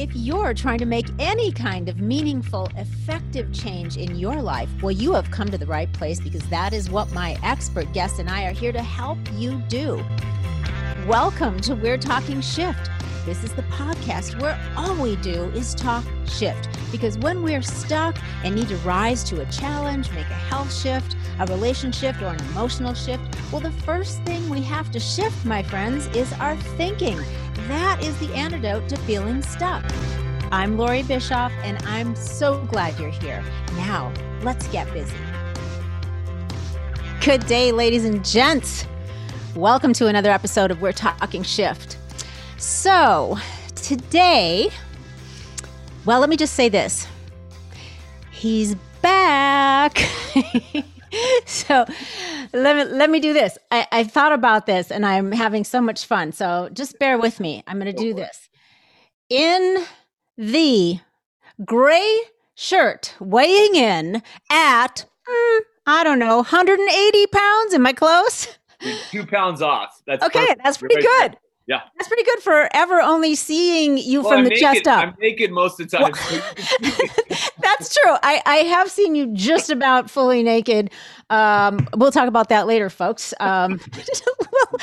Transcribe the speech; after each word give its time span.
If 0.00 0.14
you're 0.14 0.54
trying 0.54 0.78
to 0.78 0.86
make 0.86 1.06
any 1.18 1.50
kind 1.50 1.88
of 1.88 1.98
meaningful, 1.98 2.68
effective 2.76 3.52
change 3.52 3.96
in 3.96 4.14
your 4.14 4.40
life, 4.40 4.68
well, 4.80 4.92
you 4.92 5.12
have 5.14 5.28
come 5.32 5.48
to 5.48 5.58
the 5.58 5.66
right 5.66 5.92
place 5.92 6.20
because 6.20 6.48
that 6.50 6.72
is 6.72 6.88
what 6.88 7.10
my 7.10 7.36
expert 7.42 7.92
guest 7.92 8.20
and 8.20 8.30
I 8.30 8.44
are 8.44 8.52
here 8.52 8.70
to 8.70 8.80
help 8.80 9.18
you 9.34 9.60
do. 9.62 9.96
Welcome 11.08 11.58
to 11.62 11.74
We're 11.74 11.98
Talking 11.98 12.40
Shift. 12.40 12.88
This 13.26 13.42
is 13.42 13.52
the 13.54 13.62
podcast 13.62 14.40
where 14.40 14.56
all 14.76 14.94
we 14.94 15.16
do 15.16 15.46
is 15.46 15.74
talk 15.74 16.04
shift. 16.28 16.68
Because 16.92 17.18
when 17.18 17.42
we're 17.42 17.60
stuck 17.60 18.16
and 18.44 18.54
need 18.54 18.68
to 18.68 18.76
rise 18.76 19.24
to 19.24 19.40
a 19.40 19.46
challenge, 19.46 20.12
make 20.12 20.30
a 20.30 20.34
health 20.34 20.72
shift, 20.72 21.16
a 21.40 21.46
relationship, 21.46 22.20
or 22.20 22.26
an 22.26 22.40
emotional 22.50 22.94
shift, 22.94 23.22
well, 23.52 23.60
the 23.60 23.70
first 23.70 24.20
thing 24.22 24.48
we 24.48 24.60
have 24.62 24.90
to 24.90 24.98
shift, 24.98 25.44
my 25.44 25.62
friends, 25.62 26.08
is 26.08 26.32
our 26.34 26.56
thinking. 26.56 27.16
That 27.68 28.02
is 28.02 28.18
the 28.18 28.32
antidote 28.34 28.88
to 28.88 28.96
feeling 28.98 29.42
stuck. 29.42 29.84
I'm 30.50 30.76
Lori 30.76 31.04
Bischoff, 31.04 31.52
and 31.62 31.78
I'm 31.84 32.16
so 32.16 32.64
glad 32.64 32.98
you're 32.98 33.10
here. 33.10 33.44
Now, 33.76 34.12
let's 34.42 34.66
get 34.68 34.92
busy. 34.92 35.14
Good 37.20 37.46
day, 37.46 37.70
ladies 37.70 38.04
and 38.04 38.24
gents. 38.24 38.84
Welcome 39.54 39.92
to 39.94 40.08
another 40.08 40.30
episode 40.30 40.72
of 40.72 40.82
We're 40.82 40.92
Talking 40.92 41.44
Shift. 41.44 41.98
So, 42.56 43.38
today, 43.76 44.70
well, 46.04 46.18
let 46.18 46.30
me 46.30 46.36
just 46.36 46.54
say 46.54 46.68
this 46.68 47.06
he's 48.32 48.74
back. 49.02 50.02
so 51.46 51.84
let 52.52 52.76
me 52.76 52.84
let 52.96 53.10
me 53.10 53.20
do 53.20 53.32
this. 53.32 53.58
I, 53.70 53.86
I 53.92 54.04
thought 54.04 54.32
about 54.32 54.66
this 54.66 54.90
and 54.90 55.04
I'm 55.04 55.32
having 55.32 55.64
so 55.64 55.80
much 55.80 56.06
fun. 56.06 56.32
So 56.32 56.68
just 56.72 56.98
bear 56.98 57.18
with 57.18 57.40
me. 57.40 57.62
I'm 57.66 57.78
gonna 57.78 57.92
do 57.92 58.14
this. 58.14 58.48
In 59.28 59.84
the 60.36 61.00
gray 61.64 62.20
shirt, 62.54 63.14
weighing 63.20 63.74
in 63.74 64.22
at 64.50 65.04
mm, 65.28 65.60
I 65.86 66.04
don't 66.04 66.18
know, 66.18 66.36
180 66.36 67.26
pounds. 67.28 67.74
Am 67.74 67.86
I 67.86 67.92
close? 67.92 68.58
Two 69.10 69.26
pounds 69.26 69.62
off. 69.62 70.00
That's 70.06 70.24
okay. 70.24 70.40
perfect. 70.40 70.60
That's 70.62 70.78
pretty 70.78 70.96
Right 70.96 71.30
good. 71.30 71.38
Yeah. 71.68 71.82
That's 71.98 72.08
pretty 72.08 72.24
good 72.24 72.40
for 72.40 72.68
ever 72.74 73.00
only 73.00 73.34
seeing 73.34 73.98
you 73.98 74.22
Well, 74.22 74.30
from 74.30 74.38
I'm 74.38 74.44
the 74.44 74.50
naked, 74.50 74.62
chest 74.62 74.86
up. 74.88 75.04
I'm 75.08 75.14
naked 75.20 75.52
most 75.52 75.78
of 75.78 75.90
the 75.90 75.96
time. 75.98 76.14
so 76.14 76.34
you 76.34 76.40
can 76.40 76.64
see 76.64 77.02
me. 77.28 77.40
That's 77.62 77.94
true. 77.94 78.14
I, 78.22 78.40
I 78.46 78.56
have 78.56 78.90
seen 78.90 79.14
you 79.14 79.26
just 79.34 79.68
about 79.68 80.10
fully 80.10 80.42
naked. 80.42 80.90
Um, 81.28 81.86
we'll 81.94 82.10
talk 82.10 82.26
about 82.26 82.48
that 82.48 82.66
later, 82.66 82.88
folks. 82.88 83.34
Um, 83.38 83.78
well, 84.52 84.80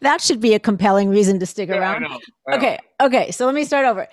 that 0.00 0.20
should 0.20 0.40
be 0.40 0.54
a 0.54 0.60
compelling 0.60 1.08
reason 1.08 1.40
to 1.40 1.46
stick 1.46 1.68
Yeah, 1.68 1.74
I 1.74 1.78
around. 1.78 2.02
know, 2.02 2.08
I 2.48 2.50
know. 2.52 2.56
Okay, 2.56 2.78
okay. 3.02 3.30
So 3.32 3.44
let 3.44 3.54
me 3.56 3.64
start 3.64 3.84
over. 3.84 4.06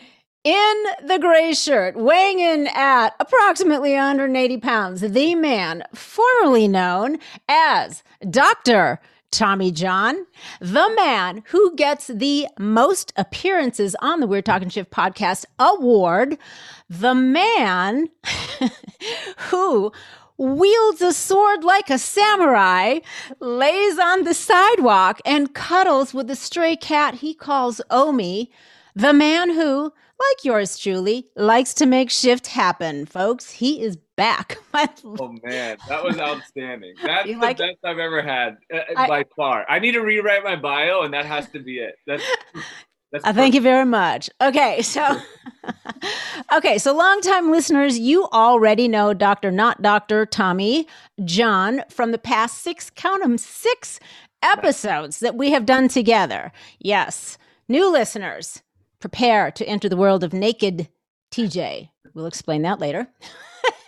In 0.43 0.83
the 1.05 1.19
gray 1.19 1.53
shirt, 1.53 1.95
weighing 1.95 2.39
in 2.39 2.67
at 2.73 3.11
approximately 3.19 3.93
180 3.93 4.57
pounds, 4.57 5.01
the 5.01 5.35
man 5.35 5.83
formerly 5.93 6.67
known 6.67 7.19
as 7.47 8.03
Dr. 8.29 8.99
Tommy 9.33 9.71
John, 9.71 10.27
the 10.59 10.93
man 10.95 11.41
who 11.47 11.75
gets 11.75 12.05
the 12.05 12.47
most 12.59 13.11
appearances 13.15 13.95
on 13.99 14.19
the 14.19 14.27
We're 14.27 14.43
Talking 14.43 14.69
Shift 14.69 14.91
podcast 14.91 15.45
award, 15.57 16.37
the 16.87 17.15
man 17.15 18.09
who 19.49 19.91
wields 20.37 21.01
a 21.01 21.13
sword 21.13 21.63
like 21.63 21.89
a 21.89 21.97
samurai, 21.97 22.99
lays 23.39 23.97
on 23.97 24.23
the 24.23 24.35
sidewalk, 24.35 25.19
and 25.25 25.55
cuddles 25.55 26.13
with 26.13 26.27
the 26.27 26.35
stray 26.35 26.75
cat 26.75 27.15
he 27.15 27.33
calls 27.33 27.81
Omi, 27.89 28.51
the 28.95 29.13
man 29.13 29.49
who, 29.53 29.83
like 29.83 30.43
yours 30.45 30.77
truly, 30.77 31.27
likes 31.35 31.73
to 31.75 31.85
make 31.85 32.09
shift 32.09 32.47
happen, 32.47 33.05
folks. 33.05 33.51
He 33.51 33.81
is 33.81 33.97
back. 34.15 34.57
Oh 35.05 35.33
man, 35.43 35.77
that 35.87 36.03
was 36.03 36.17
outstanding. 36.17 36.95
That's 37.03 37.27
You 37.27 37.35
the 37.35 37.39
like 37.41 37.59
it? 37.59 37.63
best 37.63 37.77
I've 37.85 37.99
ever 37.99 38.21
had 38.21 38.57
uh, 38.73 38.79
I- 38.97 39.07
by 39.07 39.25
far. 39.35 39.65
I 39.69 39.79
need 39.79 39.91
to 39.93 40.01
rewrite 40.01 40.43
my 40.43 40.55
bio, 40.55 41.01
and 41.01 41.13
that 41.13 41.25
has 41.25 41.47
to 41.49 41.59
be 41.59 41.77
it. 41.79 41.95
That's. 42.07 42.23
that's 43.11 43.23
Uh, 43.25 43.33
thank 43.33 43.53
you 43.53 43.61
very 43.61 43.85
much. 43.85 44.29
Okay, 44.41 44.81
so 44.81 45.19
okay, 46.55 46.77
so 46.77 46.95
longtime 46.95 47.51
listeners, 47.51 47.99
you 47.99 48.25
already 48.33 48.87
know 48.87 49.13
Dr. 49.13 49.51
Not 49.51 49.81
Dr. 49.81 50.25
Tommy 50.25 50.87
John 51.23 51.83
from 51.89 52.11
the 52.11 52.17
past 52.17 52.59
six, 52.63 52.89
count 52.89 53.21
them 53.21 53.37
six 53.37 53.99
episodes 54.41 55.19
that 55.19 55.35
we 55.35 55.51
have 55.51 55.65
done 55.65 55.87
together. 55.87 56.51
Yes, 56.79 57.37
new 57.67 57.91
listeners, 57.91 58.61
prepare 59.03 59.51
to 59.51 59.67
enter 59.67 59.89
the 59.89 59.97
world 59.97 60.23
of 60.23 60.31
naked 60.31 60.87
TJ. 61.29 61.89
We'll 62.13 62.25
explain 62.25 62.61
that 62.61 62.79
later. 62.79 63.09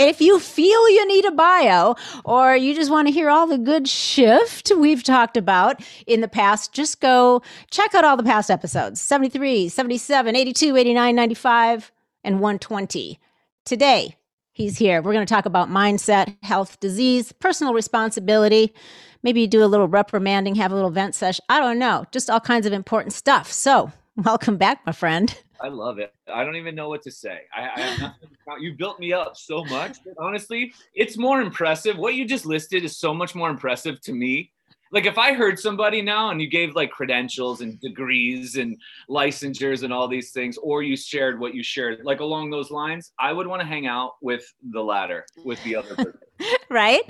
if 0.00 0.20
you 0.20 0.40
feel 0.40 0.90
you 0.90 1.06
need 1.06 1.24
a 1.24 1.30
bio 1.30 1.94
or 2.24 2.56
you 2.56 2.74
just 2.74 2.90
want 2.90 3.06
to 3.06 3.14
hear 3.14 3.30
all 3.30 3.46
the 3.46 3.58
good 3.58 3.86
shift 3.86 4.72
we've 4.76 5.04
talked 5.04 5.36
about 5.36 5.80
in 6.08 6.20
the 6.20 6.26
past, 6.26 6.72
just 6.72 7.00
go 7.00 7.42
check 7.70 7.94
out 7.94 8.04
all 8.04 8.16
the 8.16 8.24
past 8.24 8.50
episodes 8.50 9.00
73, 9.00 9.68
77, 9.68 10.34
82, 10.34 10.76
89, 10.76 11.14
95, 11.14 11.92
and 12.24 12.40
120. 12.40 13.20
Today, 13.64 14.16
he's 14.50 14.78
here. 14.78 15.00
We're 15.00 15.12
going 15.12 15.24
to 15.24 15.32
talk 15.32 15.46
about 15.46 15.70
mindset, 15.70 16.36
health, 16.42 16.80
disease, 16.80 17.30
personal 17.30 17.72
responsibility. 17.72 18.74
Maybe 19.22 19.46
do 19.46 19.62
a 19.62 19.66
little 19.66 19.86
reprimanding, 19.86 20.56
have 20.56 20.72
a 20.72 20.74
little 20.74 20.90
vent 20.90 21.14
sesh. 21.14 21.38
I 21.48 21.60
don't 21.60 21.78
know, 21.78 22.04
just 22.10 22.28
all 22.28 22.40
kinds 22.40 22.66
of 22.66 22.72
important 22.72 23.12
stuff. 23.12 23.52
So, 23.52 23.92
welcome 24.24 24.56
back, 24.56 24.84
my 24.86 24.92
friend. 24.92 25.36
I 25.60 25.68
love 25.68 25.98
it. 25.98 26.14
I 26.32 26.44
don't 26.44 26.56
even 26.56 26.74
know 26.74 26.88
what 26.88 27.02
to 27.02 27.10
say. 27.10 27.40
I, 27.54 27.68
I 27.76 27.80
have 27.80 28.00
nothing. 28.00 28.28
You 28.60 28.74
built 28.74 28.98
me 28.98 29.12
up 29.12 29.36
so 29.36 29.64
much. 29.64 29.98
Honestly, 30.18 30.72
it's 30.94 31.18
more 31.18 31.40
impressive. 31.40 31.98
What 31.98 32.14
you 32.14 32.26
just 32.26 32.46
listed 32.46 32.84
is 32.84 32.96
so 32.96 33.12
much 33.12 33.34
more 33.34 33.50
impressive 33.50 34.00
to 34.02 34.12
me. 34.12 34.52
Like 34.92 35.04
if 35.04 35.18
I 35.18 35.32
heard 35.32 35.58
somebody 35.58 36.00
now 36.00 36.30
and 36.30 36.40
you 36.40 36.48
gave 36.48 36.74
like 36.74 36.90
credentials 36.90 37.60
and 37.60 37.78
degrees 37.80 38.56
and 38.56 38.80
licensures 39.10 39.82
and 39.82 39.92
all 39.92 40.08
these 40.08 40.30
things, 40.30 40.56
or 40.58 40.82
you 40.82 40.96
shared 40.96 41.38
what 41.40 41.54
you 41.54 41.62
shared, 41.62 42.04
like 42.04 42.20
along 42.20 42.50
those 42.50 42.70
lines, 42.70 43.12
I 43.18 43.32
would 43.32 43.46
want 43.46 43.60
to 43.60 43.66
hang 43.66 43.86
out 43.86 44.12
with 44.22 44.44
the 44.70 44.82
latter, 44.82 45.26
with 45.44 45.62
the 45.64 45.76
other 45.76 45.94
person. 45.96 46.14
right? 46.70 47.02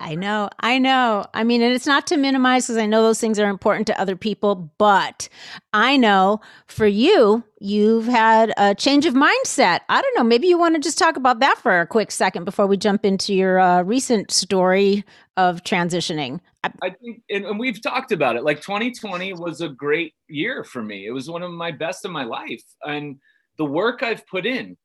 I 0.00 0.14
know, 0.14 0.48
I 0.60 0.78
know. 0.78 1.26
I 1.34 1.44
mean, 1.44 1.62
and 1.62 1.74
it's 1.74 1.86
not 1.86 2.06
to 2.08 2.16
minimize 2.16 2.66
because 2.66 2.78
I 2.78 2.86
know 2.86 3.02
those 3.02 3.20
things 3.20 3.38
are 3.38 3.48
important 3.48 3.86
to 3.88 4.00
other 4.00 4.16
people, 4.16 4.70
but 4.78 5.28
I 5.72 5.96
know 5.96 6.40
for 6.66 6.86
you, 6.86 7.44
you've 7.60 8.06
had 8.06 8.52
a 8.56 8.74
change 8.74 9.06
of 9.06 9.14
mindset. 9.14 9.80
I 9.88 10.00
don't 10.00 10.16
know. 10.16 10.24
Maybe 10.24 10.46
you 10.48 10.58
want 10.58 10.74
to 10.74 10.80
just 10.80 10.98
talk 10.98 11.16
about 11.16 11.40
that 11.40 11.58
for 11.58 11.80
a 11.80 11.86
quick 11.86 12.10
second 12.10 12.44
before 12.44 12.66
we 12.66 12.76
jump 12.76 13.04
into 13.04 13.34
your 13.34 13.60
uh, 13.60 13.82
recent 13.82 14.30
story 14.30 15.04
of 15.36 15.62
transitioning. 15.62 16.40
I, 16.62 16.90
think, 16.90 17.22
and, 17.30 17.44
and 17.46 17.58
we've 17.58 17.82
talked 17.82 18.12
about 18.12 18.36
it. 18.36 18.44
Like 18.44 18.60
2020 18.60 19.34
was 19.34 19.60
a 19.60 19.68
great 19.68 20.14
year 20.28 20.64
for 20.64 20.82
me. 20.82 21.06
It 21.06 21.10
was 21.10 21.30
one 21.30 21.42
of 21.42 21.50
my 21.50 21.70
best 21.70 22.04
of 22.04 22.10
my 22.10 22.24
life, 22.24 22.62
and 22.84 23.16
the 23.56 23.64
work 23.64 24.02
I've 24.02 24.26
put 24.26 24.44
in, 24.46 24.76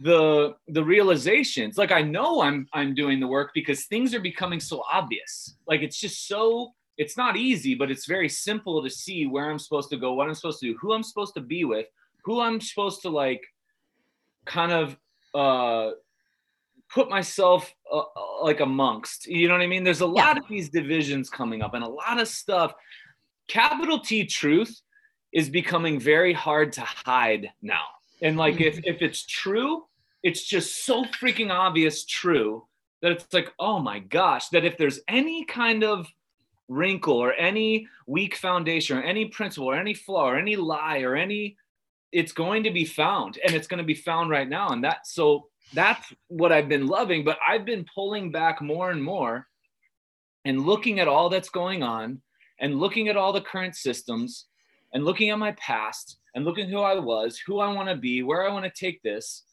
the 0.00 0.54
the 0.68 0.82
realizations. 0.82 1.76
Like 1.78 1.92
I 1.92 2.02
know 2.02 2.40
I'm 2.42 2.66
I'm 2.72 2.94
doing 2.94 3.20
the 3.20 3.26
work 3.26 3.50
because 3.54 3.86
things 3.86 4.14
are 4.14 4.20
becoming 4.20 4.60
so 4.60 4.82
obvious. 4.92 5.56
Like 5.66 5.82
it's 5.82 5.98
just 6.00 6.26
so. 6.26 6.72
It's 6.96 7.16
not 7.16 7.36
easy, 7.36 7.74
but 7.74 7.90
it's 7.90 8.06
very 8.06 8.28
simple 8.28 8.82
to 8.82 8.90
see 8.90 9.26
where 9.26 9.50
I'm 9.50 9.58
supposed 9.58 9.88
to 9.90 9.96
go, 9.96 10.12
what 10.12 10.28
I'm 10.28 10.34
supposed 10.34 10.60
to 10.60 10.66
do, 10.66 10.78
who 10.78 10.92
I'm 10.92 11.02
supposed 11.02 11.32
to 11.34 11.40
be 11.40 11.64
with, 11.64 11.86
who 12.24 12.42
I'm 12.42 12.60
supposed 12.60 13.00
to 13.02 13.10
like, 13.10 13.42
kind 14.44 14.72
of. 14.72 14.96
uh 15.34 15.92
put 16.92 17.08
myself 17.08 17.72
uh, 17.90 17.98
uh, 17.98 18.42
like 18.42 18.60
amongst. 18.60 19.26
You 19.26 19.48
know 19.48 19.54
what 19.54 19.62
I 19.62 19.66
mean? 19.66 19.84
There's 19.84 20.00
a 20.00 20.06
lot 20.06 20.36
of 20.36 20.44
these 20.48 20.68
divisions 20.70 21.30
coming 21.30 21.62
up 21.62 21.74
and 21.74 21.84
a 21.84 21.88
lot 21.88 22.20
of 22.20 22.28
stuff. 22.28 22.74
Capital 23.48 24.00
T 24.00 24.26
truth 24.26 24.80
is 25.32 25.48
becoming 25.48 26.00
very 26.00 26.32
hard 26.32 26.72
to 26.72 26.80
hide 26.82 27.50
now. 27.62 27.84
And 28.22 28.36
like 28.36 28.60
if 28.60 28.80
if 28.84 29.02
it's 29.02 29.24
true, 29.24 29.84
it's 30.22 30.44
just 30.46 30.84
so 30.84 31.04
freaking 31.04 31.50
obvious 31.50 32.04
true 32.04 32.66
that 33.02 33.12
it's 33.12 33.32
like, 33.32 33.52
oh 33.58 33.78
my 33.78 33.98
gosh, 33.98 34.48
that 34.50 34.64
if 34.64 34.76
there's 34.76 35.00
any 35.08 35.44
kind 35.44 35.82
of 35.82 36.06
wrinkle 36.68 37.16
or 37.16 37.32
any 37.34 37.86
weak 38.06 38.36
foundation 38.36 38.98
or 38.98 39.02
any 39.02 39.26
principle 39.26 39.68
or 39.68 39.76
any 39.76 39.94
flaw 39.94 40.30
or 40.30 40.38
any 40.38 40.54
lie 40.54 41.00
or 41.00 41.16
any 41.16 41.56
it's 42.12 42.32
going 42.32 42.62
to 42.62 42.70
be 42.70 42.84
found 42.84 43.38
and 43.44 43.54
it's 43.54 43.66
going 43.66 43.78
to 43.78 43.84
be 43.84 43.94
found 43.94 44.30
right 44.30 44.48
now 44.48 44.68
and 44.68 44.84
that 44.84 45.04
so 45.04 45.48
that's 45.72 46.12
what 46.28 46.52
I've 46.52 46.68
been 46.68 46.86
loving, 46.86 47.24
but 47.24 47.38
I've 47.46 47.64
been 47.64 47.86
pulling 47.94 48.32
back 48.32 48.60
more 48.60 48.90
and 48.90 49.02
more 49.02 49.46
and 50.44 50.66
looking 50.66 50.98
at 51.00 51.08
all 51.08 51.28
that's 51.28 51.50
going 51.50 51.82
on 51.82 52.20
and 52.58 52.80
looking 52.80 53.08
at 53.08 53.16
all 53.16 53.32
the 53.32 53.40
current 53.40 53.76
systems 53.76 54.46
and 54.92 55.04
looking 55.04 55.30
at 55.30 55.38
my 55.38 55.52
past 55.52 56.18
and 56.34 56.44
looking 56.44 56.68
who 56.68 56.80
I 56.80 56.98
was, 56.98 57.38
who 57.38 57.60
I 57.60 57.72
want 57.72 57.88
to 57.88 57.96
be, 57.96 58.22
where 58.22 58.48
I 58.48 58.52
want 58.52 58.64
to 58.64 58.70
take 58.70 59.02
this. 59.02 59.44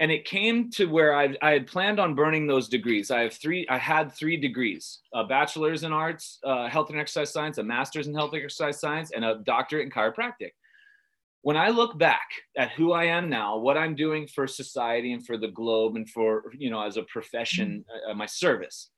And 0.00 0.10
it 0.10 0.24
came 0.24 0.70
to 0.72 0.86
where 0.86 1.14
I, 1.14 1.36
I 1.42 1.50
had 1.52 1.66
planned 1.66 2.00
on 2.00 2.14
burning 2.14 2.46
those 2.46 2.68
degrees. 2.68 3.10
I 3.10 3.20
have 3.20 3.34
three, 3.34 3.66
I 3.68 3.76
had 3.76 4.10
three 4.10 4.38
degrees, 4.38 5.00
a 5.12 5.24
bachelor's 5.24 5.82
in 5.82 5.92
arts, 5.92 6.38
uh, 6.42 6.68
health 6.68 6.88
and 6.88 6.98
exercise 6.98 7.30
science, 7.32 7.58
a 7.58 7.62
master's 7.62 8.06
in 8.06 8.14
health 8.14 8.32
and 8.32 8.42
exercise 8.42 8.80
science, 8.80 9.10
and 9.14 9.24
a 9.26 9.42
doctorate 9.44 9.84
in 9.84 9.90
chiropractic. 9.90 10.52
when 11.42 11.56
I 11.56 11.70
look 11.70 11.98
back 11.98 12.28
at 12.56 12.72
who 12.72 12.92
I 12.92 13.04
am 13.04 13.30
now, 13.30 13.56
what 13.56 13.78
I'm 13.78 13.94
doing 13.94 14.26
for 14.26 14.46
society 14.46 15.12
and 15.12 15.24
for 15.24 15.36
the 15.38 15.48
globe 15.48 15.96
and 15.96 16.08
for, 16.08 16.52
you 16.56 16.70
know, 16.70 16.82
as 16.82 16.96
a 16.96 17.02
profession, 17.04 17.84
mm-hmm. 17.90 18.10
uh, 18.10 18.14
my 18.14 18.26
service, 18.26 18.90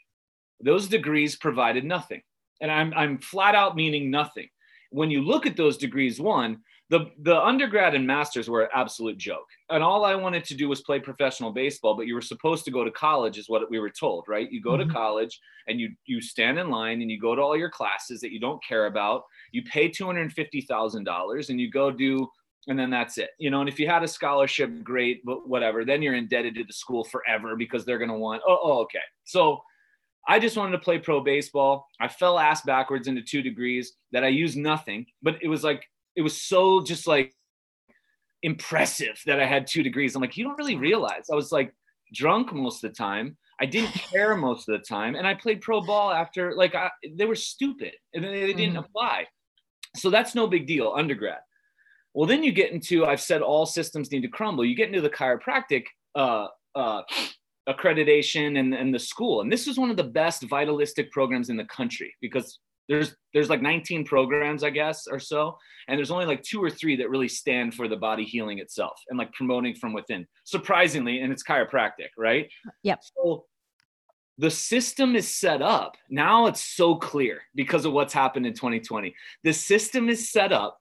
those 0.60 0.88
degrees 0.88 1.37
provided 1.37 1.84
nothing. 1.84 2.22
And 2.60 2.70
I'm, 2.70 2.93
I'm 2.94 3.19
flat 3.19 3.54
out 3.54 3.76
meaning 3.76 4.10
nothing. 4.10 4.49
When 4.90 5.10
you 5.10 5.22
look 5.22 5.46
at 5.46 5.56
those 5.56 5.76
degrees, 5.76 6.20
one, 6.20 6.58
the, 6.93 7.11
the 7.23 7.43
undergrad 7.43 7.94
and 7.94 8.06
masters 8.06 8.50
were 8.50 8.65
an 8.65 8.69
absolute 8.75 9.17
joke. 9.17 9.49
And 9.71 9.83
all 9.83 10.05
I 10.05 10.15
wanted 10.15 10.44
to 10.44 10.55
do 10.55 10.69
was 10.69 10.83
play 10.83 11.00
professional 11.00 11.50
baseball, 11.50 11.97
but 11.97 12.06
you 12.06 12.15
were 12.15 12.21
supposed 12.21 12.67
to 12.67 12.71
go 12.71 12.85
to 12.85 12.91
college, 12.91 13.39
is 13.39 13.49
what 13.49 13.71
we 13.71 13.79
were 13.79 13.89
told, 13.89 14.27
right? 14.29 14.53
You 14.53 14.61
go 14.61 14.73
mm-hmm. 14.73 14.89
to 14.89 14.94
college 14.94 15.41
and 15.69 15.81
you, 15.81 15.89
you 16.05 16.21
stand 16.21 16.59
in 16.59 16.69
line 16.69 17.00
and 17.00 17.11
you 17.11 17.19
go 17.19 17.35
to 17.35 17.41
all 17.41 17.56
your 17.56 17.71
classes 17.71 18.21
that 18.21 18.31
you 18.31 18.39
don't 18.39 18.62
care 18.62 18.87
about 18.87 19.23
you 19.53 19.62
pay 19.62 19.89
$250,000 19.89 21.49
and 21.49 21.61
you 21.61 21.71
go 21.71 21.91
do, 21.91 22.29
and 22.69 22.79
then 22.79 22.91
that's 22.91 23.19
it. 23.19 23.31
You 23.38 23.50
know, 23.50 23.61
and 23.61 23.69
if 23.69 23.79
you 23.79 23.87
had 23.87 24.03
a 24.03 24.09
scholarship, 24.09 24.83
great, 24.83 25.25
but 25.25 25.49
whatever, 25.49 25.85
then 25.85 26.03
you're 26.03 26.15
indebted 26.15 26.55
to 26.56 26.65
the 26.65 26.73
school 26.73 27.05
forever 27.05 27.55
because 27.56 27.85
they're 27.85 27.99
going 27.99 28.11
to 28.11 28.17
want, 28.17 28.43
oh, 28.47 28.59
oh, 28.62 28.79
okay. 28.81 28.99
So 29.25 29.62
I 30.27 30.38
just 30.38 30.56
wanted 30.56 30.73
to 30.73 30.79
play 30.79 30.99
pro 30.99 31.21
baseball. 31.21 31.87
I 32.00 32.09
fell 32.09 32.38
ass 32.38 32.62
backwards 32.62 33.09
into 33.09 33.23
two 33.23 33.43
degrees 33.43 33.95
that 34.12 34.25
I 34.25 34.29
used 34.29 34.56
nothing, 34.56 35.06
but 35.23 35.37
it 35.43 35.49
was 35.49 35.65
like, 35.65 35.85
it 36.17 36.23
was 36.23 36.41
so 36.41 36.82
just 36.82 37.06
like 37.06 37.35
impressive 38.43 39.20
that 39.26 39.41
I 39.41 39.47
had 39.47 39.67
two 39.67 39.82
degrees. 39.82 40.14
I'm 40.14 40.23
like, 40.23 40.37
you 40.37 40.44
don't 40.44 40.59
really 40.59 40.76
realize 40.76 41.26
I 41.31 41.35
was 41.35 41.53
like 41.53 41.73
drunk 42.12 42.53
most 42.53 42.82
of 42.85 42.91
the 42.91 42.97
time. 42.97 43.37
I 43.61 43.67
didn't 43.67 43.93
care 44.12 44.37
most 44.37 44.69
of 44.69 44.79
the 44.79 44.85
time, 44.85 45.14
and 45.14 45.26
I 45.26 45.35
played 45.35 45.61
pro 45.61 45.81
ball 45.81 46.11
after 46.12 46.55
like 46.55 46.75
I, 46.75 46.91
they 47.17 47.26
were 47.26 47.35
stupid 47.35 47.93
and 48.14 48.25
they, 48.25 48.47
they 48.47 48.53
didn't 48.53 48.76
mm. 48.76 48.85
apply. 48.85 49.26
So 49.97 50.11
that's 50.11 50.35
no 50.35 50.47
big 50.47 50.67
deal, 50.67 50.94
undergrad. 50.97 51.41
Well, 52.14 52.26
then 52.26 52.43
you 52.43 52.53
get 52.53 52.73
into, 52.73 53.06
I've 53.06 53.20
said 53.20 53.41
all 53.43 53.67
systems 53.67 54.11
need 54.11 54.23
to 54.23 54.29
crumble. 54.29 54.64
You 54.64 54.76
get 54.76 54.88
into 54.88 55.00
the 55.00 55.11
chiropractic 55.11 55.85
uh, 56.14 56.47
uh, 56.75 57.03
accreditation 57.69 58.59
and, 58.59 58.75
and 58.75 58.94
the 58.94 58.99
school. 58.99 59.41
And 59.41 59.50
this 59.50 59.67
is 59.67 59.79
one 59.79 59.91
of 59.91 59.97
the 59.97 60.05
best 60.05 60.43
vitalistic 60.44 61.11
programs 61.11 61.49
in 61.49 61.56
the 61.56 61.64
country 61.64 62.14
because 62.20 62.59
there's 62.93 63.17
there's 63.33 63.49
like 63.49 63.62
19 63.62 64.05
programs, 64.05 64.62
I 64.62 64.71
guess, 64.71 65.06
or 65.06 65.19
so. 65.19 65.56
And 65.89 65.97
there's 65.97 66.11
only 66.11 66.27
like 66.27 66.43
two 66.43 66.62
or 66.62 66.69
three 66.69 66.97
that 66.97 67.09
really 67.09 67.29
stand 67.29 67.75
for 67.75 67.89
the 67.89 67.97
body 67.97 68.25
healing 68.25 68.59
itself 68.59 69.00
and 69.09 69.19
like 69.19 69.33
promoting 69.33 69.75
from 69.75 69.94
within. 69.94 70.27
Surprisingly, 70.44 71.21
and 71.21 71.33
it's 71.33 71.43
chiropractic, 71.43 72.11
right? 72.19 72.50
Yep. 72.83 73.00
So 73.17 73.47
the 74.37 74.50
system 74.50 75.17
is 75.17 75.35
set 75.35 75.62
up. 75.62 75.97
Now 76.11 76.47
it's 76.47 76.62
so 76.62 76.97
clear 76.97 77.41
because 77.55 77.87
of 77.87 77.94
what's 77.94 78.12
happened 78.12 78.47
in 78.47 78.53
2020. 78.53 79.15
The 79.43 79.53
system 79.53 80.11
is 80.11 80.31
set 80.31 80.53
up 80.53 80.79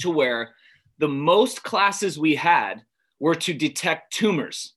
to 0.00 0.10
where 0.10 0.54
the 0.98 1.08
most 1.08 1.64
classes 1.64 2.18
we 2.18 2.36
had 2.36 2.82
were 3.18 3.34
to 3.34 3.52
detect 3.52 4.12
tumors. 4.12 4.74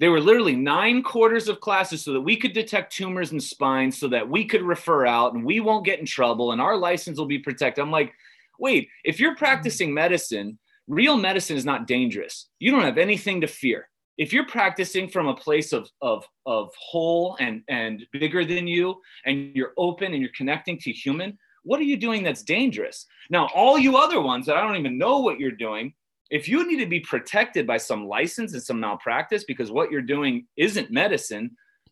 They 0.00 0.08
were 0.08 0.20
literally 0.20 0.56
nine 0.56 1.02
quarters 1.02 1.48
of 1.48 1.60
classes 1.60 2.02
so 2.02 2.14
that 2.14 2.20
we 2.22 2.36
could 2.36 2.54
detect 2.54 2.92
tumors 2.92 3.32
in 3.32 3.38
spine, 3.38 3.92
so 3.92 4.08
that 4.08 4.28
we 4.28 4.46
could 4.46 4.62
refer 4.62 5.06
out 5.06 5.34
and 5.34 5.44
we 5.44 5.60
won't 5.60 5.84
get 5.84 6.00
in 6.00 6.06
trouble 6.06 6.52
and 6.52 6.60
our 6.60 6.76
license 6.76 7.18
will 7.18 7.26
be 7.26 7.38
protected. 7.38 7.82
I'm 7.82 7.90
like, 7.90 8.12
wait, 8.58 8.88
if 9.04 9.20
you're 9.20 9.36
practicing 9.36 9.92
medicine, 9.92 10.58
real 10.88 11.16
medicine 11.16 11.56
is 11.56 11.66
not 11.66 11.86
dangerous. 11.86 12.48
You 12.58 12.72
don't 12.72 12.82
have 12.82 12.98
anything 12.98 13.42
to 13.42 13.46
fear 13.46 13.90
if 14.20 14.34
you're 14.34 14.46
practicing 14.46 15.08
from 15.08 15.28
a 15.28 15.34
place 15.34 15.72
of 15.72 15.90
of 16.02 16.26
of 16.44 16.70
whole 16.78 17.36
and 17.40 17.62
and 17.68 18.04
bigger 18.12 18.44
than 18.44 18.66
you 18.66 19.00
and 19.24 19.56
you're 19.56 19.72
open 19.78 20.12
and 20.12 20.20
you're 20.20 20.36
connecting 20.36 20.78
to 20.78 20.92
human 20.92 21.36
what 21.62 21.80
are 21.80 21.84
you 21.84 21.96
doing 21.96 22.22
that's 22.22 22.42
dangerous 22.42 23.06
now 23.30 23.48
all 23.54 23.78
you 23.78 23.96
other 23.96 24.20
ones 24.20 24.44
that 24.44 24.56
i 24.56 24.60
don't 24.60 24.76
even 24.76 24.98
know 24.98 25.20
what 25.20 25.40
you're 25.40 25.50
doing 25.50 25.92
if 26.30 26.48
you 26.48 26.66
need 26.66 26.78
to 26.78 26.86
be 26.86 27.00
protected 27.00 27.66
by 27.66 27.76
some 27.76 28.06
license 28.06 28.52
and 28.52 28.62
some 28.62 28.80
malpractice 28.80 29.44
because 29.44 29.70
what 29.70 29.90
you're 29.90 30.02
doing 30.02 30.46
isn't 30.56 30.90
medicine 30.90 31.50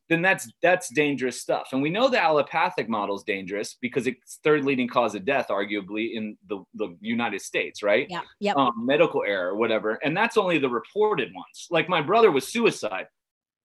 then 0.09 0.23
that's 0.23 0.51
that's 0.63 0.93
dangerous 0.93 1.41
stuff. 1.41 1.69
And 1.73 1.83
we 1.83 1.91
know 1.91 2.09
the 2.09 2.23
allopathic 2.23 2.89
model 2.89 3.17
is 3.17 3.23
dangerous 3.23 3.77
because 3.81 4.07
it's 4.07 4.41
third 4.43 4.65
leading 4.65 4.89
cause 4.89 5.15
of 5.15 5.25
death, 5.25 5.49
arguably 5.51 6.15
in 6.15 6.37
the, 6.49 6.63
the 6.75 6.97
United 7.01 7.43
States, 7.43 7.83
right? 7.83 8.07
Yeah. 8.09 8.23
Yep. 8.41 8.57
Um, 8.57 8.87
medical 8.87 9.23
error, 9.27 9.55
whatever. 9.55 9.99
And 10.03 10.17
that's 10.17 10.37
only 10.37 10.59
the 10.59 10.69
reported 10.69 11.35
ones. 11.35 11.67
Like 11.71 11.89
my 11.89 12.01
brother 12.01 12.31
was 12.31 12.49
suicide. 12.49 13.07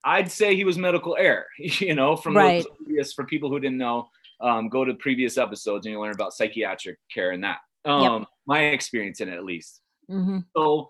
I'd 0.04 0.30
say 0.30 0.56
he 0.56 0.66
was 0.66 0.78
medical 0.78 1.16
error, 1.18 1.46
you 1.58 1.96
know, 1.96 2.18
from 2.18 2.36
right. 2.36 2.66
previous, 2.78 3.14
for 3.14 3.24
people 3.24 3.50
who 3.50 3.60
didn't 3.60 3.78
know, 3.78 4.10
um, 4.42 4.68
go 4.68 4.84
to 4.84 4.94
previous 4.96 5.38
episodes 5.38 5.86
and 5.86 5.94
you 5.94 6.02
learn 6.02 6.14
about 6.14 6.34
psychiatric 6.34 6.98
care 7.14 7.31
and 7.31 7.44
that. 7.46 7.60
Um, 7.86 8.20
yep. 8.20 8.28
My 8.46 8.66
experience 8.66 9.22
in 9.22 9.30
it, 9.30 9.36
at 9.36 9.46
least. 9.46 9.80
Mm-hmm. 10.13 10.39
So, 10.56 10.89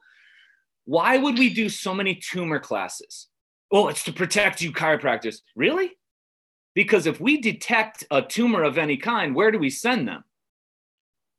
why 0.86 1.18
would 1.18 1.40
we 1.40 1.54
do 1.54 1.70
so 1.70 1.94
many 1.94 2.16
tumor 2.16 2.60
classes? 2.60 3.28
oh, 3.74 3.88
it's 3.88 4.04
to 4.04 4.14
protect 4.14 4.62
you 4.62 4.72
chiropractors. 4.72 5.40
Really? 5.56 5.92
Because 6.75 7.08
if 7.08 7.20
we 7.20 7.42
detect 7.42 8.06
a 8.12 8.22
tumor 8.22 8.64
of 8.64 8.78
any 8.78 8.98
kind, 8.98 9.36
where 9.36 9.52
do 9.52 9.60
we 9.60 9.70
send 9.70 10.08
them? 10.08 10.24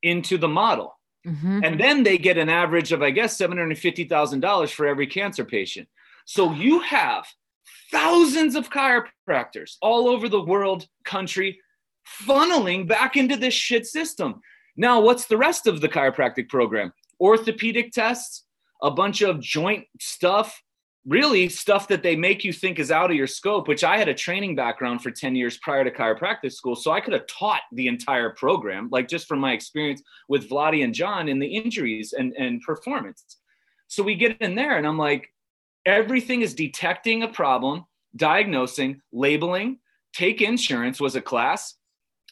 Into 0.02 0.36
the 0.36 0.48
model. 0.48 0.98
Mm-hmm. 1.26 1.60
And 1.64 1.81
then 1.81 2.02
they 2.02 2.19
get 2.19 2.36
an 2.36 2.50
average 2.50 2.92
of, 2.92 3.02
I 3.02 3.10
guess, 3.10 3.38
$750,000 3.38 4.70
for 4.72 4.86
every 4.86 5.06
cancer 5.06 5.44
patient. 5.44 5.88
So 6.26 6.52
you 6.52 6.81
have 6.81 7.26
thousands 7.90 8.56
of 8.56 8.69
chiropractors 8.69 9.76
all 9.81 10.08
over 10.08 10.28
the 10.28 10.42
world, 10.42 10.86
country, 11.04 11.60
funneling 12.26 12.86
back 12.86 13.16
into 13.16 13.36
this 13.36 13.54
shit 13.54 13.86
system. 13.86 14.40
Now, 14.76 15.00
what's 15.00 15.26
the 15.26 15.38
rest 15.38 15.66
of 15.66 15.81
the 15.81 15.88
chiropractic 15.88 16.48
program? 16.48 16.92
Orthopedic 17.20 17.93
tests, 17.93 18.44
a 18.82 18.90
bunch 18.90 19.22
of 19.22 19.40
joint 19.40 19.87
stuff, 20.00 20.62
really 21.06 21.49
stuff 21.49 21.88
that 21.88 22.02
they 22.02 22.16
make 22.16 22.44
you 22.44 22.52
think 22.52 22.78
is 22.78 22.90
out 22.90 23.11
of 23.11 23.16
your 23.16 23.26
scope, 23.26 23.69
which 23.69 23.84
I 23.84 23.99
had 23.99 24.08
a 24.08 24.14
training 24.14 24.55
background 24.55 25.02
for 25.02 25.11
10 25.11 25.37
years 25.37 25.58
prior 25.58 25.84
to 25.84 25.90
chiropractic 25.90 26.52
school. 26.52 26.75
So 26.75 26.93
I 26.93 27.00
could 27.00 27.12
have 27.12 27.26
taught 27.26 27.62
the 27.72 27.88
entire 27.88 28.31
program, 28.31 28.88
like 28.90 29.08
just 29.08 29.26
from 29.26 29.38
my 29.38 29.52
experience 29.52 30.02
with 30.28 30.49
Vladi 30.49 30.82
and 30.82 30.94
John 30.94 31.28
in 31.28 31.38
the 31.38 31.46
injuries 31.46 32.14
and, 32.14 32.32
and 32.34 32.62
performance. 32.62 33.25
So 33.88 34.02
we 34.02 34.14
get 34.14 34.40
in 34.40 34.55
there 34.55 34.78
and 34.78 34.87
I'm 34.87 34.99
like, 34.99 35.28
everything 35.84 36.40
is 36.40 36.55
detecting 36.55 37.22
a 37.22 37.28
problem, 37.28 37.84
diagnosing, 38.17 39.02
labeling, 39.12 39.78
take 40.14 40.40
insurance 40.40 41.00
was 41.00 41.17
a 41.17 41.20
class, 41.20 41.75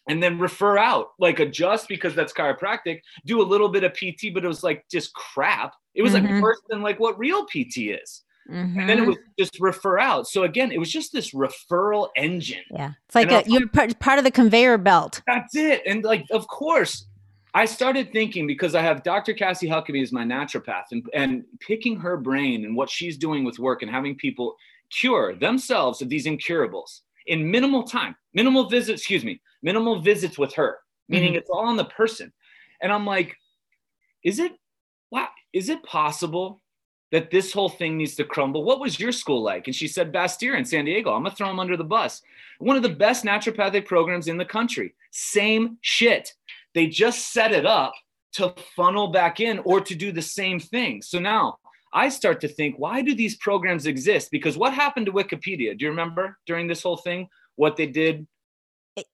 and 0.09 0.23
then 0.23 0.39
refer 0.39 0.79
out, 0.79 1.09
like 1.19 1.41
adjust 1.41 1.89
because 1.89 2.15
that's 2.15 2.33
chiropractic, 2.33 3.01
do 3.25 3.41
a 3.41 3.45
little 3.45 3.69
bit 3.69 3.85
of 3.85 3.93
PT, 3.93 4.35
but 4.35 4.45
it 4.45 4.49
was 4.49 4.63
like 4.63 4.85
just 4.91 5.15
crap. 5.15 5.75
It 5.95 6.03
was 6.03 6.15
mm-hmm. 6.15 6.35
like 6.35 6.43
worse 6.43 6.61
than 6.69 6.83
like 6.83 6.99
what 6.99 7.19
real 7.19 7.45
PT 7.45 7.79
is. 7.79 8.23
Mm-hmm. 8.51 8.81
And 8.81 8.89
then 8.89 8.99
it 8.99 9.01
mm-hmm. 9.03 9.11
was 9.11 9.19
just 9.39 9.61
refer 9.61 9.99
out. 9.99 10.27
So 10.27 10.43
again, 10.43 10.73
it 10.73 10.79
was 10.79 10.91
just 10.91 11.13
this 11.13 11.33
referral 11.33 12.09
engine. 12.17 12.65
Yeah. 12.71 12.93
It's 13.07 13.15
like 13.15 13.31
a, 13.31 13.45
you're 13.47 13.69
part, 13.69 13.99
part 14.01 14.19
of 14.19 14.25
the 14.25 14.33
conveyor 14.33 14.79
belt. 14.79 15.23
That's 15.27 15.55
it. 15.55 15.83
And 15.87 16.03
like, 16.03 16.25
of 16.33 16.49
course, 16.49 17.07
I 17.55 17.67
started 17.67 18.13
thinking 18.13 18.47
because 18.47 18.75
I 18.75 18.83
have 18.83 19.05
Dr. 19.05 19.35
Cassie 19.35 19.69
Huckabee 19.69 20.03
as 20.03 20.11
my 20.11 20.25
naturopath 20.25 20.87
and, 20.91 21.07
and 21.15 21.45
picking 21.61 22.01
her 22.01 22.17
brain 22.17 22.65
and 22.65 22.75
what 22.75 22.91
she's 22.91 23.17
doing 23.17 23.45
with 23.45 23.59
work 23.59 23.83
and 23.83 23.91
having 23.91 24.17
people 24.17 24.57
cure 24.91 25.35
themselves 25.35 26.03
of 26.03 26.09
these 26.09 26.27
incurables 26.27 27.03
in 27.27 27.51
minimal 27.51 27.85
time, 27.85 28.17
minimal 28.35 28.69
visits, 28.69 29.03
excuse 29.03 29.25
me, 29.25 29.41
minimal 29.63 30.01
visits 30.01 30.39
with 30.39 30.55
her, 30.55 30.79
meaning 31.09 31.31
mm-hmm. 31.31 31.39
it's 31.39 31.51
all 31.51 31.67
on 31.67 31.77
the 31.77 31.85
person. 31.85 32.33
And 32.81 32.93
I'm 32.93 33.07
like, 33.07 33.37
is 34.25 34.39
it, 34.39 34.53
wow, 35.11 35.29
is 35.53 35.69
it 35.69 35.83
possible 35.83 36.63
that 37.13 37.31
this 37.31 37.53
whole 37.53 37.69
thing 37.69 37.99
needs 37.99 38.15
to 38.17 38.25
crumble. 38.25 38.65
What 38.65 38.81
was 38.81 38.99
your 38.99 39.13
school 39.13 39.43
like? 39.43 39.67
And 39.67 39.77
she 39.77 39.87
said, 39.87 40.13
Bastyr 40.13 40.57
in 40.57 40.65
San 40.65 40.87
Diego. 40.87 41.13
I'm 41.13 41.25
to 41.25 41.31
throw 41.31 41.51
him 41.51 41.61
under 41.61 41.77
the 41.77 41.85
bus. 41.85 42.23
One 42.59 42.75
of 42.75 42.83
the 42.83 42.89
best 42.89 43.23
naturopathic 43.23 43.85
programs 43.85 44.29
in 44.29 44.39
the 44.39 44.47
country. 44.47 44.95
Same 45.11 45.77
shit. 45.83 46.33
They 46.75 46.87
just 46.87 47.33
set 47.33 47.53
it 47.53 47.67
up 47.67 47.93
to 48.35 48.55
funnel 48.75 49.09
back 49.09 49.41
in 49.41 49.59
or 49.61 49.79
to 49.83 49.95
do 49.95 50.11
the 50.11 50.23
same 50.23 50.59
thing. 50.59 51.03
So 51.03 51.19
now 51.19 51.59
I 51.93 52.09
start 52.09 52.41
to 52.41 52.49
think, 52.49 52.77
why 52.79 53.03
do 53.03 53.15
these 53.15 53.37
programs 53.37 53.85
exist? 53.85 54.31
Because 54.31 54.57
what 54.57 54.73
happened 54.73 55.05
to 55.05 55.13
Wikipedia? 55.13 55.77
Do 55.77 55.85
you 55.85 55.91
remember 55.91 56.39
during 56.47 56.67
this 56.67 56.83
whole 56.83 56.97
thing 56.97 57.29
what 57.57 57.77
they 57.77 57.87
did? 57.87 58.27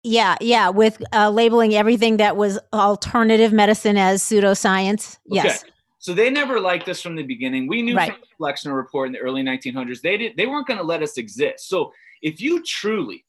Yeah, 0.02 0.36
yeah, 0.40 0.70
with 0.70 1.02
uh, 1.12 1.30
labeling 1.30 1.74
everything 1.74 2.16
that 2.16 2.36
was 2.36 2.58
alternative 2.72 3.52
medicine 3.52 3.96
as 3.96 4.22
pseudoscience. 4.22 5.18
Yes. 5.26 5.62
Okay. 5.62 5.72
So 6.00 6.14
they 6.14 6.30
never 6.30 6.60
liked 6.60 6.88
us 6.88 7.00
from 7.00 7.16
the 7.16 7.22
beginning. 7.22 7.68
We 7.68 7.82
knew 7.82 7.96
right. 7.96 8.12
from 8.12 8.20
the 8.20 8.26
Flexner 8.38 8.74
report 8.74 9.08
in 9.08 9.12
the 9.12 9.18
early 9.18 9.42
1900s, 9.42 10.00
they 10.00 10.16
did 10.16 10.36
they 10.36 10.46
weren't 10.46 10.66
going 10.66 10.78
to 10.78 10.84
let 10.84 11.02
us 11.02 11.16
exist. 11.16 11.68
So 11.68 11.92
if 12.22 12.40
you 12.40 12.62
truly 12.62 13.24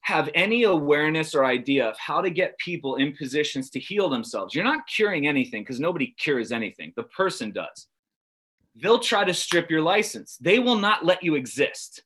have 0.00 0.28
any 0.34 0.64
awareness 0.64 1.34
or 1.34 1.44
idea 1.44 1.88
of 1.88 1.96
how 1.98 2.20
to 2.20 2.30
get 2.30 2.58
people 2.58 2.96
in 2.96 3.16
positions 3.16 3.70
to 3.70 3.80
heal 3.80 4.08
themselves, 4.08 4.54
you're 4.54 4.64
not 4.64 4.86
curing 4.86 5.26
anything 5.26 5.62
because 5.62 5.80
nobody 5.80 6.14
cures 6.18 6.52
anything. 6.52 6.92
The 6.96 7.04
person 7.04 7.50
does. 7.52 7.86
They'll 8.76 8.98
try 8.98 9.24
to 9.24 9.34
strip 9.34 9.70
your 9.70 9.82
license. 9.82 10.36
They 10.40 10.58
will 10.58 10.78
not 10.78 11.04
let 11.04 11.22
you 11.22 11.36
exist 11.36 12.02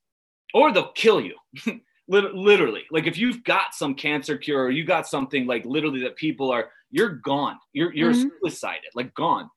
or 0.53 0.71
they'll 0.71 0.91
kill 0.93 1.19
you. 1.21 1.35
literally 2.09 2.83
like 2.91 3.05
if 3.05 3.17
you've 3.17 3.43
got 3.43 3.73
some 3.73 3.93
cancer 3.93 4.37
cure 4.37 4.63
or 4.63 4.71
you 4.71 4.83
got 4.83 5.07
something 5.07 5.45
like 5.45 5.63
literally 5.65 6.01
that 6.01 6.15
people 6.15 6.51
are 6.51 6.71
you're 6.91 7.09
gone. 7.09 7.57
You're 7.73 7.93
you're 7.93 8.13
mm-hmm. 8.13 8.29
suicided 8.41 8.89
like 8.95 9.13
gone. 9.13 9.49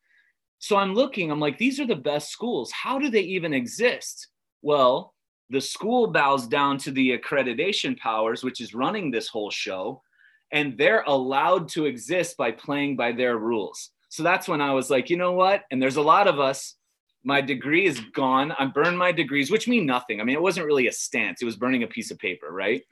So 0.59 0.76
i'm 0.76 0.94
looking 0.94 1.30
i'm 1.30 1.40
like 1.40 1.59
these 1.59 1.80
are 1.80 1.87
the 1.87 1.97
best 1.97 2.30
schools. 2.30 2.71
How 2.71 2.99
do 2.99 3.11
they 3.11 3.23
even 3.23 3.54
exist? 3.54 4.28
Well 4.61 5.14
the 5.50 5.61
school 5.61 6.06
bows 6.06 6.47
down 6.47 6.78
to 6.78 6.90
the 6.90 7.18
accreditation 7.18 7.99
powers 7.99 8.44
which 8.44 8.61
is 8.61 8.75
running 8.75 9.11
this 9.11 9.28
whole 9.28 9.50
show 9.50 10.02
and 10.50 10.76
they're 10.78 11.04
allowed 11.06 11.68
to 11.68 11.87
exist 11.87 12.37
by 12.37 12.52
playing 12.52 12.97
by 12.97 13.12
their 13.12 13.38
rules. 13.38 13.90
So 14.11 14.23
that's 14.23 14.47
when 14.47 14.61
i 14.61 14.73
was 14.73 14.90
like 14.90 15.09
you 15.09 15.16
know 15.16 15.32
what? 15.32 15.62
And 15.71 15.80
there's 15.80 15.97
a 15.97 16.02
lot 16.02 16.28
of 16.28 16.38
us 16.38 16.76
my 17.25 17.41
degree 17.41 17.87
is 17.87 18.00
gone. 18.14 18.52
I 18.59 18.67
burned 18.67 18.99
my 18.99 19.12
degrees, 19.12 19.50
which 19.50 19.69
mean 19.69 19.87
nothing. 19.87 20.21
I 20.21 20.25
mean, 20.25 20.37
it 20.37 20.43
wasn't 20.43 20.67
really 20.67 20.88
a 20.88 20.93
stance, 20.93 21.43
it 21.43 21.45
was 21.45 21.57
burning 21.57 21.83
a 21.83 21.87
piece 21.87 22.11
of 22.11 22.19
paper, 22.19 22.50
right? 22.50 22.83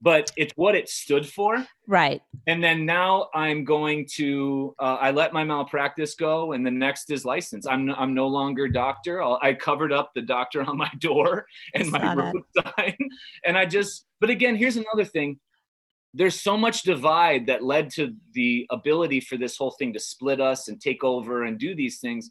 But 0.00 0.30
it's 0.36 0.52
what 0.54 0.76
it 0.76 0.88
stood 0.88 1.28
for. 1.28 1.66
Right. 1.88 2.22
And 2.46 2.62
then 2.62 2.86
now 2.86 3.30
I'm 3.34 3.64
going 3.64 4.06
to, 4.14 4.76
uh, 4.78 4.96
I 5.00 5.10
let 5.10 5.32
my 5.32 5.42
malpractice 5.42 6.14
go, 6.14 6.52
and 6.52 6.64
the 6.64 6.70
next 6.70 7.10
is 7.10 7.24
license. 7.24 7.66
I'm, 7.66 7.90
I'm 7.90 8.14
no 8.14 8.28
longer 8.28 8.68
doctor. 8.68 9.20
I'll, 9.20 9.40
i 9.42 9.52
covered 9.54 9.92
up 9.92 10.12
the 10.14 10.22
doctor 10.22 10.62
on 10.62 10.76
my 10.76 10.90
door 11.00 11.46
and 11.74 11.90
my 11.90 12.14
road 12.14 12.42
sign. 12.56 12.96
And 13.44 13.58
I 13.58 13.66
just, 13.66 14.06
but 14.20 14.30
again, 14.30 14.54
here's 14.54 14.76
another 14.76 15.04
thing 15.04 15.40
there's 16.14 16.40
so 16.40 16.56
much 16.56 16.82
divide 16.82 17.46
that 17.46 17.62
led 17.62 17.90
to 17.90 18.14
the 18.32 18.66
ability 18.70 19.20
for 19.20 19.36
this 19.36 19.56
whole 19.56 19.72
thing 19.72 19.92
to 19.92 20.00
split 20.00 20.40
us 20.40 20.68
and 20.68 20.80
take 20.80 21.04
over 21.04 21.44
and 21.44 21.58
do 21.58 21.74
these 21.74 22.00
things 22.00 22.30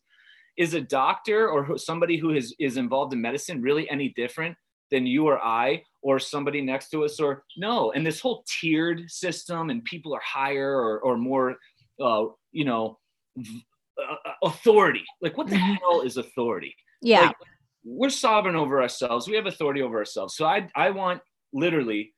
is 0.57 0.73
a 0.73 0.81
doctor 0.81 1.49
or 1.49 1.77
somebody 1.77 2.17
who 2.17 2.31
is, 2.31 2.55
is 2.59 2.77
involved 2.77 3.13
in 3.13 3.21
medicine 3.21 3.61
really 3.61 3.89
any 3.89 4.09
different 4.09 4.55
than 4.89 5.05
you 5.05 5.27
or 5.27 5.39
I 5.39 5.83
or 6.01 6.19
somebody 6.19 6.61
next 6.61 6.89
to 6.89 7.05
us 7.05 7.19
or 7.19 7.43
no? 7.57 7.91
And 7.91 8.05
this 8.05 8.19
whole 8.19 8.43
tiered 8.59 9.09
system 9.09 9.69
and 9.69 9.83
people 9.83 10.13
are 10.13 10.21
higher 10.23 10.75
or, 10.75 10.99
or 10.99 11.17
more, 11.17 11.57
uh, 12.01 12.25
you 12.51 12.65
know, 12.65 12.97
uh, 13.37 14.15
authority. 14.43 15.03
Like 15.21 15.37
what 15.37 15.47
the 15.47 15.55
mm-hmm. 15.55 15.75
hell 15.75 16.01
is 16.01 16.17
authority? 16.17 16.75
Yeah. 17.01 17.27
Like, 17.27 17.35
we're 17.83 18.09
sovereign 18.09 18.55
over 18.55 18.81
ourselves. 18.81 19.27
We 19.27 19.35
have 19.35 19.45
authority 19.45 19.81
over 19.81 19.97
ourselves. 19.97 20.35
So 20.35 20.45
I, 20.45 20.67
I 20.75 20.89
want 20.89 21.21
literally 21.53 22.13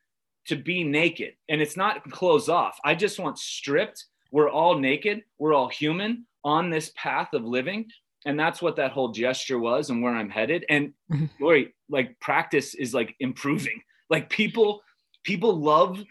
to 0.47 0.55
be 0.55 0.83
naked 0.83 1.33
and 1.47 1.61
it's 1.61 1.77
not 1.77 2.09
clothes 2.09 2.49
off. 2.49 2.77
I 2.83 2.95
just 2.95 3.19
want 3.19 3.37
stripped. 3.37 4.05
We're 4.31 4.49
all 4.49 4.77
naked. 4.79 5.23
We're 5.37 5.53
all 5.53 5.67
human 5.67 6.25
on 6.43 6.69
this 6.69 6.91
path 6.95 7.33
of 7.33 7.43
living 7.43 7.85
and 8.25 8.39
that's 8.39 8.61
what 8.61 8.75
that 8.75 8.91
whole 8.91 9.09
gesture 9.09 9.59
was 9.59 9.89
and 9.89 10.01
where 10.01 10.15
i'm 10.15 10.29
headed. 10.29 10.65
And 10.69 10.93
mm-hmm. 11.11 11.25
lori 11.39 11.73
like 11.89 12.19
practice 12.19 12.75
is 12.75 12.93
like 12.93 13.15
improving. 13.19 13.81
Like 14.09 14.29
people 14.29 14.81
people 15.23 15.59
love 15.59 16.03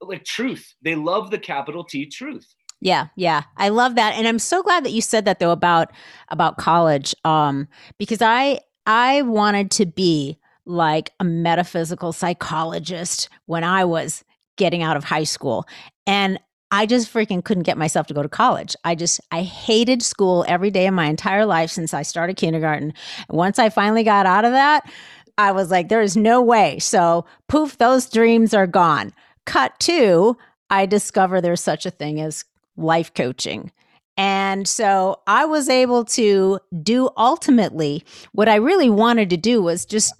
like 0.00 0.24
truth. 0.24 0.74
They 0.82 0.94
love 0.94 1.30
the 1.30 1.38
capital 1.38 1.84
t 1.84 2.06
truth. 2.06 2.46
Yeah 2.80 3.08
yeah. 3.16 3.42
I 3.56 3.68
love 3.68 3.96
that. 3.96 4.14
And 4.14 4.28
i'm 4.28 4.38
so 4.38 4.62
glad 4.62 4.84
that 4.84 4.92
you 4.92 5.00
said 5.00 5.24
that 5.24 5.38
though 5.38 5.50
about 5.50 5.90
about 6.28 6.58
college 6.58 7.14
um 7.24 7.68
because 7.98 8.22
i 8.22 8.60
i 8.86 9.22
wanted 9.22 9.70
to 9.72 9.86
be 9.86 10.38
like 10.64 11.10
a 11.18 11.24
metaphysical 11.24 12.12
psychologist 12.12 13.28
when 13.46 13.64
i 13.64 13.84
was 13.84 14.22
getting 14.56 14.82
out 14.82 14.96
of 14.96 15.04
high 15.04 15.24
school. 15.24 15.66
And 16.06 16.38
I 16.72 16.86
just 16.86 17.12
freaking 17.12 17.44
couldn't 17.44 17.64
get 17.64 17.76
myself 17.76 18.06
to 18.06 18.14
go 18.14 18.22
to 18.22 18.28
college. 18.30 18.74
I 18.82 18.94
just, 18.94 19.20
I 19.30 19.42
hated 19.42 20.02
school 20.02 20.44
every 20.48 20.70
day 20.70 20.86
of 20.86 20.94
my 20.94 21.04
entire 21.04 21.44
life 21.44 21.70
since 21.70 21.92
I 21.92 22.00
started 22.00 22.36
kindergarten. 22.36 22.94
And 23.28 23.38
once 23.38 23.58
I 23.58 23.68
finally 23.68 24.02
got 24.02 24.24
out 24.24 24.46
of 24.46 24.52
that, 24.52 24.90
I 25.36 25.52
was 25.52 25.70
like, 25.70 25.90
there 25.90 26.00
is 26.00 26.16
no 26.16 26.40
way. 26.40 26.78
So, 26.78 27.26
poof, 27.46 27.76
those 27.76 28.08
dreams 28.08 28.54
are 28.54 28.66
gone. 28.66 29.12
Cut 29.44 29.78
two, 29.80 30.36
I 30.70 30.86
discover 30.86 31.40
there's 31.40 31.60
such 31.60 31.84
a 31.84 31.90
thing 31.90 32.20
as 32.22 32.46
life 32.78 33.12
coaching. 33.12 33.70
And 34.16 34.66
so 34.66 35.20
I 35.26 35.44
was 35.44 35.68
able 35.68 36.04
to 36.06 36.58
do 36.82 37.10
ultimately 37.16 38.04
what 38.32 38.48
I 38.48 38.56
really 38.56 38.90
wanted 38.90 39.28
to 39.30 39.36
do 39.36 39.62
was 39.62 39.84
just, 39.84 40.14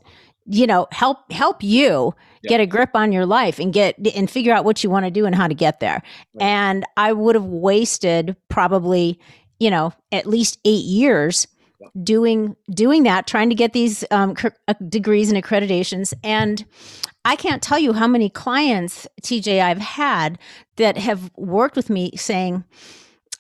you 0.47 0.67
know, 0.67 0.87
help 0.93 1.31
help 1.33 1.63
you 1.63 2.15
get 2.49 2.61
a 2.61 2.67
grip 2.67 2.91
on 2.95 3.13
your 3.13 3.27
life 3.27 3.59
and 3.59 3.73
get 3.73 3.97
and 4.15 4.31
figure 4.31 4.53
out 4.53 4.65
what 4.65 4.83
you 4.83 4.91
want 4.91 5.05
to 5.05 5.11
do 5.11 5.27
and 5.27 5.35
how 5.35 5.49
to 5.49 5.55
get 5.55 5.81
there. 5.81 6.03
Right. 6.35 6.45
And 6.45 6.85
I 6.97 7.13
would 7.13 7.35
have 7.35 7.45
wasted 7.45 8.37
probably, 8.49 9.19
you 9.59 9.71
know, 9.71 9.93
at 10.11 10.27
least 10.27 10.59
eight 10.65 10.85
years 10.85 11.47
doing 12.03 12.57
doing 12.73 13.05
that, 13.05 13.27
trying 13.27 13.49
to 13.49 13.55
get 13.55 13.73
these 13.73 14.05
um, 14.11 14.37
uh, 14.69 14.75
degrees 14.89 15.31
and 15.31 15.43
accreditations. 15.43 16.13
And 16.23 16.65
I 17.25 17.37
can't 17.37 17.63
tell 17.63 17.79
you 17.79 17.93
how 17.93 18.07
many 18.07 18.29
clients, 18.29 19.07
TJ, 19.23 19.63
I've 19.63 19.79
had 19.79 20.39
that 20.77 20.97
have 20.97 21.31
worked 21.37 21.77
with 21.77 21.91
me 21.91 22.13
saying, 22.17 22.65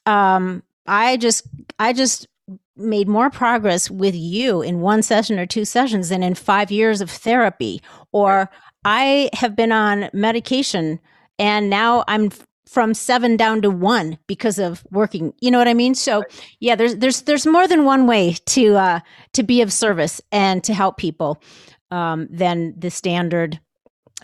um, 0.06 0.62
I 0.87 1.16
just, 1.16 1.47
I 1.78 1.92
just 1.92 2.28
made 2.76 3.09
more 3.09 3.30
progress 3.30 3.90
with 3.90 4.14
you 4.14 4.62
in 4.62 4.80
one 4.80 5.02
session 5.02 5.38
or 5.38 5.47
two 5.47 5.64
sessions 5.64 6.09
than 6.09 6.23
in 6.23 6.35
five 6.35 6.71
years 6.71 7.00
of 7.00 7.11
therapy 7.11 7.82
or 8.12 8.50
I 8.85 9.31
have 9.35 9.57
been 9.57 9.73
on 9.73 10.11
medication 10.12 11.01
and 11.39 11.71
now 11.71 12.05
I'm 12.09 12.31
from 12.67 12.95
seven 12.95 13.37
down 13.37 13.61
to 13.62 13.71
one 13.71 14.19
because 14.27 14.59
of 14.59 14.83
working. 14.91 15.35
You 15.41 15.51
know 15.51 15.59
what 15.59 15.69
I 15.69 15.75
mean? 15.75 15.95
So 15.95 16.25
yeah, 16.61 16.75
there's 16.75 16.97
there's 16.97 17.23
there's 17.23 17.47
more 17.47 17.69
than 17.69 17.85
one 17.85 18.07
way 18.07 18.37
to 18.47 18.77
uh, 18.77 19.01
to 19.35 19.43
be 19.43 19.61
of 19.61 19.73
service 19.73 20.21
and 20.33 20.65
to 20.65 20.73
help 20.73 20.97
people 20.97 21.43
um, 21.91 22.29
than 22.31 22.75
the 22.79 22.91
standard 22.91 23.61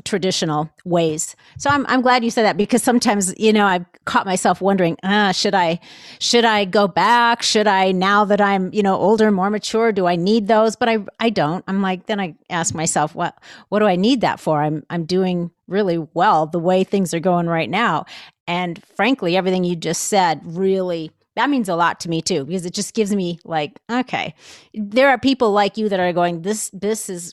traditional 0.05 0.71
ways. 0.85 1.37
So 1.59 1.71
I'm 1.71 1.87
I'm 1.89 2.01
glad 2.01 2.25
you 2.25 2.31
said 2.31 2.45
that 2.45 2.57
because 2.57 2.83
sometimes 2.83 3.35
you 3.39 3.53
know 3.53 3.67
I've 3.67 3.87
caught 4.05 4.27
myself 4.27 4.61
wondering, 4.61 4.97
ah, 5.03 5.33
should 5.33 5.55
I 5.55 5.81
should 6.19 6.45
I 6.45 6.65
go 6.65 6.89
back? 6.89 7.43
Should 7.43 7.67
I 7.67 7.93
now 7.93 8.25
that 8.25 8.41
I'm 8.41 8.73
you 8.73 8.83
know 8.83 8.97
older, 8.97 9.31
more 9.31 9.51
mature? 9.51 9.93
Do 9.93 10.07
I 10.07 10.17
need 10.17 10.49
those? 10.49 10.77
But 10.77 10.89
I 10.89 10.99
I 11.21 11.31
don't. 11.31 11.65
I'm 11.69 11.83
like 11.83 12.07
then 12.07 12.21
I 12.21 12.35
ask 12.51 12.75
myself, 12.75 13.15
what 13.15 13.39
what 13.69 13.81
do 13.81 13.87
I 13.87 13.97
need 13.97 14.21
that 14.21 14.41
for? 14.41 14.63
I'm 14.63 14.85
I'm 14.91 15.05
doing 15.05 15.51
really 15.67 15.99
well 16.15 16.47
the 16.47 16.59
way 16.59 16.85
things 16.85 17.13
are 17.13 17.21
going 17.21 17.47
right 17.47 17.71
now, 17.71 18.07
and 18.47 18.83
frankly, 18.97 19.37
everything 19.37 19.65
you 19.65 19.77
just 19.77 20.05
said 20.05 20.41
really 20.45 21.13
that 21.39 21.51
means 21.51 21.69
a 21.69 21.77
lot 21.77 22.01
to 22.01 22.11
me 22.11 22.21
too 22.21 22.45
because 22.45 22.67
it 22.67 22.75
just 22.75 22.95
gives 22.95 23.15
me 23.15 23.39
like 23.45 23.79
okay 23.89 24.35
there 24.75 25.09
are 25.09 25.19
people 25.19 25.53
like 25.53 25.77
you 25.77 25.89
that 25.89 26.01
are 26.01 26.13
going 26.13 26.43
this 26.43 26.69
this 26.73 27.09
is 27.09 27.33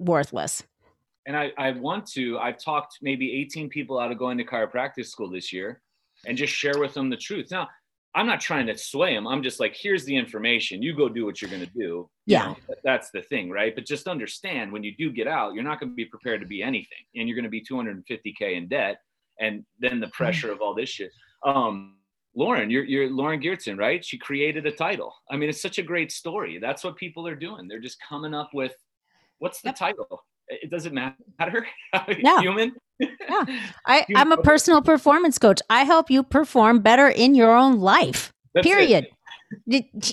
worthless 0.00 0.64
and 1.26 1.36
I, 1.36 1.52
I 1.56 1.72
want 1.72 2.06
to 2.12 2.38
i've 2.38 2.58
talked 2.58 2.98
maybe 3.02 3.32
18 3.40 3.68
people 3.68 3.98
out 3.98 4.12
of 4.12 4.18
going 4.18 4.38
to 4.38 4.44
chiropractic 4.44 5.06
school 5.06 5.30
this 5.30 5.52
year 5.52 5.80
and 6.26 6.36
just 6.36 6.52
share 6.52 6.78
with 6.78 6.94
them 6.94 7.10
the 7.10 7.16
truth 7.16 7.50
now 7.50 7.68
i'm 8.14 8.26
not 8.26 8.40
trying 8.40 8.66
to 8.66 8.76
sway 8.76 9.14
them 9.14 9.26
i'm 9.26 9.42
just 9.42 9.60
like 9.60 9.76
here's 9.78 10.04
the 10.04 10.16
information 10.16 10.82
you 10.82 10.94
go 10.94 11.08
do 11.08 11.24
what 11.24 11.40
you're 11.40 11.50
going 11.50 11.64
to 11.64 11.72
do 11.78 12.08
yeah 12.26 12.50
you 12.50 12.56
know, 12.68 12.74
that's 12.84 13.10
the 13.10 13.22
thing 13.22 13.50
right 13.50 13.74
but 13.74 13.86
just 13.86 14.06
understand 14.06 14.72
when 14.72 14.82
you 14.82 14.94
do 14.96 15.10
get 15.10 15.26
out 15.26 15.54
you're 15.54 15.64
not 15.64 15.80
going 15.80 15.90
to 15.90 15.96
be 15.96 16.04
prepared 16.04 16.40
to 16.40 16.46
be 16.46 16.62
anything 16.62 17.04
and 17.16 17.28
you're 17.28 17.36
going 17.36 17.44
to 17.44 17.48
be 17.48 17.62
250k 17.62 18.56
in 18.56 18.68
debt 18.68 18.98
and 19.40 19.64
then 19.78 20.00
the 20.00 20.08
pressure 20.08 20.52
of 20.52 20.60
all 20.60 20.74
this 20.74 20.88
shit 20.88 21.10
um 21.44 21.94
Lauren, 22.36 22.68
you're, 22.68 22.84
you're 22.84 23.08
Lauren 23.10 23.40
Geertsen, 23.40 23.78
right? 23.78 24.04
She 24.04 24.18
created 24.18 24.66
a 24.66 24.72
title. 24.72 25.14
I 25.30 25.36
mean, 25.36 25.48
it's 25.48 25.62
such 25.62 25.78
a 25.78 25.82
great 25.82 26.10
story. 26.10 26.58
That's 26.58 26.82
what 26.82 26.96
people 26.96 27.28
are 27.28 27.36
doing. 27.36 27.68
They're 27.68 27.78
just 27.78 27.98
coming 28.00 28.34
up 28.34 28.50
with 28.52 28.74
what's 29.38 29.60
the 29.60 29.68
yep. 29.68 29.76
title? 29.76 30.24
It 30.48 30.70
doesn't 30.70 30.94
matter. 30.94 31.66
yeah. 32.18 32.40
Human. 32.40 32.72
yeah. 32.98 33.08
I, 33.86 34.04
I'm 34.16 34.32
a 34.32 34.36
personal 34.36 34.82
performance 34.82 35.38
coach. 35.38 35.60
I 35.70 35.84
help 35.84 36.10
you 36.10 36.22
perform 36.22 36.80
better 36.80 37.08
in 37.08 37.34
your 37.34 37.54
own 37.56 37.80
life. 37.80 38.32
That's 38.54 38.66
period. 38.66 39.04
It. 39.04 39.10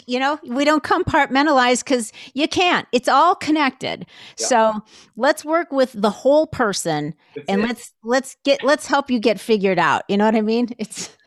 You 0.06 0.20
know, 0.20 0.40
we 0.46 0.66
don't 0.66 0.84
compartmentalize 0.84 1.84
because 1.84 2.12
you 2.34 2.48
can't. 2.48 2.88
It's 2.92 3.08
all 3.08 3.34
connected. 3.34 4.06
Yeah. 4.40 4.46
So 4.46 4.82
let's 5.16 5.44
work 5.44 5.72
with 5.72 5.94
the 5.94 6.12
whole 6.12 6.46
person 6.46 7.16
That's 7.36 7.48
and 7.50 7.62
it. 7.62 7.68
let's 7.68 7.94
let's 8.04 8.38
get 8.44 8.64
let's 8.64 8.86
help 8.86 9.10
you 9.10 9.20
get 9.20 9.40
figured 9.40 9.80
out. 9.80 10.04
You 10.08 10.18
know 10.18 10.26
what 10.26 10.36
I 10.36 10.42
mean? 10.42 10.70
It's 10.78 11.18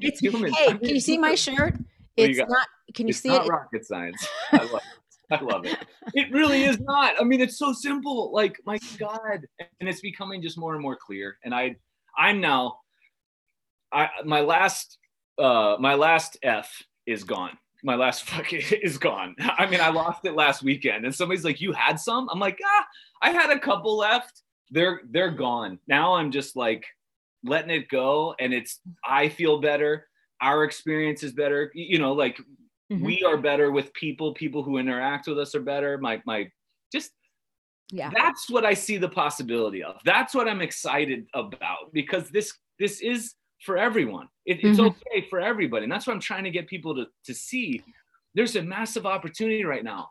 it's. 0.00 0.20
Hey, 0.20 0.74
can 0.74 0.88
you 0.88 0.98
see 0.98 1.18
my 1.18 1.36
shirt? 1.36 1.74
It's 2.16 2.38
not. 2.38 2.66
Can 2.94 3.06
you 3.06 3.10
it's 3.10 3.20
see 3.20 3.28
not 3.28 3.46
it? 3.46 3.48
Rocket 3.48 3.86
science. 3.86 4.26
I 5.32 5.40
love 5.40 5.64
it. 5.64 5.78
It 6.14 6.30
really 6.30 6.64
is 6.64 6.78
not. 6.80 7.14
I 7.20 7.24
mean, 7.24 7.40
it's 7.40 7.58
so 7.58 7.72
simple. 7.72 8.32
Like, 8.32 8.60
my 8.66 8.78
God. 8.98 9.46
And 9.80 9.88
it's 9.88 10.00
becoming 10.00 10.42
just 10.42 10.58
more 10.58 10.74
and 10.74 10.82
more 10.82 10.96
clear. 10.96 11.38
And 11.44 11.54
I 11.54 11.76
I'm 12.16 12.40
now 12.40 12.78
I 13.92 14.08
my 14.24 14.40
last 14.40 14.98
uh 15.38 15.76
my 15.78 15.94
last 15.94 16.36
F 16.42 16.82
is 17.06 17.24
gone. 17.24 17.56
My 17.82 17.94
last 17.96 18.24
fuck 18.28 18.52
is 18.52 18.98
gone. 18.98 19.34
I 19.40 19.66
mean, 19.66 19.80
I 19.80 19.88
lost 19.88 20.24
it 20.24 20.34
last 20.34 20.62
weekend. 20.62 21.04
And 21.04 21.14
somebody's 21.14 21.44
like, 21.44 21.60
You 21.60 21.72
had 21.72 21.98
some? 21.98 22.28
I'm 22.30 22.38
like, 22.38 22.58
ah, 22.64 22.86
I 23.22 23.30
had 23.30 23.50
a 23.50 23.58
couple 23.58 23.96
left. 23.96 24.42
They're 24.70 25.02
they're 25.10 25.30
gone. 25.30 25.78
Now 25.86 26.14
I'm 26.14 26.30
just 26.30 26.56
like 26.56 26.84
letting 27.44 27.70
it 27.70 27.88
go. 27.88 28.34
And 28.38 28.52
it's 28.52 28.80
I 29.04 29.28
feel 29.28 29.60
better. 29.60 30.08
Our 30.40 30.64
experience 30.64 31.22
is 31.22 31.32
better. 31.32 31.70
You 31.74 31.98
know, 31.98 32.12
like 32.12 32.40
Mm-hmm. 32.92 33.04
We 33.04 33.22
are 33.24 33.36
better 33.36 33.70
with 33.70 33.92
people. 33.94 34.34
People 34.34 34.62
who 34.62 34.78
interact 34.78 35.26
with 35.28 35.38
us 35.38 35.54
are 35.54 35.60
better. 35.62 35.98
My 35.98 36.22
my 36.26 36.48
just 36.92 37.10
Yeah. 37.90 38.10
That's 38.14 38.48
what 38.50 38.64
I 38.64 38.74
see 38.74 38.96
the 38.98 39.08
possibility 39.08 39.82
of. 39.82 40.00
That's 40.04 40.34
what 40.34 40.48
I'm 40.48 40.60
excited 40.62 41.26
about 41.34 41.92
because 41.92 42.30
this 42.30 42.52
this 42.78 43.00
is 43.00 43.34
for 43.64 43.76
everyone. 43.78 44.28
It, 44.44 44.64
it's 44.64 44.78
Mhm. 44.80 44.88
okay 44.90 45.26
for 45.30 45.40
everybody. 45.40 45.84
And 45.84 45.92
that's 45.92 46.06
what 46.06 46.14
I'm 46.14 46.20
trying 46.20 46.44
to 46.44 46.50
get 46.50 46.66
people 46.66 46.94
to, 46.96 47.06
to 47.26 47.34
see. 47.34 47.82
There's 48.34 48.56
a 48.56 48.62
massive 48.62 49.06
opportunity 49.06 49.64
right 49.64 49.84
now. 49.84 50.10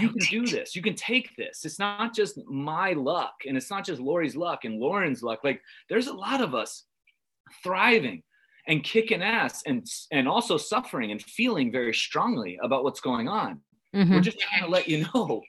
You 0.00 0.08
can 0.08 0.18
do 0.30 0.46
this. 0.46 0.74
You 0.74 0.82
can 0.82 0.94
take 0.94 1.36
this. 1.36 1.64
It's 1.64 1.78
not 1.78 2.14
just 2.14 2.38
my 2.46 2.94
luck 2.94 3.34
and 3.46 3.56
it's 3.56 3.70
not 3.70 3.84
just 3.84 4.00
Lori's 4.00 4.34
luck 4.36 4.64
and 4.64 4.80
Lauren's 4.80 5.22
luck. 5.22 5.40
Like 5.44 5.60
there's 5.88 6.06
a 6.08 6.12
lot 6.14 6.40
of 6.40 6.54
us 6.54 6.84
thriving 7.62 8.22
and 8.68 8.84
kicking 8.84 9.22
ass 9.22 9.62
and 9.66 9.86
and 10.12 10.28
also 10.28 10.56
suffering 10.56 11.10
and 11.10 11.20
feeling 11.22 11.72
very 11.72 11.94
strongly 11.94 12.58
about 12.62 12.84
what's 12.84 13.00
going 13.00 13.26
on. 13.28 13.60
We're 13.92 14.04
Mhm. 14.04 14.22
just 14.22 14.38
trying 14.38 14.62
to 14.62 14.68
let 14.70 14.86
you 14.88 15.06
know. 15.14 15.42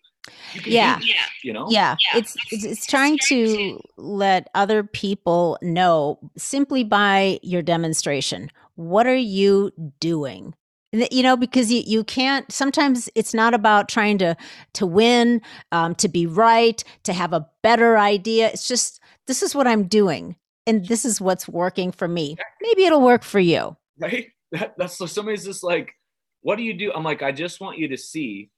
You 0.53 0.61
can 0.61 0.71
Yeah. 0.73 0.97
this, 0.99 1.07
you 1.43 1.53
know? 1.53 1.67
Yeah, 1.69 1.95
it's, 2.15 2.35
it's 2.51 2.63
it's 2.63 2.85
trying 2.87 3.17
to 3.27 3.79
let 3.97 4.47
other 4.55 4.83
people 4.83 5.57
know 5.61 6.19
simply 6.37 6.83
by 6.83 7.39
your 7.43 7.61
demonstration. 7.61 8.49
What 8.75 9.07
are 9.07 9.15
you 9.15 9.71
doing? 9.99 10.55
You 10.91 11.21
know, 11.21 11.37
because 11.37 11.71
you, 11.71 11.83
you 11.85 12.03
can't. 12.03 12.51
Sometimes 12.51 13.09
it's 13.13 13.33
not 13.33 13.53
about 13.53 13.89
trying 13.89 14.17
to 14.19 14.35
to 14.73 14.85
win, 14.87 15.41
um, 15.71 15.93
to 15.95 16.07
be 16.07 16.25
right, 16.25 16.83
to 17.03 17.13
have 17.13 17.31
a 17.33 17.47
better 17.61 17.97
idea. 17.97 18.49
It's 18.49 18.67
just 18.67 18.99
this 19.27 19.43
is 19.43 19.53
what 19.53 19.67
I'm 19.67 19.83
doing, 19.87 20.35
and 20.69 20.85
this 20.87 21.03
is 21.03 21.19
what's 21.19 21.47
working 21.47 21.91
for 21.91 22.07
me. 22.07 22.37
Maybe 22.61 22.85
it'll 22.85 23.01
work 23.01 23.23
for 23.23 23.39
you. 23.39 23.75
right? 23.97 24.27
That, 24.51 24.73
that's 24.79 24.97
so 24.97 25.05
somebody's 25.05 25.45
just 25.45 25.61
like, 25.63 25.93
what 26.41 26.55
do 26.55 26.63
you 26.63 26.73
do? 26.73 26.91
I'm 26.91 27.03
like, 27.03 27.21
I 27.21 27.31
just 27.31 27.61
want 27.61 27.77
you 27.77 27.87
to 27.89 27.97
see 27.97 28.49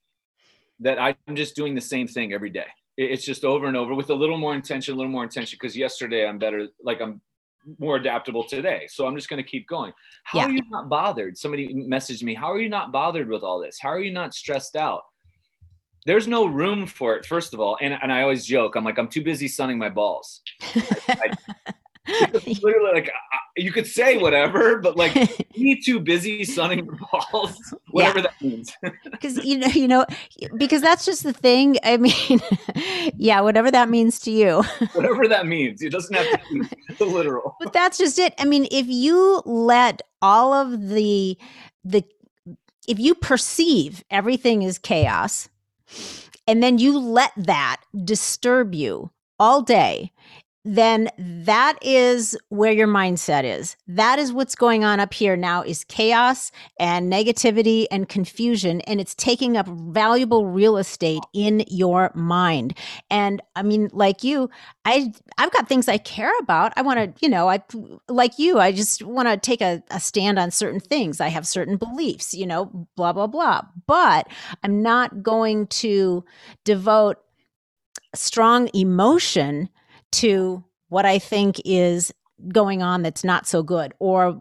that 0.80 0.98
I'm 0.98 1.36
just 1.36 1.54
doing 1.54 1.74
the 1.74 1.82
same 1.82 2.06
thing 2.08 2.32
every 2.32 2.48
day. 2.48 2.64
It's 2.96 3.22
just 3.26 3.44
over 3.44 3.66
and 3.66 3.76
over 3.76 3.94
with 3.94 4.08
a 4.08 4.14
little 4.14 4.38
more 4.38 4.54
intention, 4.54 4.94
a 4.94 4.96
little 4.96 5.12
more 5.12 5.22
intention. 5.22 5.58
Because 5.60 5.76
yesterday 5.76 6.26
I'm 6.26 6.38
better, 6.38 6.68
like 6.82 7.02
I'm 7.02 7.20
more 7.78 7.96
adaptable 7.96 8.44
today. 8.44 8.86
So 8.88 9.06
I'm 9.06 9.14
just 9.14 9.28
going 9.28 9.42
to 9.44 9.46
keep 9.46 9.68
going. 9.68 9.92
How 10.24 10.38
Yeah. 10.38 10.46
are 10.46 10.50
you 10.52 10.62
not 10.70 10.88
bothered? 10.88 11.36
Somebody 11.36 11.74
messaged 11.74 12.22
me, 12.22 12.32
How 12.32 12.50
are 12.50 12.58
you 12.58 12.70
not 12.70 12.90
bothered 12.90 13.28
with 13.28 13.42
all 13.42 13.60
this? 13.60 13.76
How 13.78 13.90
are 13.90 14.00
you 14.00 14.12
not 14.12 14.32
stressed 14.32 14.76
out? 14.76 15.02
There's 16.06 16.26
no 16.26 16.46
room 16.46 16.86
for 16.86 17.16
it, 17.16 17.26
first 17.26 17.52
of 17.52 17.60
all. 17.60 17.76
And, 17.82 17.96
and 18.02 18.10
I 18.10 18.22
always 18.22 18.46
joke, 18.46 18.76
I'm 18.76 18.84
like, 18.84 18.98
I'm 18.98 19.08
too 19.08 19.22
busy 19.22 19.46
sunning 19.46 19.76
my 19.76 19.90
balls. 19.90 20.40
It's 20.74 21.41
literally 22.62 22.92
like 22.92 23.08
I- 23.08 23.38
you 23.58 23.70
could 23.70 23.86
say 23.86 24.16
whatever, 24.16 24.78
but 24.78 24.96
like 24.96 25.12
be 25.54 25.78
too 25.78 26.00
busy 26.00 26.42
sunning 26.42 26.86
your 26.86 26.98
balls, 27.32 27.74
whatever 27.90 28.22
that 28.22 28.32
means. 28.40 28.72
because 29.10 29.44
you 29.44 29.58
know 29.58 29.66
you 29.68 29.86
know 29.86 30.06
because 30.56 30.80
that's 30.80 31.04
just 31.04 31.22
the 31.22 31.32
thing 31.32 31.76
i 31.84 31.96
mean 31.96 32.40
yeah 33.16 33.40
whatever 33.40 33.70
that 33.70 33.88
means 33.90 34.18
to 34.20 34.30
you 34.30 34.62
whatever 34.94 35.28
that 35.28 35.46
means. 35.46 35.82
It 35.82 35.90
doesn't 35.92 36.14
have 36.14 36.30
to 36.30 36.68
be 36.98 37.04
literal. 37.04 37.56
but 37.60 37.72
that's 37.72 37.98
just 37.98 38.18
it 38.18 38.34
i 38.38 38.44
mean 38.44 38.66
if 38.70 38.86
you 38.86 39.42
let 39.44 40.00
all 40.22 40.52
of 40.54 40.88
the 40.88 41.36
the 41.84 42.04
if 42.88 42.98
you 42.98 43.14
perceive 43.14 44.02
everything 44.10 44.62
is 44.62 44.78
chaos 44.78 45.48
and 46.48 46.62
then 46.62 46.78
you 46.78 46.98
let 46.98 47.32
that 47.36 47.82
disturb 48.04 48.74
you 48.74 49.10
all 49.38 49.62
day 49.62 50.10
then 50.64 51.08
that 51.18 51.76
is 51.82 52.36
where 52.48 52.72
your 52.72 52.86
mindset 52.86 53.42
is. 53.42 53.76
That 53.88 54.18
is 54.20 54.32
what's 54.32 54.54
going 54.54 54.84
on 54.84 55.00
up 55.00 55.12
here 55.12 55.36
now 55.36 55.62
is 55.62 55.82
chaos 55.84 56.52
and 56.78 57.12
negativity 57.12 57.86
and 57.90 58.08
confusion 58.08 58.80
and 58.82 59.00
it's 59.00 59.14
taking 59.14 59.56
up 59.56 59.66
valuable 59.66 60.46
real 60.46 60.76
estate 60.76 61.22
in 61.32 61.64
your 61.68 62.12
mind. 62.14 62.76
And 63.10 63.42
i 63.56 63.62
mean 63.62 63.90
like 63.92 64.22
you 64.22 64.50
i 64.84 65.12
i've 65.38 65.52
got 65.52 65.68
things 65.68 65.88
i 65.88 65.98
care 65.98 66.32
about. 66.38 66.72
I 66.76 66.82
want 66.82 66.98
to 66.98 67.24
you 67.24 67.28
know 67.28 67.48
i 67.48 67.62
like 68.08 68.38
you 68.38 68.58
i 68.58 68.70
just 68.70 69.02
want 69.02 69.28
to 69.28 69.36
take 69.36 69.60
a, 69.60 69.82
a 69.90 69.98
stand 69.98 70.38
on 70.38 70.50
certain 70.52 70.80
things. 70.80 71.20
I 71.20 71.28
have 71.28 71.46
certain 71.46 71.76
beliefs 71.76 72.34
you 72.34 72.46
know 72.46 72.86
blah 72.96 73.12
blah 73.12 73.26
blah. 73.26 73.62
But 73.86 74.28
i'm 74.62 74.82
not 74.82 75.22
going 75.22 75.66
to 75.68 76.24
devote 76.64 77.18
strong 78.14 78.68
emotion 78.74 79.68
to 80.12 80.64
what 80.88 81.04
i 81.04 81.18
think 81.18 81.60
is 81.64 82.12
going 82.48 82.82
on 82.82 83.02
that's 83.02 83.24
not 83.24 83.46
so 83.46 83.62
good 83.62 83.92
or 83.98 84.40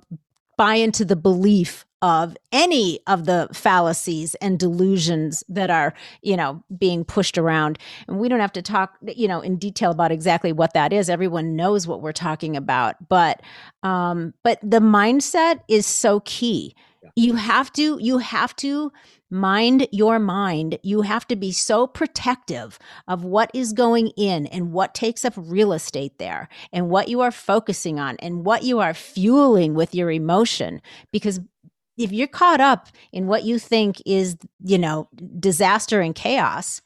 buy 0.57 0.75
into 0.75 1.03
the 1.03 1.15
belief 1.15 1.85
of 2.01 2.35
any 2.51 2.99
of 3.05 3.25
the 3.25 3.47
fallacies 3.53 4.33
and 4.35 4.59
delusions 4.59 5.43
that 5.47 5.69
are 5.69 5.93
you 6.21 6.35
know 6.35 6.63
being 6.77 7.05
pushed 7.05 7.37
around. 7.37 7.77
And 8.07 8.19
we 8.19 8.27
don't 8.27 8.39
have 8.39 8.53
to 8.53 8.61
talk 8.61 8.97
you 9.15 9.27
know 9.27 9.41
in 9.41 9.57
detail 9.57 9.91
about 9.91 10.11
exactly 10.11 10.51
what 10.51 10.73
that 10.73 10.91
is. 10.93 11.09
Everyone 11.09 11.55
knows 11.55 11.87
what 11.87 12.01
we're 12.01 12.11
talking 12.11 12.55
about. 12.55 13.07
But 13.07 13.41
um 13.83 14.33
but 14.43 14.59
the 14.61 14.79
mindset 14.79 15.59
is 15.67 15.85
so 15.85 16.21
key 16.21 16.75
you 17.15 17.35
have 17.35 17.71
to 17.73 17.97
you 17.99 18.19
have 18.19 18.55
to 18.57 18.91
mind 19.29 19.87
your 19.91 20.19
mind. 20.19 20.77
You 20.83 21.01
have 21.01 21.27
to 21.27 21.35
be 21.35 21.51
so 21.51 21.87
protective 21.87 22.77
of 23.07 23.23
what 23.23 23.49
is 23.53 23.73
going 23.73 24.09
in 24.17 24.45
and 24.47 24.71
what 24.71 24.93
takes 24.93 25.25
up 25.25 25.33
real 25.35 25.73
estate 25.73 26.17
there 26.19 26.49
and 26.71 26.89
what 26.89 27.07
you 27.07 27.21
are 27.21 27.31
focusing 27.31 27.99
on 27.99 28.17
and 28.19 28.45
what 28.45 28.63
you 28.63 28.79
are 28.79 28.93
fueling 28.93 29.73
with 29.73 29.95
your 29.95 30.11
emotion 30.11 30.81
because 31.11 31.39
if 31.97 32.11
you're 32.11 32.27
caught 32.27 32.61
up 32.61 32.87
in 33.11 33.27
what 33.27 33.43
you 33.43 33.59
think 33.59 34.01
is 34.05 34.37
you 34.63 34.77
know 34.77 35.07
disaster 35.39 36.01
and 36.01 36.15
chaos 36.15 36.81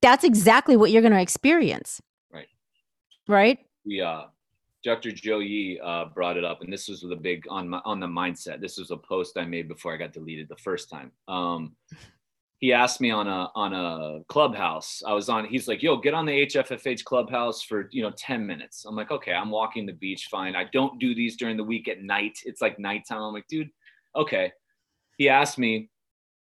that's 0.00 0.24
exactly 0.24 0.76
what 0.76 0.90
you're 0.90 1.02
going 1.02 1.12
to 1.12 1.20
experience. 1.20 2.00
Right. 2.32 2.48
right? 3.28 3.58
We 3.84 4.00
uh 4.00 4.24
Dr. 4.84 5.12
Joe 5.12 5.38
Yee 5.38 5.80
uh, 5.82 6.06
brought 6.06 6.36
it 6.36 6.44
up, 6.44 6.62
and 6.62 6.72
this 6.72 6.88
was 6.88 7.02
the 7.02 7.16
big 7.16 7.44
on 7.48 7.68
my 7.68 7.80
on 7.84 8.00
the 8.00 8.06
mindset. 8.06 8.60
This 8.60 8.78
was 8.78 8.90
a 8.90 8.96
post 8.96 9.36
I 9.36 9.44
made 9.44 9.68
before 9.68 9.94
I 9.94 9.96
got 9.96 10.12
deleted 10.12 10.48
the 10.48 10.56
first 10.56 10.90
time. 10.90 11.12
Um, 11.28 11.76
he 12.58 12.72
asked 12.72 13.00
me 13.00 13.10
on 13.10 13.26
a 13.26 13.50
on 13.54 13.72
a 13.74 14.24
clubhouse. 14.28 15.02
I 15.06 15.12
was 15.12 15.28
on. 15.28 15.44
He's 15.46 15.68
like, 15.68 15.82
"Yo, 15.82 15.96
get 15.96 16.14
on 16.14 16.26
the 16.26 16.46
HFFH 16.46 17.04
clubhouse 17.04 17.62
for 17.62 17.88
you 17.92 18.02
know 18.02 18.12
ten 18.16 18.46
minutes." 18.46 18.84
I'm 18.84 18.96
like, 18.96 19.10
"Okay, 19.10 19.32
I'm 19.32 19.50
walking 19.50 19.84
the 19.84 19.92
beach, 19.92 20.28
fine. 20.30 20.56
I 20.56 20.64
don't 20.72 20.98
do 20.98 21.14
these 21.14 21.36
during 21.36 21.56
the 21.56 21.64
week 21.64 21.88
at 21.88 22.02
night. 22.02 22.38
It's 22.44 22.60
like 22.60 22.78
nighttime." 22.78 23.20
I'm 23.20 23.32
like, 23.34 23.48
"Dude, 23.48 23.70
okay." 24.16 24.52
He 25.18 25.28
asked 25.28 25.58
me, 25.58 25.90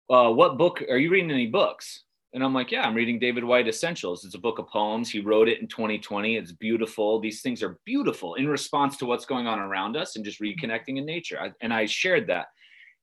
uh, 0.10 0.32
"What 0.32 0.58
book 0.58 0.84
are 0.90 0.98
you 0.98 1.12
reading? 1.12 1.32
Any 1.32 1.48
books?" 1.48 2.05
And 2.36 2.44
I'm 2.44 2.54
like, 2.54 2.70
yeah, 2.70 2.82
I'm 2.82 2.94
reading 2.94 3.18
David 3.18 3.46
Whyte 3.46 3.70
Essentials. 3.70 4.26
It's 4.26 4.36
a 4.36 4.40
book 4.40 4.60
of 4.60 4.68
poems. 4.68 5.10
He 5.10 5.22
wrote 5.22 5.48
it 5.48 5.62
in 5.62 5.68
2020. 5.70 6.36
It's 6.36 6.52
beautiful. 6.52 7.18
These 7.18 7.42
things 7.42 7.64
are 7.64 7.80
beautiful 7.86 8.36
in 8.36 8.50
response 8.50 8.98
to 8.98 9.06
what's 9.06 9.26
going 9.26 9.48
on 9.48 9.58
around 9.58 9.96
us 9.96 10.18
and 10.18 10.26
just 10.26 10.42
reconnecting 10.42 10.98
in 10.98 11.06
nature. 11.06 11.40
I, 11.40 11.54
and 11.62 11.74
I 11.74 11.86
shared 11.86 12.28
that. 12.28 12.48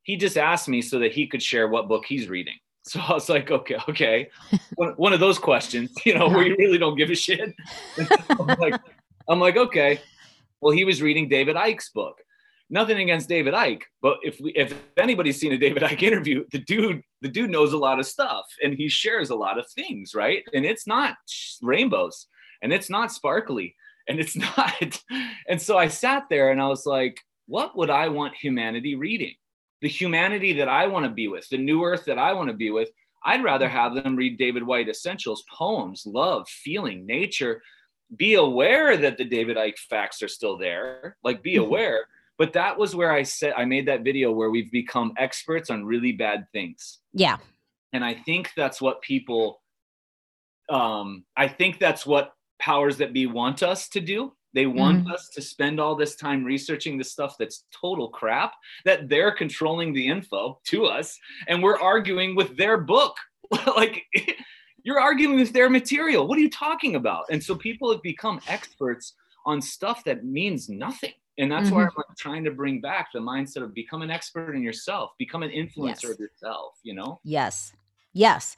He 0.02 0.18
just 0.18 0.36
asked 0.36 0.68
me 0.68 0.82
so 0.82 0.98
that 0.98 1.12
he 1.12 1.26
could 1.26 1.42
share 1.42 1.68
what 1.68 1.88
book 1.88 2.04
he's 2.06 2.28
reading. 2.28 2.54
So 2.84 2.98
I 2.98 3.12
was 3.12 3.28
like, 3.28 3.48
okay, 3.48 3.76
okay. 3.88 4.28
one, 4.74 4.94
one 4.94 5.12
of 5.12 5.20
those 5.20 5.38
questions, 5.38 5.92
you 6.04 6.18
know, 6.18 6.28
where 6.28 6.44
you 6.44 6.56
really 6.58 6.78
don't 6.78 6.96
give 6.96 7.10
a 7.10 7.14
shit. 7.14 7.54
I'm 8.28 8.58
like, 8.58 8.74
I'm 9.28 9.38
like, 9.38 9.56
okay. 9.56 10.00
Well, 10.60 10.72
he 10.72 10.84
was 10.84 11.00
reading 11.00 11.28
David 11.28 11.54
Icke's 11.54 11.90
book. 11.90 12.18
Nothing 12.72 13.00
against 13.00 13.28
David 13.28 13.52
Icke, 13.52 13.82
but 14.00 14.16
if 14.22 14.40
we, 14.40 14.50
if 14.52 14.74
anybody's 14.96 15.38
seen 15.38 15.52
a 15.52 15.58
David 15.58 15.82
Icke 15.82 16.02
interview, 16.02 16.44
the 16.52 16.58
dude, 16.58 17.02
the 17.20 17.28
dude 17.28 17.50
knows 17.50 17.74
a 17.74 17.78
lot 17.78 17.98
of 18.00 18.06
stuff 18.06 18.46
and 18.64 18.72
he 18.72 18.88
shares 18.88 19.28
a 19.28 19.34
lot 19.34 19.58
of 19.58 19.70
things, 19.72 20.14
right? 20.14 20.42
And 20.54 20.64
it's 20.64 20.86
not 20.86 21.16
rainbows, 21.60 22.26
and 22.62 22.72
it's 22.72 22.88
not 22.88 23.12
sparkly, 23.12 23.76
and 24.08 24.18
it's 24.18 24.34
not. 24.56 25.02
And 25.48 25.60
so 25.60 25.76
I 25.76 25.88
sat 25.88 26.24
there 26.30 26.50
and 26.50 26.62
I 26.62 26.68
was 26.68 26.86
like, 26.86 27.20
what 27.46 27.76
would 27.76 27.90
I 27.90 28.08
want 28.08 28.34
humanity 28.36 28.94
reading? 28.94 29.34
The 29.82 29.88
humanity 29.88 30.54
that 30.54 30.68
I 30.70 30.86
want 30.86 31.04
to 31.04 31.10
be 31.12 31.28
with, 31.28 31.46
the 31.50 31.58
new 31.58 31.84
earth 31.84 32.06
that 32.06 32.18
I 32.18 32.32
want 32.32 32.48
to 32.48 32.56
be 32.56 32.70
with. 32.70 32.88
I'd 33.24 33.44
rather 33.44 33.68
have 33.68 33.94
them 33.94 34.16
read 34.16 34.38
David 34.38 34.62
Whyte 34.62 34.88
Essentials, 34.88 35.44
poems, 35.52 36.04
love, 36.06 36.48
feeling, 36.48 37.04
nature. 37.04 37.62
Be 38.16 38.34
aware 38.34 38.96
that 38.96 39.18
the 39.18 39.24
David 39.26 39.58
Icke 39.58 39.78
facts 39.78 40.22
are 40.22 40.28
still 40.28 40.56
there. 40.56 41.18
Like, 41.22 41.42
be 41.42 41.54
Mhm. 41.56 41.66
aware. 41.66 42.06
But 42.38 42.52
that 42.54 42.78
was 42.78 42.94
where 42.94 43.12
I 43.12 43.22
said 43.22 43.54
I 43.56 43.64
made 43.64 43.86
that 43.88 44.02
video 44.02 44.32
where 44.32 44.50
we've 44.50 44.70
become 44.70 45.12
experts 45.16 45.70
on 45.70 45.84
really 45.84 46.12
bad 46.12 46.46
things. 46.52 47.00
yeah 47.12 47.38
And 47.92 48.04
I 48.04 48.14
think 48.14 48.50
that's 48.56 48.80
what 48.80 49.02
people 49.02 49.60
um 50.68 51.24
I 51.36 51.48
think 51.48 51.78
that's 51.78 52.06
what 52.06 52.32
powers 52.58 52.96
that 52.98 53.12
be 53.12 53.26
want 53.26 53.62
us 53.62 53.88
to 53.90 54.00
do. 54.00 54.32
They 54.54 54.66
want 54.66 55.10
us 55.10 55.30
to 55.30 55.40
spend 55.40 55.80
all 55.80 55.96
this 55.96 56.14
time 56.14 56.44
researching 56.44 56.98
the 56.98 57.04
stuff 57.04 57.36
that's 57.38 57.64
total 57.74 58.10
crap 58.10 58.52
that 58.84 59.08
they're 59.08 59.32
controlling 59.32 59.94
the 59.94 60.06
info 60.06 60.60
to 60.66 60.84
us 60.84 61.18
and 61.48 61.62
we're 61.62 61.80
arguing 61.80 62.36
with 62.36 62.56
their 62.56 62.76
book. 62.78 63.16
like 63.76 64.04
you're 64.84 65.00
arguing 65.00 65.36
with 65.36 65.52
their 65.52 65.70
material. 65.70 66.26
What 66.26 66.38
are 66.38 66.42
you 66.42 66.50
talking 66.50 66.96
about? 66.96 67.24
And 67.30 67.42
so 67.42 67.54
people 67.54 67.92
have 67.92 68.02
become 68.02 68.40
experts 68.48 69.14
on 69.46 69.60
stuff 69.60 70.04
that 70.04 70.24
means 70.24 70.68
nothing. 70.68 71.12
And 71.38 71.50
that's 71.50 71.70
why 71.70 71.82
I'm 71.82 71.88
mm-hmm. 71.88 71.98
like, 72.08 72.16
trying 72.18 72.44
to 72.44 72.50
bring 72.50 72.80
back 72.80 73.08
the 73.12 73.18
mindset 73.18 73.62
of 73.62 73.72
become 73.72 74.02
an 74.02 74.10
expert 74.10 74.54
in 74.54 74.62
yourself, 74.62 75.12
become 75.18 75.42
an 75.42 75.50
influencer 75.50 76.02
Yes. 76.02 76.04
of 76.04 76.18
yourself, 76.20 76.74
you 76.82 76.94
know? 76.94 77.20
Yes. 77.24 77.72
Yes. 78.12 78.56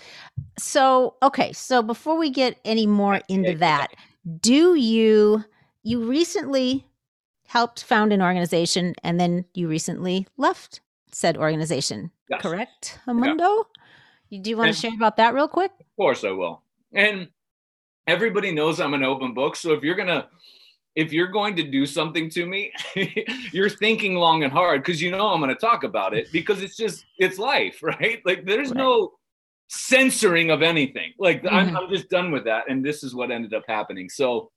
So, 0.58 1.14
okay. 1.22 1.52
So 1.52 1.82
before 1.82 2.18
we 2.18 2.30
get 2.30 2.58
any 2.64 2.86
more 2.86 3.20
into 3.28 3.50
Okay. 3.50 3.58
that, 3.58 3.88
do 4.40 4.74
you 4.74 5.44
you 5.82 6.08
recently 6.08 6.86
helped 7.46 7.84
found 7.84 8.12
an 8.12 8.22
organization 8.22 8.94
and 9.04 9.20
then 9.20 9.44
you 9.52 9.68
recently 9.68 10.26
left 10.38 10.80
said 11.12 11.36
organization, 11.36 12.10
Yes. 12.28 12.42
correct? 12.42 12.98
Amundo? 13.06 13.66
You 14.30 14.40
do 14.40 14.50
you 14.50 14.56
want 14.56 14.74
to 14.74 14.80
share 14.80 14.94
about 14.94 15.16
that 15.18 15.34
real 15.34 15.46
quick? 15.46 15.70
Of 15.78 15.96
course 15.96 16.24
I 16.24 16.32
will. 16.32 16.62
And 16.92 17.28
everybody 18.06 18.52
knows 18.52 18.80
I'm 18.80 18.94
an 18.94 19.04
open 19.04 19.34
book. 19.34 19.54
So 19.54 19.72
if 19.72 19.84
you're 19.84 19.94
gonna 19.94 20.28
if 20.96 21.12
you're 21.12 21.28
going 21.28 21.56
to 21.56 21.62
do 21.62 21.86
something 21.86 22.30
to 22.30 22.46
me, 22.46 22.72
you're 23.52 23.68
thinking 23.70 24.14
long 24.14 24.44
and 24.44 24.52
hard 24.52 24.82
because 24.82 25.02
you 25.02 25.10
know 25.10 25.28
I'm 25.28 25.40
gonna 25.40 25.54
talk 25.54 25.82
about 25.84 26.14
it 26.14 26.30
because 26.32 26.62
it's 26.62 26.76
just 26.76 27.04
it's 27.18 27.38
life, 27.38 27.78
right? 27.82 28.20
Like 28.24 28.44
there's 28.44 28.68
Right. 28.68 28.76
no 28.78 29.12
censoring 29.68 30.50
of 30.50 30.62
anything. 30.62 31.12
Like 31.18 31.44
I'm, 31.50 31.70
Mhm. 31.70 31.76
I'm 31.76 31.88
just 31.90 32.08
done 32.10 32.30
with 32.30 32.44
that. 32.44 32.64
And 32.68 32.84
this 32.84 33.02
is 33.02 33.14
what 33.14 33.30
ended 33.30 33.54
up 33.54 33.64
happening. 33.66 34.08
So 34.08 34.50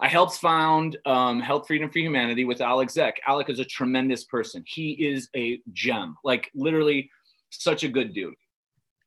I 0.00 0.08
helped 0.08 0.36
found 0.36 0.98
um, 1.06 1.40
Health 1.40 1.66
Freedom 1.66 1.90
for 1.90 1.98
Humanity 1.98 2.44
with 2.44 2.60
Alec 2.60 2.90
Zeck. 2.90 3.14
Alec 3.26 3.48
is 3.48 3.58
a 3.60 3.64
tremendous 3.64 4.24
person. 4.24 4.62
He 4.66 4.90
is 4.92 5.28
a 5.34 5.60
gem, 5.72 6.16
like 6.22 6.50
literally 6.54 7.10
such 7.50 7.82
a 7.82 7.88
good 7.88 8.12
dude. 8.12 8.34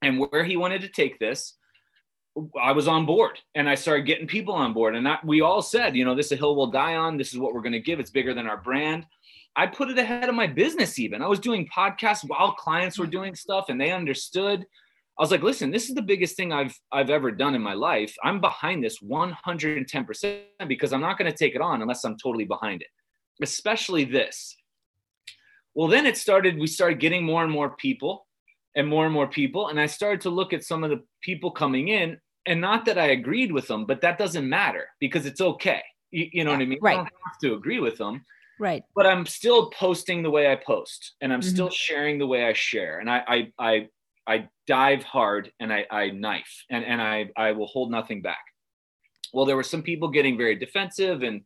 And 0.01 0.19
where 0.19 0.43
he 0.43 0.57
wanted 0.57 0.81
to 0.81 0.87
take 0.89 1.19
this, 1.19 1.55
I 2.61 2.71
was 2.71 2.87
on 2.87 3.05
board 3.05 3.39
and 3.55 3.69
I 3.69 3.75
started 3.75 4.05
getting 4.05 4.27
people 4.27 4.53
on 4.53 4.73
board. 4.73 4.95
And 4.95 5.07
I, 5.07 5.17
we 5.23 5.41
all 5.41 5.61
said, 5.61 5.95
you 5.95 6.05
know, 6.05 6.15
this 6.15 6.27
is 6.27 6.33
a 6.33 6.35
hill 6.35 6.55
we'll 6.55 6.67
die 6.67 6.95
on. 6.95 7.17
This 7.17 7.33
is 7.33 7.39
what 7.39 7.53
we're 7.53 7.61
going 7.61 7.73
to 7.73 7.79
give. 7.79 7.99
It's 7.99 8.11
bigger 8.11 8.33
than 8.33 8.47
our 8.47 8.57
brand. 8.57 9.05
I 9.55 9.67
put 9.67 9.89
it 9.89 9.97
ahead 9.97 10.29
of 10.29 10.35
my 10.35 10.47
business, 10.47 10.99
even. 10.99 11.21
I 11.21 11.27
was 11.27 11.39
doing 11.39 11.67
podcasts 11.75 12.23
while 12.25 12.53
clients 12.53 12.97
were 12.97 13.07
doing 13.07 13.35
stuff 13.35 13.65
and 13.69 13.81
they 13.81 13.91
understood. 13.91 14.65
I 15.17 15.21
was 15.21 15.31
like, 15.31 15.43
listen, 15.43 15.71
this 15.71 15.89
is 15.89 15.95
the 15.95 16.01
biggest 16.01 16.37
thing 16.37 16.53
I've 16.53 16.79
I've 16.91 17.09
ever 17.09 17.31
done 17.31 17.55
in 17.55 17.61
my 17.61 17.73
life. 17.73 18.15
I'm 18.23 18.39
behind 18.39 18.83
this 18.83 18.99
110% 18.99 20.39
because 20.67 20.93
I'm 20.93 21.01
not 21.01 21.17
going 21.17 21.29
to 21.29 21.37
take 21.37 21.55
it 21.55 21.61
on 21.61 21.81
unless 21.81 22.05
I'm 22.05 22.17
totally 22.17 22.45
behind 22.45 22.81
it. 22.81 22.87
Especially 23.41 24.05
this. 24.05 24.55
Well, 25.73 25.87
then 25.87 26.05
it 26.05 26.17
started, 26.17 26.57
we 26.57 26.67
started 26.67 26.99
getting 26.99 27.25
more 27.25 27.43
and 27.43 27.51
more 27.51 27.75
people 27.75 28.27
and 28.75 28.87
more 28.87 29.05
and 29.05 29.13
more 29.13 29.27
people. 29.27 29.69
And 29.69 29.79
I 29.79 29.85
started 29.87 30.21
to 30.21 30.29
look 30.29 30.53
at 30.53 30.63
some 30.63 30.83
of 30.83 30.89
the 30.89 31.03
people 31.21 31.51
coming 31.51 31.87
in, 31.89 32.17
and 32.45 32.61
not 32.61 32.85
that 32.85 32.97
I 32.97 33.07
agreed 33.07 33.51
with 33.51 33.67
them, 33.67 33.85
but 33.85 34.01
that 34.01 34.17
doesn't 34.17 34.47
matter 34.47 34.87
because 34.99 35.25
it's 35.25 35.41
okay. 35.41 35.81
You, 36.11 36.27
you 36.31 36.43
know 36.43 36.51
what 36.51 36.61
I 36.61 36.65
mean? 36.65 36.79
right. 36.81 36.93
I 36.93 36.97
don't 36.97 37.05
have 37.25 37.39
to 37.43 37.53
agree 37.53 37.79
with 37.79 37.97
them 37.97 38.25
Right. 38.57 38.83
but 38.95 39.05
I'm 39.05 39.25
still 39.25 39.69
posting 39.69 40.23
the 40.23 40.31
way 40.31 40.51
I 40.51 40.55
post 40.55 41.13
and 41.21 41.31
I'm 41.31 41.41
Mhm. 41.41 41.51
still 41.51 41.69
sharing 41.69 42.17
the 42.17 42.25
way 42.27 42.45
I 42.45 42.53
share. 42.53 42.99
And 42.99 43.09
I 43.09 43.23
I 43.27 43.51
I, 43.59 43.87
I 44.27 44.49
dive 44.65 45.03
hard 45.03 45.51
and 45.59 45.71
I, 45.71 45.85
I 45.91 46.09
knife 46.09 46.65
and, 46.69 46.83
and 46.83 47.01
I, 47.01 47.29
I 47.37 47.51
will 47.51 47.67
hold 47.67 47.91
nothing 47.91 48.21
back. 48.21 48.43
Well, 49.33 49.45
there 49.45 49.55
were 49.55 49.63
some 49.63 49.83
people 49.83 50.09
getting 50.09 50.37
very 50.37 50.55
defensive 50.55 51.21
and 51.23 51.41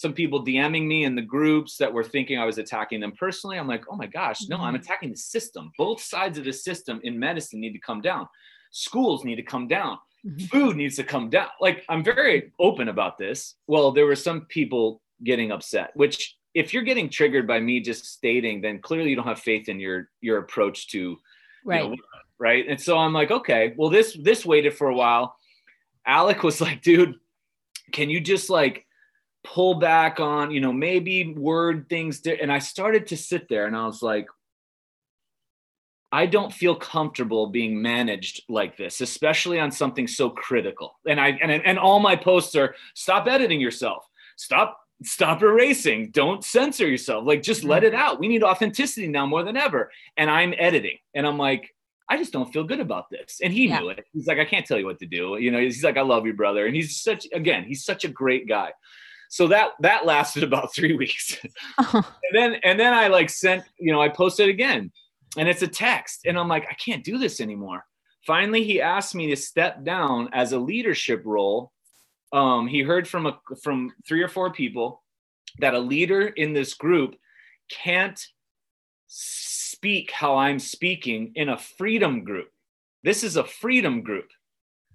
some 0.00 0.14
people 0.14 0.42
DMing 0.42 0.86
me 0.86 1.04
in 1.04 1.14
the 1.14 1.20
groups 1.20 1.76
that 1.76 1.92
were 1.92 2.02
thinking 2.02 2.38
I 2.38 2.46
was 2.46 2.56
attacking 2.56 3.00
them 3.00 3.12
personally. 3.12 3.58
I'm 3.58 3.68
like, 3.68 3.84
oh 3.90 3.96
my 3.96 4.06
gosh, 4.06 4.48
no, 4.48 4.56
I'm 4.56 4.72
Mhm. 4.74 4.80
attacking 4.80 5.10
the 5.10 5.16
system. 5.18 5.70
Both 5.76 6.00
sides 6.00 6.38
of 6.38 6.44
the 6.46 6.54
system 6.54 7.00
in 7.04 7.18
medicine 7.18 7.60
need 7.60 7.74
to 7.74 7.78
come 7.78 8.00
down. 8.00 8.26
Schools 8.70 9.24
need 9.24 9.36
to 9.36 9.42
come 9.42 9.68
down 9.68 9.98
Mhm. 10.26 10.48
food 10.50 10.76
needs 10.76 10.96
to 10.96 11.04
come 11.04 11.28
down. 11.30 11.48
Like 11.60 11.84
I'm 11.88 12.02
very 12.04 12.52
open 12.58 12.88
about 12.88 13.16
this. 13.18 13.56
Well, 13.66 13.90
there 13.90 14.04
were 14.06 14.16
some 14.16 14.46
people 14.46 15.02
getting 15.24 15.50
upset, 15.52 15.90
which 15.96 16.36
if 16.54 16.72
you're 16.74 16.82
getting 16.82 17.08
triggered 17.10 17.46
by 17.46 17.58
me 17.60 17.80
just 17.80 18.04
stating, 18.06 18.60
then 18.60 18.80
clearly 18.80 19.10
you 19.10 19.16
don't 19.16 19.26
have 19.26 19.40
faith 19.40 19.68
in 19.68 19.78
your 19.80 20.10
your 20.22 20.38
approach 20.38 20.88
to 20.92 20.98
you 20.98 21.18
Right. 21.64 21.90
know, 21.90 21.96
right. 22.38 22.66
And 22.68 22.80
so 22.80 22.96
I'm 22.98 23.12
like, 23.12 23.30
okay, 23.30 23.74
well 23.76 23.90
this 23.90 24.16
this 24.22 24.44
waited 24.46 24.72
for 24.74 24.88
a 24.88 24.94
while. 24.94 25.36
Alec 26.06 26.42
was 26.42 26.60
like, 26.60 26.80
dude, 26.82 27.14
can 27.92 28.08
you 28.10 28.20
just 28.20 28.48
like 28.50 28.86
pull 29.42 29.74
back 29.74 30.20
on, 30.20 30.50
you 30.50 30.60
know, 30.60 30.72
maybe 30.72 31.34
word 31.34 31.88
things 31.88 32.20
di-" 32.20 32.40
and 32.40 32.52
I 32.52 32.58
started 32.58 33.06
to 33.08 33.16
sit 33.16 33.48
there 33.48 33.66
and 33.66 33.76
I 33.76 33.86
was 33.86 34.02
like, 34.02 34.26
I 36.12 36.26
don't 36.26 36.52
feel 36.52 36.74
comfortable 36.74 37.46
being 37.46 37.80
managed 37.80 38.42
like 38.48 38.76
this, 38.76 39.00
especially 39.00 39.60
on 39.60 39.70
something 39.70 40.08
so 40.08 40.28
critical. 40.30 40.98
And 41.06 41.20
I 41.20 41.38
and 41.40 41.52
and 41.52 41.78
all 41.78 42.00
my 42.00 42.16
posts 42.16 42.54
are 42.56 42.74
stop 42.94 43.28
editing 43.28 43.60
yourself. 43.60 44.04
Stop 44.36 44.78
stop 45.02 45.42
erasing. 45.42 46.10
Don't 46.10 46.44
censor 46.44 46.88
yourself. 46.88 47.24
Like 47.26 47.42
just 47.42 47.64
let 47.64 47.84
it 47.84 47.92
mm-hmm. 47.92 48.02
out. 48.02 48.20
We 48.20 48.28
need 48.28 48.42
authenticity 48.42 49.06
now 49.06 49.24
more 49.26 49.44
than 49.44 49.56
ever. 49.56 49.90
And 50.16 50.28
I'm 50.28 50.52
editing. 50.58 50.98
And 51.14 51.26
I'm 51.26 51.38
like 51.38 51.74
I 52.08 52.16
just 52.16 52.32
don't 52.32 52.52
feel 52.52 52.64
good 52.64 52.80
about 52.80 53.08
this. 53.08 53.38
And 53.40 53.52
he 53.52 53.68
Yeah. 53.68 53.78
knew 53.78 53.90
it. 53.90 54.04
He's 54.12 54.26
like 54.26 54.38
I 54.38 54.44
can't 54.44 54.66
tell 54.66 54.78
you 54.78 54.86
what 54.86 54.98
to 54.98 55.06
do. 55.06 55.36
You 55.38 55.52
know, 55.52 55.60
he's 55.60 55.84
like 55.84 55.96
I 55.96 56.02
love 56.02 56.26
you 56.26 56.32
brother. 56.32 56.66
And 56.66 56.74
he's 56.74 57.00
such 57.00 57.28
again, 57.32 57.64
he's 57.64 57.84
such 57.84 58.04
a 58.04 58.08
great 58.08 58.48
guy. 58.48 58.72
So 59.30 59.46
that 59.46 59.70
that 59.80 60.04
lasted 60.04 60.42
about 60.48 60.74
3 60.74 60.96
weeks 60.96 61.38
and 61.78 62.04
then 62.32 62.54
and 62.64 62.78
then 62.78 62.92
I 62.92 63.06
like 63.06 63.30
sent, 63.30 63.64
you 63.78 63.92
know, 63.92 64.02
I 64.02 64.08
posted 64.08 64.48
again, 64.48 64.90
and 65.38 65.48
it's 65.48 65.62
a 65.62 65.68
text, 65.68 66.26
and 66.26 66.38
I'm 66.38 66.48
like, 66.48 66.66
I 66.68 66.74
can't 66.74 67.04
do 67.04 67.16
this 67.16 67.40
anymore. 67.40 67.86
Finally, 68.26 68.64
he 68.64 68.80
asked 68.80 69.14
me 69.14 69.28
to 69.28 69.36
step 69.36 69.84
down 69.84 70.28
as 70.32 70.52
a 70.52 70.58
leadership 70.58 71.22
role. 71.24 71.72
Um, 72.32 72.66
he 72.66 72.82
heard 72.82 73.08
from 73.08 73.26
a 73.26 73.38
from 73.62 73.92
three 74.06 74.22
or 74.22 74.28
four 74.28 74.52
people 74.52 75.02
that 75.60 75.74
a 75.74 75.78
leader 75.78 76.26
in 76.26 76.52
this 76.52 76.74
group 76.74 77.14
can't 77.70 78.20
speak 79.06 80.10
how 80.10 80.36
I'm 80.36 80.58
speaking 80.58 81.32
in 81.36 81.48
a 81.48 81.58
freedom 81.58 82.24
group. 82.24 82.48
This 83.02 83.24
is 83.24 83.36
a 83.36 83.44
freedom 83.44 84.02
group. 84.02 84.28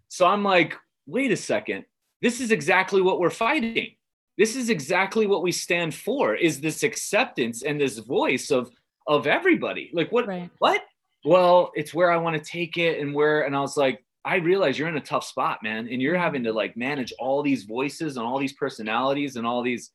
So 0.10 0.28
I'm 0.28 0.44
like, 0.44 0.76
wait 1.08 1.32
a 1.32 1.38
second. 1.38 1.86
This 2.22 2.40
is 2.40 2.52
exactly 2.52 3.02
what 3.02 3.20
we're 3.20 3.30
fighting 3.30 3.96
this 4.38 4.56
is 4.56 4.70
exactly 4.70 5.28
what 5.28 5.44
we 5.44 5.52
stand 5.52 5.94
for 5.94 6.36
is 6.36 6.60
this 6.60 6.84
acceptance 6.84 7.64
and 7.64 7.80
this 7.80 7.98
voice 8.00 8.52
of 8.52 8.70
of 9.08 9.28
everybody. 9.28 9.92
Like 9.94 10.12
what 10.12 10.28
Right. 10.28 10.50
what? 10.60 10.84
Well 11.24 11.72
it's 11.76 11.94
where 11.94 12.12
i 12.12 12.18
want 12.18 12.36
to 12.36 12.52
take 12.52 12.78
it 12.78 13.00
and 13.00 13.14
where 13.14 13.42
and 13.42 13.56
i 13.56 13.60
was 13.60 13.78
like 13.78 14.04
i 14.24 14.36
realize 14.36 14.78
you're 14.78 14.88
in 14.88 14.98
a 14.98 15.02
tough 15.02 15.26
spot 15.26 15.64
man 15.64 15.88
and 15.92 16.00
you're 16.02 16.14
mm-hmm. 16.14 16.24
having 16.24 16.44
to 16.44 16.54
like 16.54 16.78
manage 16.78 17.14
all 17.18 17.42
these 17.42 17.64
voices 17.64 18.18
and 18.18 18.26
all 18.26 18.38
these 18.38 18.54
personalities 18.54 19.36
and 19.36 19.46
all 19.48 19.64
these 19.64 19.92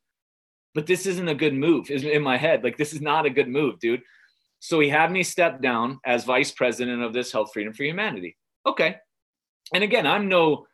but 0.75 0.87
this 0.87 1.07
isn't 1.07 1.29
a 1.29 1.35
good 1.35 1.55
move 1.55 1.91
is 1.91 2.05
in 2.05 2.23
my 2.23 2.37
head. 2.37 2.63
Like 2.63 2.77
this 2.77 2.93
is 2.93 3.01
not 3.01 3.27
a 3.27 3.31
good 3.31 3.49
move 3.49 3.79
dude. 3.81 4.03
So 4.61 4.79
he 4.79 4.89
had 4.89 5.11
me 5.11 5.23
step 5.23 5.61
down 5.61 5.99
as 6.05 6.25
vice 6.25 6.51
president 6.51 7.03
of 7.03 7.13
this 7.13 7.33
health 7.33 7.51
freedom 7.53 7.73
for 7.73 7.85
humanity. 7.85 8.37
Okay. 8.67 8.97
And 9.73 9.85
again 9.85 10.07
i'm 10.07 10.29
no 10.29 10.67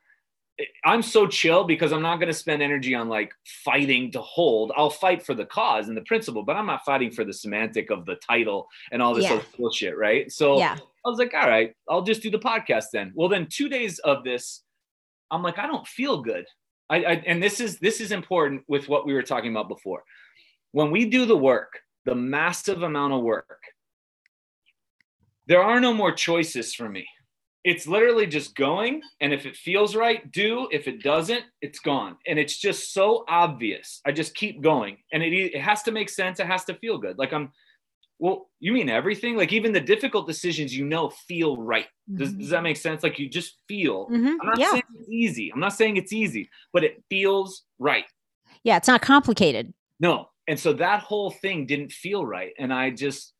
I'm 0.85 1.03
so 1.03 1.27
chill 1.27 1.64
because 1.64 1.92
I'm 1.92 2.01
not 2.03 2.16
going 2.16 2.29
to 2.29 2.35
spend 2.35 2.62
energy 2.62 2.95
on 2.95 3.09
like 3.09 3.33
fighting 3.64 4.11
to 4.12 4.21
hold. 4.23 4.73
I'll 4.77 4.88
fight 4.90 5.23
for 5.23 5.35
the 5.35 5.45
cause 5.45 5.88
and 5.88 5.97
the 5.97 6.03
principle, 6.03 6.42
but 6.42 6.57
I'm 6.57 6.66
not 6.66 6.85
fighting 6.85 7.11
for 7.11 7.25
the 7.25 7.33
semantic 7.33 7.90
of 7.90 8.07
the 8.07 8.14
title 8.16 8.66
and 8.90 9.03
all 9.03 9.12
this 9.14 9.25
Yeah. 9.25 9.35
other 9.35 9.45
bullshit, 9.59 9.99
right? 9.99 10.33
So 10.33 10.59
Yeah. 10.59 10.79
I 11.05 11.09
was 11.09 11.19
like, 11.19 11.35
all 11.35 11.47
right, 11.47 11.75
I'll 11.88 12.03
just 12.03 12.23
do 12.23 12.31
the 12.31 12.38
podcast 12.38 12.87
then. 12.92 13.12
Well, 13.14 13.29
then 13.29 13.47
two 13.51 13.69
days 13.69 13.99
of 13.99 14.25
this, 14.25 14.62
I'm 15.31 15.42
like, 15.42 15.59
I 15.59 15.66
don't 15.66 15.87
feel 15.87 16.23
good. 16.23 16.47
I, 16.88 16.97
I 16.97 17.12
and 17.27 17.42
this 17.42 17.61
is 17.61 17.79
this 17.79 18.01
is 18.01 18.12
important 18.12 18.62
with 18.69 18.88
what 18.88 19.07
we 19.07 19.12
were 19.12 19.23
talking 19.23 19.51
about 19.51 19.69
before. 19.69 20.05
When 20.73 20.90
we 20.90 21.05
do 21.11 21.27
the 21.27 21.37
work, 21.37 21.81
the 22.05 22.14
massive 22.14 22.83
amount 22.83 23.12
of 23.12 23.23
work, 23.23 23.61
there 25.47 25.62
are 25.62 25.81
no 25.81 25.92
more 25.92 26.12
choices 26.12 26.75
for 26.75 26.88
me 26.88 27.07
it's 27.70 27.87
literally 27.88 28.26
just 28.26 28.55
going 28.55 29.02
and 29.20 29.33
if 29.33 29.44
it 29.44 29.57
feels 29.57 29.96
right 29.96 30.20
do 30.31 30.68
if 30.70 30.87
it 30.87 31.02
doesn't 31.02 31.42
it's 31.66 31.81
gone 31.81 32.16
and 32.29 32.38
it's 32.38 32.57
just 32.66 32.92
so 32.92 33.24
obvious 33.29 34.00
i 34.07 34.12
just 34.12 34.35
keep 34.37 34.62
going 34.62 34.96
and 35.12 35.20
it, 35.22 35.33
it 35.57 35.61
has 35.61 35.83
to 35.83 35.90
make 35.90 36.09
sense 36.09 36.38
it 36.38 36.46
has 36.46 36.64
to 36.64 36.74
feel 36.74 36.96
good 36.98 37.18
like 37.18 37.33
i'm 37.33 37.50
well 38.18 38.48
you 38.61 38.72
mean 38.72 38.88
everything 38.88 39.37
like 39.37 39.52
even 39.52 39.72
the 39.72 39.81
difficult 39.94 40.26
decisions 40.26 40.76
you 40.76 40.85
know 40.87 41.11
feel 41.29 41.57
right 41.57 41.87
does, 42.14 42.33
does 42.33 42.50
that 42.50 42.62
make 42.62 42.76
sense 42.76 43.02
like 43.02 43.18
you 43.18 43.29
just 43.29 43.59
feel 43.68 44.09
Mhm. 44.09 44.37
i'm 44.40 44.46
not 44.52 44.59
Yeah. 44.59 44.70
saying 44.70 44.83
it's 45.00 45.09
easy 45.11 45.50
i'm 45.52 45.61
not 45.61 45.72
saying 45.74 45.96
it's 45.96 46.12
easy 46.12 46.48
but 46.72 46.85
it 46.85 47.02
feels 47.11 47.64
right 47.79 48.07
Yeah. 48.62 48.76
It's 48.79 48.88
not 48.88 49.02
complicated. 49.02 49.72
no. 50.00 50.31
And 50.48 50.59
so 50.64 50.72
that 50.74 51.00
whole 51.00 51.31
thing 51.42 51.66
didn't 51.66 51.90
feel 51.90 52.24
right. 52.24 52.52
And 52.61 52.72
I 52.72 52.90
just, 52.90 53.35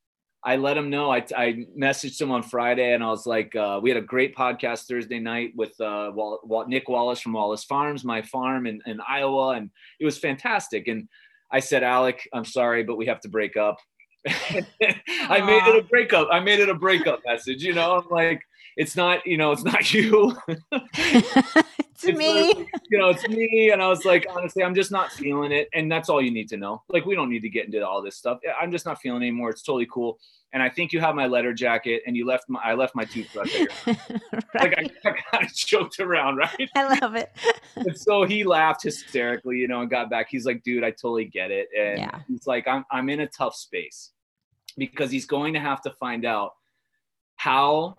I 0.44 0.57
let 0.57 0.77
him 0.77 0.90
know. 0.90 1.11
I, 1.11 1.25
I 1.37 1.64
messaged 1.77 2.20
him 2.20 2.31
on 2.31 2.42
Friday 2.42 2.92
and 2.92 3.03
I 3.03 3.09
was 3.09 3.27
like, 3.27 3.57
uh, 3.57 3.81
we 3.83 3.90
had 3.90 3.96
a 3.96 4.03
great 4.03 4.37
podcast 4.37 4.87
Thursday 4.87 5.18
night 5.18 5.53
with 5.57 5.79
uh, 5.81 6.12
Wal- 6.14 6.40
Wal- 6.44 6.68
Nick 6.68 6.88
Wallace 6.88 7.20
from 7.20 7.33
Wallace 7.33 7.64
Farms, 7.64 8.05
my 8.05 8.22
farm 8.22 8.66
in, 8.66 8.81
in 8.87 9.01
Iowa. 9.09 9.51
And 9.57 9.70
it 9.99 10.05
was 10.05 10.18
fantastic. 10.18 10.87
And 10.87 11.09
I 11.51 11.61
said, 11.61 11.83
Alec, 11.83 12.29
I'm 12.33 12.44
sorry, 12.44 12.85
but 12.85 12.96
we 12.96 13.07
have 13.07 13.20
to 13.22 13.29
break 13.29 13.57
up. 13.57 13.79
I 14.29 15.40
made 15.40 15.66
it 15.66 15.77
a 15.77 15.83
breakup. 15.88 16.29
I 16.31 16.40
made 16.40 16.61
it 16.61 16.68
a 16.68 16.75
breakup 16.75 17.20
message. 17.27 17.62
You 17.62 17.75
know, 17.75 17.96
I'm 17.99 18.09
like, 18.11 18.40
it's 18.77 18.96
not, 18.96 19.27
you 19.27 19.37
know, 19.38 19.53
it's 19.53 19.64
not 19.64 19.92
you. 19.94 20.37
to 21.98 22.12
me. 22.12 22.48
You 22.90 22.98
know, 22.98 23.09
it's 23.11 23.26
me. 23.28 23.70
And 23.72 23.82
I 23.82 23.88
was 23.88 24.04
like, 24.04 24.26
honestly, 24.30 24.62
I'm 24.62 24.74
just 24.74 24.90
not 24.90 25.12
feeling 25.12 25.52
it. 25.52 25.68
And 25.74 25.90
that's 25.90 26.09
all 26.09 26.20
you 26.22 26.30
need 26.30 26.48
to 26.50 26.56
know. 26.56 26.82
Like, 26.88 27.04
we 27.06 27.14
don't 27.14 27.28
need 27.30 27.40
to 27.42 27.48
get 27.48 27.66
into 27.66 27.87
all 27.87 28.02
this 28.02 28.16
stuff. 28.16 28.38
I'm 28.61 28.70
just 28.70 28.87
not 28.87 29.00
feeling 29.00 29.22
anymore. 29.22 29.50
It's 29.50 29.62
totally 29.62 29.87
cool. 29.90 30.18
And 30.52 30.62
I 30.62 30.70
think 30.70 30.92
you 30.92 31.00
have 31.00 31.14
my 31.14 31.26
letter 31.26 31.52
jacket 31.52 32.02
and 32.06 32.16
you 32.16 32.24
left 32.26 32.48
my, 32.48 32.61
I 32.64 32.74
left 32.74 32.94
my 32.94 33.04
toothbrush. 33.04 33.52
right. 33.87 33.98
Like 34.54 34.74
I, 34.78 34.88
I 35.09 35.12
kind 35.30 35.44
of 35.44 35.52
joked 35.54 36.00
around, 36.00 36.37
right? 36.37 36.70
I 36.74 36.98
love 37.00 37.14
it. 37.14 37.30
and 37.76 37.96
so 37.98 38.24
he 38.24 38.42
laughed 38.44 38.85
hysterically, 38.85 39.59
you 39.59 39.68
know, 39.68 39.80
and 39.82 39.90
got 39.90 40.09
back. 40.09 40.28
He's 40.30 40.46
like, 40.46 40.62
dude, 40.62 40.82
I 40.85 40.90
totally 40.92 41.26
get 41.26 41.50
it. 41.50 41.68
And 41.78 41.98
Yeah. 41.98 42.20
he's 42.28 42.46
like, 42.46 42.66
I'm, 42.66 42.85
I'm 42.90 43.09
in 43.11 43.20
a 43.20 43.26
tough 43.26 43.54
space 43.54 44.12
because 44.78 45.11
he's 45.11 45.26
going 45.26 45.52
to 45.54 45.61
have 45.61 45.82
to 45.82 45.90
find 46.00 46.24
out 46.24 46.52
how 47.37 47.96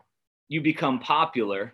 you 0.48 0.62
become 0.62 0.98
popular 1.00 1.74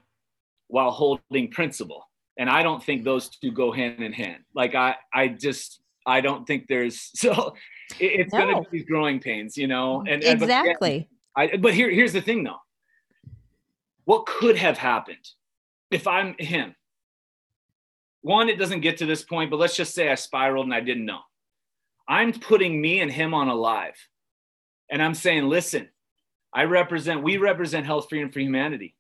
while 0.67 0.91
holding 0.91 1.49
principle. 1.51 2.09
And 2.38 2.50
I 2.50 2.63
don't 2.63 2.84
think 2.84 3.04
those 3.04 3.30
two 3.30 3.52
go 3.52 3.72
hand 3.72 4.02
in 4.04 4.12
hand. 4.13 4.43
Like 4.56 4.76
I, 4.76 4.96
I 5.13 5.28
just, 5.28 5.82
I 6.06 6.22
don't 6.22 6.46
think 6.46 6.67
there's 6.67 7.12
so 7.15 7.56
it, 8.00 8.22
it's 8.22 8.34
No. 8.34 8.39
going 8.39 8.63
to 8.63 8.69
be 8.69 8.78
these 8.80 8.88
growing 8.88 9.19
pains, 9.19 9.58
you 9.58 9.67
know. 9.67 10.00
And, 10.02 10.24
and 10.24 10.39
but 10.39 10.46
exactly. 10.46 11.10
I, 11.36 11.58
but 11.58 11.74
here, 11.74 11.89
here's 11.89 12.13
the 12.13 12.22
thing 12.22 12.43
though. 12.43 12.62
What 14.06 14.26
could 14.26 14.58
have 14.58 14.78
happened 14.78 15.26
if 15.91 16.08
I'm 16.08 16.36
him? 16.38 16.76
One, 18.22 18.50
it 18.50 18.58
doesn't 18.58 18.82
get 18.82 18.98
to 18.98 19.06
this 19.06 19.24
point, 19.24 19.52
but 19.52 19.60
let's 19.60 19.76
just 19.76 19.93
say 19.93 20.10
I 20.10 20.15
spiraled 20.15 20.65
and 20.65 20.74
I 20.74 20.80
didn't 20.80 21.06
know. 21.06 21.19
I'm 22.08 22.34
putting 22.34 22.82
me 22.82 23.00
and 23.02 23.12
him 23.12 23.34
on 23.34 23.48
a 23.48 23.56
live. 23.56 23.96
And 24.89 25.02
I'm 25.02 25.13
saying, 25.13 25.48
listen, 25.48 25.89
I 26.54 26.63
represent, 26.63 27.24
we 27.24 27.38
represent 27.38 27.86
health, 27.86 28.08
freedom 28.10 28.32
for 28.32 28.39
humanity. 28.39 28.96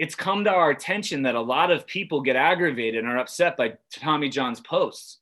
It's 0.00 0.14
come 0.14 0.44
to 0.44 0.50
our 0.50 0.70
attention 0.70 1.20
that 1.24 1.34
a 1.34 1.40
lot 1.42 1.70
of 1.70 1.86
people 1.86 2.22
get 2.22 2.34
aggravated 2.34 3.04
and 3.04 3.12
are 3.12 3.18
upset 3.18 3.58
by 3.58 3.74
Tommy 3.92 4.30
John's 4.30 4.58
posts. 4.58 5.18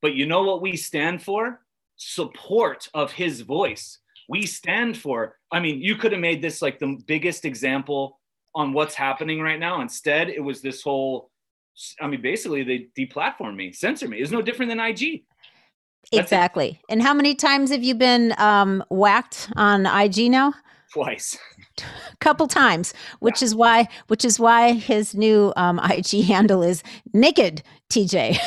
But 0.00 0.14
you 0.14 0.24
know 0.24 0.42
what 0.42 0.62
we 0.62 0.74
stand 0.74 1.22
for? 1.22 1.60
Support 1.96 2.88
of 2.94 3.12
his 3.12 3.42
voice. 3.42 3.98
We 4.30 4.46
stand 4.46 4.96
for, 4.96 5.36
I 5.52 5.60
mean, 5.60 5.82
you 5.82 5.96
could 5.96 6.12
have 6.12 6.20
made 6.22 6.40
this 6.40 6.62
like 6.62 6.78
the 6.78 6.98
biggest 7.06 7.44
example 7.44 8.20
on 8.54 8.72
what's 8.72 8.94
happening 8.94 9.42
right 9.42 9.60
now. 9.60 9.82
Instead, 9.82 10.30
it 10.30 10.40
was 10.40 10.62
this 10.62 10.80
whole, 10.80 11.30
I 12.00 12.06
mean, 12.06 12.22
basically 12.22 12.62
they 12.62 12.88
deplatformed 12.98 13.56
me, 13.56 13.70
censor 13.72 14.08
me. 14.08 14.20
It's 14.20 14.30
no 14.30 14.40
different 14.40 14.70
than 14.70 14.80
IG. 14.80 15.24
That's 16.10 16.10
it. 16.10 16.20
Exactly. 16.20 16.80
And 16.88 17.02
how 17.02 17.12
many 17.12 17.34
times 17.34 17.70
have 17.70 17.82
you 17.82 17.94
been 17.94 18.34
um, 18.38 18.82
whacked 18.88 19.50
on 19.56 19.84
IG 19.84 20.30
now? 20.30 20.54
Twice. 20.90 21.36
A 21.80 22.16
couple 22.20 22.46
times, 22.48 22.94
which 23.20 23.42
is 23.42 23.54
why 23.54 23.88
which 24.08 24.24
is 24.24 24.38
why 24.38 24.72
his 24.72 25.14
new 25.14 25.52
um, 25.56 25.78
IG 25.90 26.24
handle 26.24 26.62
is 26.62 26.82
naked 27.12 27.62
TJ. 27.90 28.38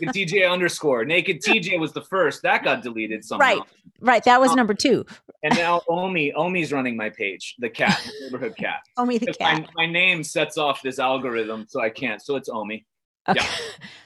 Naked 0.00 0.08
TJ 0.08 0.50
underscore. 0.50 1.04
Naked 1.04 1.42
TJ 1.42 1.78
was 1.84 1.92
the 1.92 2.02
first. 2.02 2.42
That 2.42 2.64
got 2.64 2.82
deleted 2.82 3.24
somehow. 3.24 3.44
Right. 3.44 3.62
right. 4.00 4.24
That 4.24 4.40
was 4.40 4.50
Um, 4.50 4.56
number 4.56 4.74
two. 4.74 5.04
And 5.42 5.54
now 5.56 5.82
Omi, 5.88 6.32
Omi's 6.32 6.72
running 6.72 6.96
my 6.96 7.10
page, 7.10 7.54
the 7.58 7.68
cat, 7.68 8.00
the 8.04 8.24
neighborhood 8.24 8.56
cat. 8.56 8.80
Omi 8.96 9.18
the 9.18 9.34
cat. 9.34 9.68
My, 9.74 9.86
my 9.86 9.92
name 9.92 10.24
sets 10.24 10.56
off 10.56 10.80
this 10.82 10.98
algorithm, 10.98 11.66
so 11.68 11.82
I 11.82 11.90
can't. 11.90 12.22
So 12.22 12.36
it's 12.36 12.48
Omi. 12.48 12.86
Okay. 13.28 13.40
Yeah. 13.40 13.50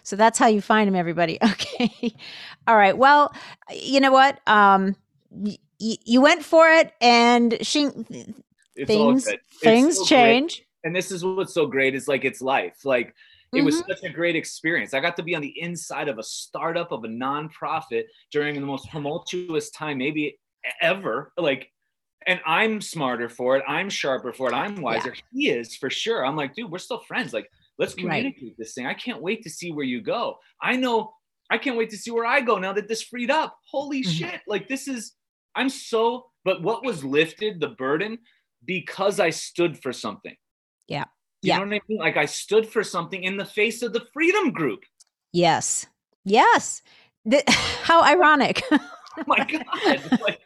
So 0.03 0.17
that's 0.17 0.39
how 0.39 0.47
you 0.47 0.61
find 0.61 0.89
him, 0.89 0.95
everybody. 0.97 1.39
Okay. 1.43 2.15
All 2.67 2.77
right. 2.77 2.97
Well, 2.97 3.33
you 3.73 4.01
know 4.01 4.13
what? 4.13 4.41
Um, 4.49 4.97
you 5.79 6.21
went 6.21 6.45
for 6.45 6.69
it, 6.69 6.95
and 7.01 7.59
she, 7.67 7.89
It's 8.77 8.87
things 8.87 9.25
things 9.61 9.97
so 9.97 10.05
great. 10.05 10.07
change. 10.07 10.65
And 10.85 10.95
this 10.95 11.11
is 11.11 11.25
what's 11.25 11.53
so 11.55 11.67
great 11.67 11.95
is 11.95 12.09
like 12.09 12.25
it's 12.25 12.41
life. 12.41 12.85
Like 12.85 13.15
it 13.55 13.63
was 13.63 13.75
Mm-hmm. 13.77 13.91
such 13.91 14.11
a 14.11 14.13
great 14.13 14.37
experience. 14.37 14.95
I 14.95 15.01
got 15.01 15.17
to 15.17 15.23
be 15.23 15.35
on 15.35 15.43
the 15.43 15.59
inside 15.61 16.09
of 16.09 16.19
a 16.19 16.23
startup 16.23 16.93
of 16.93 17.05
a 17.05 17.09
nonprofit 17.09 18.05
during 18.31 18.55
the 18.55 18.61
most 18.61 18.91
tumultuous 18.91 19.71
time 19.71 19.99
maybe 19.99 20.39
ever. 20.83 21.33
Like, 21.37 21.73
and 22.27 22.41
I'm 22.47 22.81
smarter 22.81 23.29
for 23.29 23.57
it. 23.57 23.65
I'm 23.67 23.89
sharper 23.91 24.33
for 24.33 24.51
it. 24.51 24.55
I'm 24.55 24.83
wiser. 24.83 25.15
He 25.33 25.49
is 25.51 25.77
for 25.77 25.89
sure. 25.91 26.27
I'm 26.27 26.37
like, 26.37 26.55
dude, 26.55 26.71
we're 26.71 26.79
still 26.79 27.01
friends. 27.01 27.33
Like, 27.33 27.49
let's 27.79 27.95
Right. 27.95 28.23
communicate 28.23 28.57
this 28.59 28.75
thing. 28.75 28.87
I 28.87 28.95
can't 28.95 29.23
wait 29.23 29.43
to 29.45 29.51
see 29.51 29.73
where 29.73 29.85
you 29.85 30.01
go. 30.03 30.37
I 30.61 30.77
know. 30.77 31.15
I 31.51 31.57
can't 31.59 31.77
wait 31.79 31.91
to 31.91 31.97
see 31.97 32.11
where 32.11 32.27
I 32.27 32.41
go 32.43 32.59
now 32.59 32.75
that 32.75 32.87
this 32.89 33.03
freed 33.03 33.31
up. 33.31 33.59
Holy 33.71 34.03
Mhm. 34.03 34.05
shit! 34.05 34.41
Like 34.47 34.69
this 34.69 34.87
is. 34.89 35.15
I'm 35.55 35.69
so. 35.69 36.27
But 36.45 36.63
what 36.63 36.85
was 36.85 37.05
lifted 37.05 37.61
the 37.61 37.69
burden 37.69 38.19
because 38.65 39.21
I 39.21 39.31
stood 39.31 39.79
for 39.81 39.93
something. 39.93 40.35
Yeah. 40.87 41.05
You 41.43 41.49
Yeah. 41.51 41.59
know 41.59 41.65
what 41.67 41.75
I 41.75 41.81
mean? 41.89 41.99
Like 41.99 42.17
I 42.17 42.25
stood 42.27 42.67
for 42.67 42.83
something 42.83 43.23
in 43.23 43.37
the 43.37 43.45
face 43.45 43.83
of 43.83 43.93
the 43.93 44.07
freedom 44.13 44.51
group. 44.53 44.81
Yes. 45.33 45.87
Yes. 46.25 46.83
Th- 47.31 47.45
how 47.49 48.03
ironic. 48.03 48.63
Oh 49.21 49.25
my 49.27 49.45
God. 49.45 50.01
Like, 50.23 50.41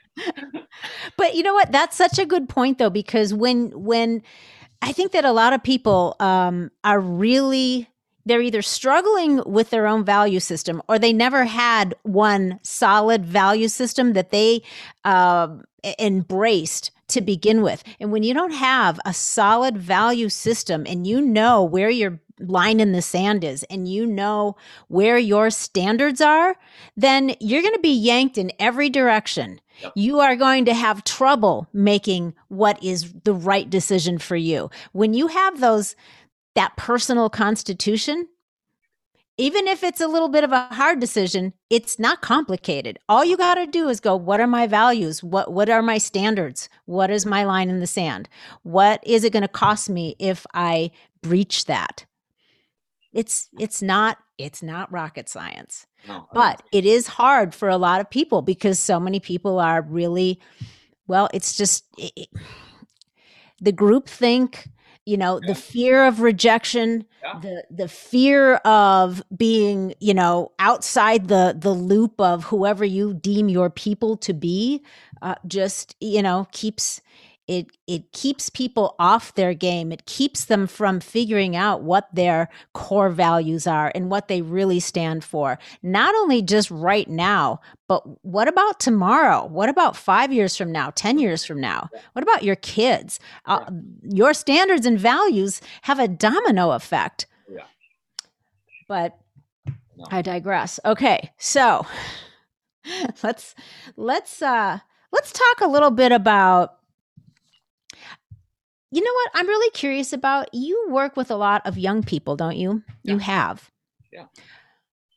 but 1.18 1.34
you 1.34 1.42
know 1.42 1.52
what 1.52 1.70
that's 1.72 1.94
such 1.96 2.18
a 2.18 2.24
good 2.24 2.48
point 2.48 2.78
though 2.78 2.88
because 2.90 3.34
when 3.34 3.70
when 3.78 4.22
i 4.80 4.92
think 4.92 5.12
that 5.12 5.24
a 5.26 5.32
lot 5.32 5.52
of 5.52 5.62
people 5.62 6.16
um 6.20 6.70
are 6.84 7.00
really 7.00 7.86
they're 8.24 8.42
either 8.42 8.62
struggling 8.62 9.42
with 9.46 9.70
their 9.70 9.86
own 9.86 10.04
value 10.04 10.40
system 10.40 10.82
or 10.88 10.98
they 10.98 11.12
never 11.12 11.44
had 11.44 11.94
one 12.02 12.58
solid 12.62 13.24
value 13.24 13.68
system 13.68 14.12
that 14.12 14.30
they 14.30 14.62
um, 15.04 15.64
e- 15.84 15.94
embraced 15.98 16.90
to 17.08 17.20
begin 17.20 17.62
with. 17.62 17.82
And 18.00 18.10
when 18.10 18.22
you 18.22 18.32
don't 18.34 18.52
have 18.52 18.98
a 19.04 19.12
solid 19.12 19.76
value 19.76 20.28
system 20.28 20.84
and 20.86 21.06
you 21.06 21.20
know 21.20 21.62
where 21.62 21.90
your 21.90 22.20
line 22.38 22.80
in 22.80 22.92
the 22.92 23.02
sand 23.02 23.44
is 23.44 23.62
and 23.64 23.86
you 23.86 24.06
know 24.06 24.56
where 24.88 25.18
your 25.18 25.50
standards 25.50 26.20
are 26.20 26.56
then 26.96 27.34
you're 27.40 27.62
going 27.62 27.74
to 27.74 27.80
be 27.80 27.94
yanked 27.94 28.36
in 28.36 28.50
every 28.58 28.90
direction. 28.90 29.60
Yep. 29.82 29.92
you 29.96 30.20
are 30.20 30.36
going 30.36 30.66
to 30.66 30.74
have 30.74 31.02
trouble 31.02 31.66
making 31.72 32.34
what 32.48 32.82
is 32.82 33.12
the 33.24 33.32
right 33.32 33.68
decision 33.68 34.18
for 34.18 34.36
you. 34.36 34.70
When 34.92 35.14
you 35.14 35.28
have 35.28 35.60
those 35.60 35.96
that 36.54 36.76
personal 36.76 37.30
constitution 37.30 38.28
even 39.38 39.66
if 39.66 39.82
it's 39.82 40.00
a 40.00 40.06
little 40.06 40.28
bit 40.28 40.44
of 40.44 40.52
a 40.52 40.66
hard 40.66 41.00
decision 41.00 41.52
it's 41.70 41.98
not 41.98 42.20
complicated. 42.20 42.98
All 43.08 43.24
you 43.24 43.36
got 43.36 43.54
to 43.54 43.66
do 43.66 43.88
is 43.88 44.00
go 44.00 44.14
what 44.14 44.40
are 44.40 44.46
my 44.46 44.66
values? 44.66 45.22
What 45.22 45.52
what 45.52 45.68
are 45.68 45.82
my 45.82 45.98
standards? 45.98 46.68
What 46.84 47.10
is 47.10 47.24
my 47.26 47.44
line 47.44 47.70
in 47.70 47.80
the 47.80 47.86
sand? 47.86 48.28
What 48.62 49.00
is 49.04 49.24
it 49.24 49.32
going 49.32 49.42
to 49.42 49.48
cost 49.48 49.88
me 49.88 50.16
if 50.18 50.46
i 50.54 50.90
breach 51.22 51.64
that? 51.66 52.04
It's 53.12 53.48
it's 53.58 53.82
not 53.82 54.18
it's 54.38 54.62
not 54.62 54.92
rocket 54.92 55.28
science. 55.28 55.86
No, 56.08 56.28
but 56.32 56.62
it 56.72 56.84
is 56.84 57.06
hard 57.06 57.54
for 57.54 57.68
a 57.68 57.76
lot 57.76 58.00
of 58.00 58.10
people 58.10 58.42
because 58.42 58.78
so 58.78 58.98
many 58.98 59.20
people 59.20 59.58
are 59.58 59.82
really 59.82 60.40
well 61.06 61.28
it's 61.32 61.56
just 61.56 61.84
it, 61.96 62.28
the 63.60 63.72
group 63.72 64.08
think 64.08 64.68
you 65.06 65.16
know 65.16 65.40
Yeah. 65.40 65.46
the 65.48 65.54
fear 65.54 66.06
of 66.06 66.20
rejection 66.20 67.04
Yeah. 67.22 67.40
the 67.40 67.64
the 67.70 67.88
fear 67.88 68.54
of 68.56 69.22
being 69.36 69.94
you 70.00 70.14
know 70.14 70.52
outside 70.58 71.28
the 71.28 71.56
the 71.58 71.70
loop 71.72 72.20
of 72.20 72.44
whoever 72.44 72.84
you 72.84 73.14
deem 73.14 73.48
your 73.48 73.70
people 73.70 74.16
to 74.18 74.32
be 74.32 74.82
uh, 75.22 75.36
just 75.46 75.96
you 76.00 76.22
know 76.22 76.46
keeps 76.52 77.00
it 77.48 77.66
it 77.86 78.12
keeps 78.12 78.48
people 78.48 78.94
off 78.98 79.34
their 79.34 79.52
game. 79.54 79.90
It 79.92 80.06
keeps 80.06 80.44
them 80.44 80.66
from 80.66 81.00
figuring 81.00 81.56
out 81.56 81.82
what 81.82 82.08
their 82.14 82.48
core 82.72 83.10
values 83.10 83.66
are 83.66 83.90
and 83.94 84.10
what 84.10 84.28
they 84.28 84.42
really 84.42 84.80
stand 84.80 85.24
for. 85.24 85.58
Not 85.82 86.14
only 86.14 86.42
just 86.42 86.70
right 86.70 87.08
now 87.08 87.60
but 87.88 88.24
what 88.24 88.48
about 88.48 88.80
tomorrow? 88.80 89.44
What 89.44 89.68
about 89.68 89.96
5 89.96 90.32
years 90.32 90.56
from 90.56 90.72
now 90.72 90.90
10 90.94 91.18
years 91.18 91.44
from 91.44 91.60
now? 91.60 91.90
What 92.14 92.22
about 92.22 92.42
your 92.42 92.56
kids? 92.56 93.20
Uh, 93.44 93.70
your 94.02 94.32
standards 94.32 94.86
and 94.86 94.98
values 94.98 95.60
have 95.82 95.98
a 95.98 96.08
domino 96.08 96.70
effect. 96.70 97.26
Yeah. 97.50 97.64
but 98.88 99.18
No. 99.96 100.06
i 100.10 100.22
digress. 100.22 100.80
Okay 100.84 101.32
so 101.38 101.84
let's 103.22 103.54
let's 103.96 104.40
uh 104.42 104.78
let's 105.12 105.32
talk 105.32 105.60
a 105.60 105.68
little 105.70 105.90
bit 105.90 106.12
about 106.12 106.78
you 108.92 109.02
know 109.02 109.12
what? 109.12 109.30
I'm 109.34 109.48
really 109.48 109.70
curious 109.70 110.12
about 110.12 110.52
you 110.52 110.86
work 110.90 111.16
with 111.16 111.30
a 111.30 111.36
lot 111.36 111.66
of 111.66 111.78
young 111.78 112.02
people 112.02 112.36
don't 112.36 112.56
you? 112.56 112.82
You 113.02 113.18
have. 113.18 113.70
Yeah. 114.12 114.26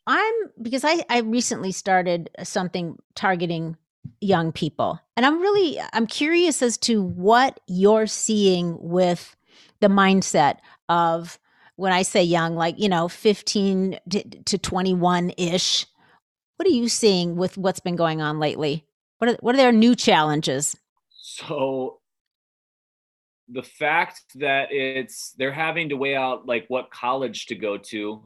i'm 0.06 0.34
because 0.62 0.84
i 0.84 1.04
i 1.10 1.18
recently 1.18 1.70
started 1.70 2.30
uh, 2.38 2.44
something 2.44 2.96
targeting 3.14 3.76
young 4.22 4.52
people 4.52 4.98
and 5.18 5.26
i'm 5.26 5.38
really 5.38 5.78
i'm 5.92 6.06
curious 6.06 6.62
as 6.62 6.78
to 6.78 7.02
what 7.02 7.60
you're 7.66 8.06
seeing 8.06 8.78
with 8.80 9.36
the 9.80 9.88
mindset 9.88 10.60
of 10.88 11.38
when 11.74 11.92
i 11.92 12.00
say 12.00 12.22
young 12.22 12.54
like 12.54 12.78
you 12.78 12.88
know 12.88 13.06
15 13.06 13.98
to, 14.08 14.22
to 14.44 14.56
21 14.56 15.32
ish 15.36 15.86
what 16.56 16.66
are 16.66 16.72
you 16.72 16.88
seeing 16.88 17.36
with 17.36 17.56
what's 17.58 17.80
been 17.80 17.96
going 17.96 18.20
on 18.22 18.38
lately? 18.38 18.84
What 19.18 19.30
are 19.30 19.36
what 19.40 19.54
are 19.54 19.58
their 19.58 19.72
new 19.72 19.94
challenges? 19.94 20.76
So 21.18 22.00
the 23.48 23.62
fact 23.62 24.22
that 24.34 24.68
it's 24.72 25.32
they're 25.38 25.52
having 25.52 25.88
to 25.88 25.96
weigh 25.96 26.16
out 26.16 26.46
like 26.46 26.64
what 26.68 26.90
college 26.90 27.46
to 27.46 27.54
go 27.54 27.78
to 27.78 28.22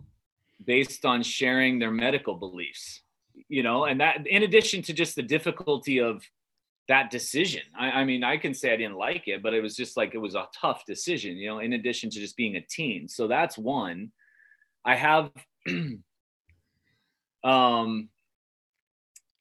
based 0.65 1.05
on 1.05 1.23
sharing 1.23 1.79
their 1.79 1.91
medical 1.91 2.35
beliefs 2.35 3.03
you 3.49 3.63
know? 3.63 3.85
And 3.85 4.01
that 4.01 4.27
in 4.27 4.43
addition 4.43 4.83
to 4.83 4.93
just 4.93 5.17
the 5.17 5.23
difficulty 5.23 5.99
of 5.99 6.25
that 6.89 7.11
decision 7.11 7.63
I, 7.79 7.91
I, 7.91 8.05
mean 8.05 8.25
i 8.25 8.37
can 8.37 8.53
say 8.53 8.73
i 8.73 8.77
didn't 8.77 8.97
like 8.97 9.29
it 9.29 9.45
but 9.45 9.55
it 9.55 9.63
was 9.63 9.77
just 9.77 9.97
like 9.97 10.13
it 10.13 10.19
was 10.19 10.35
a 10.35 10.49
tough 10.61 10.85
decision 10.87 11.37
you 11.37 11.49
know 11.49 11.61
in 11.61 11.75
addition 11.75 12.11
to 12.11 12.19
just 12.19 12.37
being 12.37 12.57
a 12.57 12.61
teen. 12.61 13.09
So 13.09 13.29
that's 13.29 13.57
one. 13.57 14.11
I 14.85 14.97
have 14.97 15.31
um 17.45 18.09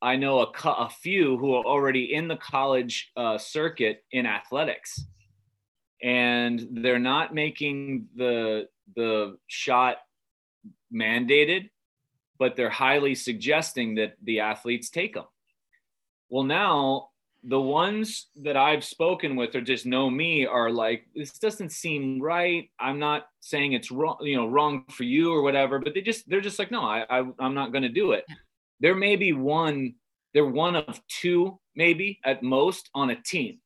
i 0.01 0.15
know 0.15 0.39
a, 0.39 0.51
a 0.69 0.89
few 0.89 1.37
who 1.37 1.55
are 1.55 1.65
already 1.65 2.13
in 2.13 2.27
the 2.27 2.37
college 2.37 3.11
uh, 3.17 3.37
circuit 3.37 4.03
in 4.11 4.25
athletics 4.25 5.05
and 6.01 6.67
they're 6.71 6.99
not 6.99 7.33
making 7.33 8.07
the 8.15 8.67
the 8.95 9.37
shot 9.47 9.97
mandated 10.93 11.69
but 12.37 12.55
they're 12.55 12.69
highly 12.69 13.13
suggesting 13.13 13.95
that 13.95 14.13
the 14.23 14.39
athletes 14.39 14.89
take 14.89 15.13
them 15.13 15.25
well 16.29 16.43
now 16.43 17.09
the 17.43 17.59
ones 17.59 18.27
that 18.35 18.57
i've 18.57 18.83
spoken 18.83 19.35
with 19.35 19.55
or 19.55 19.61
just 19.61 19.85
know 19.85 20.09
me 20.09 20.45
are 20.45 20.69
like 20.69 21.05
this 21.15 21.31
doesn't 21.33 21.71
seem 21.71 22.21
right. 22.21 22.69
I'm 22.79 22.99
not 22.99 23.27
saying 23.39 23.73
it's 23.73 23.91
wrong 23.91 24.17
you 24.21 24.35
know 24.35 24.47
wrong 24.47 24.85
for 24.89 25.03
you 25.03 25.31
or 25.31 25.41
whatever 25.41 25.79
but 25.79 25.93
they 25.93 26.01
just 26.01 26.27
they're 26.29 26.41
just 26.41 26.59
like 26.59 26.71
no 26.71 26.83
i, 26.83 27.05
I 27.09 27.25
i'm 27.39 27.53
not 27.53 27.71
going 27.71 27.83
to 27.83 27.89
do 27.89 28.11
it. 28.13 28.25
There 28.81 28.95
may 28.95 29.15
be 29.15 29.33
one 29.33 29.95
they're 30.33 30.45
one 30.45 30.75
of 30.75 31.01
two 31.07 31.59
maybe 31.75 32.19
at 32.25 32.43
most 32.43 32.89
on 32.93 33.09
a 33.09 33.15
team. 33.15 33.59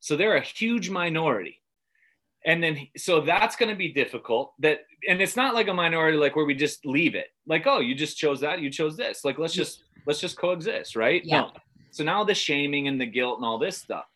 So 0.00 0.16
they're 0.16 0.36
a 0.36 0.40
huge 0.40 0.90
minority 0.90 1.61
and 2.44 2.62
then 2.62 2.88
so 2.96 3.20
that's 3.20 3.56
going 3.56 3.68
to 3.68 3.76
be 3.76 3.92
difficult 3.92 4.52
that 4.58 4.80
and 5.08 5.20
it's 5.20 5.36
not 5.36 5.54
like 5.54 5.68
a 5.68 5.74
minority 5.74 6.16
like 6.16 6.34
where 6.36 6.44
we 6.44 6.54
just 6.54 6.84
leave 6.84 7.14
it. 7.14 7.28
Like 7.46 7.66
oh 7.66 7.80
you 7.80 7.94
just 7.94 8.16
chose 8.16 8.40
that 8.40 8.60
you 8.60 8.70
chose 8.70 8.96
this. 8.96 9.24
Like 9.24 9.38
let's 9.38 9.54
just 9.54 9.84
let's 10.06 10.20
just 10.20 10.36
coexist 10.36 10.96
right? 10.96 11.22
Yeah. 11.24 11.40
No. 11.40 11.50
so 11.90 12.04
now 12.04 12.24
the 12.24 12.34
shaming 12.34 12.88
and 12.88 13.00
the 13.00 13.06
guilt 13.06 13.38
and 13.38 13.44
all 13.44 13.58
this 13.58 13.78
stuff. 13.78 14.06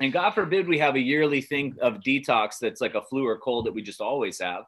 And 0.00 0.12
god 0.12 0.30
forbid 0.30 0.68
we 0.68 0.78
have 0.78 0.94
a 0.94 1.00
yearly 1.00 1.40
thing 1.40 1.76
of 1.80 2.00
detox 2.00 2.58
that's 2.60 2.80
like 2.80 2.94
a 2.94 3.02
flu 3.02 3.26
or 3.26 3.38
cold 3.38 3.66
that 3.66 3.74
we 3.74 3.82
just 3.82 4.00
always 4.00 4.40
have. 4.40 4.64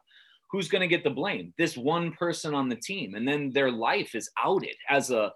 Who's 0.51 0.67
going 0.67 0.81
to 0.81 0.87
get 0.87 1.03
the 1.03 1.11
blame? 1.11 1.53
This 1.59 1.77
one 1.77 2.11
person 2.13 2.55
on 2.55 2.69
the 2.69 2.75
team 2.75 3.13
and 3.15 3.27
then 3.27 3.51
their 3.51 3.71
life 3.71 4.15
is 4.15 4.29
outed 4.43 4.75
as 4.89 5.11
a 5.11 5.31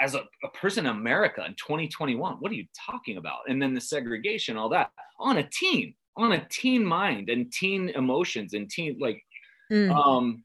as 0.00 0.14
a, 0.14 0.24
a 0.42 0.48
person 0.54 0.86
in 0.86 0.90
america 0.90 1.44
in 1.44 1.52
2021 1.52 2.36
what 2.40 2.50
are 2.50 2.54
you 2.54 2.66
talking 2.90 3.16
about? 3.16 3.40
And 3.48 3.62
then 3.62 3.72
the 3.72 3.80
segregation 3.80 4.58
all 4.58 4.68
that 4.70 4.90
on 5.18 5.38
a 5.38 5.48
team 5.48 5.94
on 6.16 6.32
a 6.32 6.46
teen 6.50 6.84
mind 6.84 7.28
and 7.28 7.52
teen 7.52 7.88
emotions 7.90 8.54
and 8.54 8.70
teen 8.70 8.98
like 9.00 9.22
mm. 9.70 9.90
um 9.94 10.44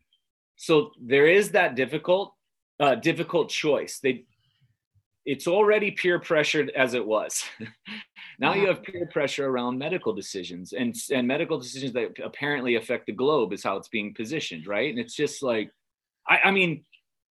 so 0.56 0.92
there 1.02 1.28
is 1.28 1.52
that 1.52 1.76
difficult 1.76 2.34
uh 2.80 2.96
difficult 2.96 3.50
choice. 3.50 4.00
They 4.00 4.26
it's 5.26 5.48
already 5.48 5.92
peer 5.92 6.20
pressured 6.20 6.70
as 6.72 6.94
it 6.94 7.06
was. 7.06 7.44
Now 8.40 8.54
yeah. 8.54 8.62
you 8.62 8.68
have 8.68 8.84
peer 8.84 9.10
pressure 9.12 9.48
around 9.48 9.80
medical 9.80 10.14
decisions 10.14 10.72
and 10.72 10.96
and 11.12 11.28
medical 11.28 11.58
decisions 11.58 11.94
that 11.94 12.20
apparently 12.24 12.76
affect 12.76 13.08
the 13.08 13.12
globe 13.12 13.52
is 13.52 13.64
how 13.64 13.78
it's 13.78 13.88
being 13.88 14.14
positioned 14.14 14.68
right? 14.68 14.92
And 14.92 15.00
it's 15.00 15.16
just 15.16 15.42
like 15.42 15.72
i 16.28 16.38
i 16.46 16.52
mean 16.52 16.86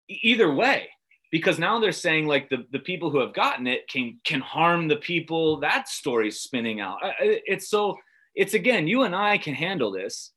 either 0.09 0.53
way 0.53 0.89
because 1.31 1.59
now 1.59 1.79
they're 1.79 1.93
saying 1.93 2.27
like 2.27 2.49
the, 2.49 2.65
the 2.71 2.79
people 2.79 3.11
who 3.11 3.19
have 3.21 3.35
gotten 3.35 3.67
it 3.67 3.89
can 3.89 4.19
can 4.25 4.41
harm 4.41 4.89
the 4.89 4.97
people. 4.97 5.61
That 5.61 5.89
story's 5.89 6.41
spinning 6.41 6.81
out. 6.81 6.99
It's 7.21 7.69
so 7.69 7.97
it's 8.37 8.55
again, 8.55 8.87
you 8.87 9.03
and 9.03 9.17
I 9.17 9.39
can 9.39 9.55
handle 9.55 9.91
this. 9.91 10.33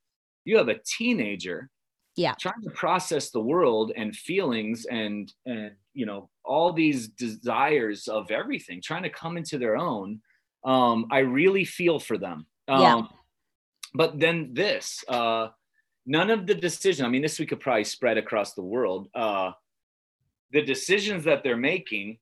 You 0.46 0.58
have 0.58 0.70
a 0.70 0.80
teenager 0.98 1.70
yeah 2.20 2.34
trying 2.40 2.62
to 2.62 2.70
process 2.72 3.32
the 3.32 3.40
world 3.40 3.94
and 3.96 4.16
feelings 4.16 4.86
and 4.86 5.32
and 5.46 5.72
you 5.94 6.06
know 6.06 6.30
all 6.44 6.74
these 6.74 7.08
desires 7.08 8.08
of 8.08 8.30
everything 8.30 8.82
trying 8.84 9.04
to 9.04 9.10
come 9.10 9.38
into 9.38 9.58
their 9.58 9.78
own 9.78 10.20
um 10.66 11.06
i 11.12 11.20
really 11.20 11.64
feel 11.64 11.98
for 11.98 12.18
them 12.18 12.46
um 12.68 12.82
yeah. 12.82 13.02
but 13.94 14.20
then 14.20 14.50
this 14.54 15.04
uh 15.08 15.48
none 16.06 16.30
of 16.30 16.46
the 16.46 16.56
decision 16.56 17.06
i 17.06 17.10
mean 17.10 17.22
this 17.22 17.40
we 17.40 17.46
could 17.46 17.62
probably 17.62 17.86
spread 17.86 18.18
across 18.18 18.54
the 18.54 18.62
world 18.62 19.08
uh 19.16 19.52
the 20.52 20.62
decisions 20.62 21.24
that 21.24 21.42
they're 21.44 21.58
making 21.58 22.18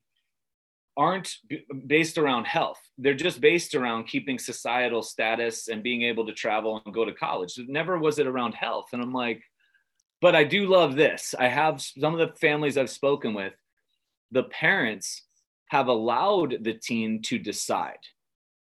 aren't 0.97 1.36
b- 1.47 1.63
based 1.86 2.17
around 2.17 2.45
health. 2.45 2.79
They're 2.97 3.13
just 3.13 3.39
based 3.39 3.75
around 3.75 4.07
keeping 4.07 4.39
societal 4.39 5.03
status 5.03 5.67
and 5.67 5.83
being 5.83 6.01
able 6.01 6.25
to 6.25 6.33
travel 6.33 6.81
and 6.83 6.93
go 6.93 7.05
to 7.05 7.13
college. 7.13 7.57
Never 7.67 7.97
was 7.97 8.19
it 8.19 8.27
around 8.27 8.53
health. 8.53 8.88
And 8.91 9.01
I'm 9.01 9.13
like, 9.13 9.43
but 10.19 10.36
I 10.36 10.43
do 10.43 10.67
love 10.67 10.95
this. 10.95 11.36
I 11.38 11.47
have 11.47 11.81
some 11.81 12.13
of 12.13 12.19
the 12.19 12.36
families 12.39 12.77
I've 12.77 12.89
spoken 12.89 13.36
with, 13.36 13.53
the 14.31 14.43
parents 14.43 15.23
have 15.67 15.88
allowed 15.88 16.57
the 16.62 16.73
teen 16.73 17.21
to 17.23 17.38
decide, 17.38 17.99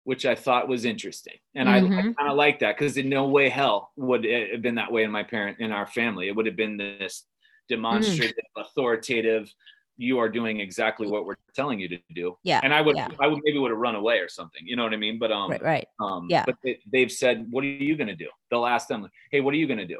which 0.03 0.25
I 0.25 0.35
thought 0.35 0.67
was 0.67 0.85
interesting. 0.85 1.35
And 1.53 1.69
mm-hmm. 1.69 1.93
I, 1.93 1.99
I 1.99 2.01
kind 2.01 2.31
of 2.31 2.37
like 2.37 2.59
that 2.59 2.77
because 2.77 2.97
in 2.97 3.09
no 3.09 3.27
way 3.27 3.49
hell 3.49 3.91
would 3.95 4.25
it 4.25 4.53
have 4.53 4.61
been 4.61 4.75
that 4.75 4.91
way 4.91 5.03
in 5.03 5.11
my 5.11 5.23
parent, 5.23 5.59
in 5.59 5.71
our 5.71 5.85
family. 5.85 6.27
It 6.27 6.35
would 6.35 6.47
have 6.47 6.55
been 6.55 6.77
this 6.77 7.25
demonstrative, 7.69 8.35
mm. 8.57 8.61
authoritative, 8.61 9.53
you 9.97 10.19
are 10.19 10.29
doing 10.29 10.59
exactly 10.59 11.07
what 11.07 11.25
we're 11.25 11.35
telling 11.55 11.79
you 11.79 11.87
to 11.87 11.97
do. 12.13 12.37
Yeah. 12.43 12.59
And 12.63 12.73
I 12.73 12.81
would, 12.81 12.95
yeah. 12.95 13.09
I 13.19 13.27
would 13.27 13.39
maybe 13.43 13.59
would 13.59 13.71
have 13.71 13.79
run 13.79 13.95
away 13.95 14.19
or 14.19 14.29
something. 14.29 14.61
You 14.65 14.75
know 14.75 14.83
what 14.83 14.93
I 14.93 14.97
mean? 14.97 15.19
But 15.19 15.31
um, 15.31 15.51
right, 15.51 15.61
right. 15.61 15.87
Um, 15.99 16.27
yeah. 16.29 16.45
But 16.45 16.55
they, 16.63 17.01
have 17.01 17.11
said, 17.11 17.45
"What 17.49 17.63
are 17.63 17.67
you 17.67 17.95
going 17.95 18.07
to 18.07 18.15
do?" 18.15 18.29
They'll 18.49 18.65
ask 18.65 18.87
them, 18.87 19.07
"Hey, 19.31 19.41
what 19.41 19.53
are 19.53 19.57
you 19.57 19.67
going 19.67 19.79
to 19.79 19.87
do?" 19.87 19.99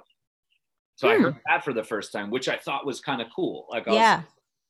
So 0.95 1.07
hmm. 1.07 1.13
I 1.13 1.23
heard 1.23 1.35
that 1.47 1.63
for 1.63 1.73
the 1.73 1.83
first 1.83 2.11
time, 2.11 2.29
which 2.29 2.49
I 2.49 2.57
thought 2.57 2.85
was 2.85 3.01
kind 3.01 3.21
of 3.21 3.27
cool. 3.35 3.67
Like, 3.69 3.85
yeah. 3.87 4.17
Was, 4.17 4.25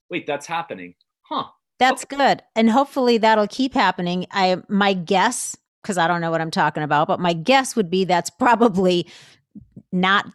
Wait, 0.10 0.28
that's 0.28 0.46
happening, 0.46 0.96
huh? 1.24 1.46
That's 1.80 2.04
okay. 2.04 2.16
good, 2.16 2.44
and 2.56 2.70
hopefully 2.70 3.18
that'll 3.18 3.48
keep 3.48 3.74
happening. 3.74 4.28
I 4.32 4.62
my 4.68 4.94
guess, 4.94 5.56
because 5.82 5.98
I 5.98 6.08
don't 6.08 6.22
know 6.22 6.32
what 6.32 6.42
I'm 6.42 6.52
talking 6.52 6.84
about, 6.84 7.08
but 7.08 7.20
my 7.20 7.34
guess 7.34 7.76
would 7.76 7.90
be 7.90 8.04
that's 8.04 8.30
probably 8.30 9.08
not 9.92 10.26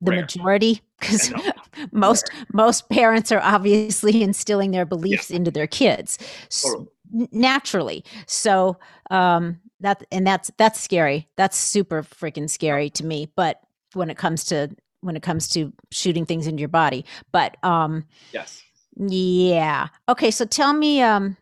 the 0.00 0.12
Rare. 0.12 0.20
majority 0.20 0.82
because 1.00 1.32
most 1.92 2.30
most 2.52 2.88
parents 2.88 3.32
are 3.32 3.40
obviously 3.40 4.22
instilling 4.22 4.70
their 4.70 4.86
beliefs 4.86 5.30
yeah. 5.30 5.36
into 5.36 5.50
their 5.50 5.66
kids. 5.66 6.18
So, 6.48 6.88
naturally. 7.10 8.04
So 8.26 8.78
um 9.10 9.60
that 9.80 10.04
and 10.10 10.26
that's 10.26 10.50
that's 10.56 10.80
scary. 10.80 11.28
That's 11.36 11.56
super 11.56 12.02
freaking 12.02 12.48
scary 12.48 12.90
to 12.90 13.04
me 13.04 13.30
but 13.36 13.60
when 13.94 14.10
it 14.10 14.16
comes 14.16 14.44
to 14.44 14.74
when 15.00 15.16
it 15.16 15.22
comes 15.22 15.48
to 15.48 15.72
shooting 15.90 16.26
things 16.26 16.46
into 16.46 16.60
your 16.60 16.68
body. 16.68 17.04
But 17.32 17.62
um 17.64 18.04
yes. 18.32 18.62
yeah. 18.96 19.88
Okay 20.08 20.30
so 20.30 20.44
tell 20.44 20.72
me 20.72 21.02
um 21.02 21.36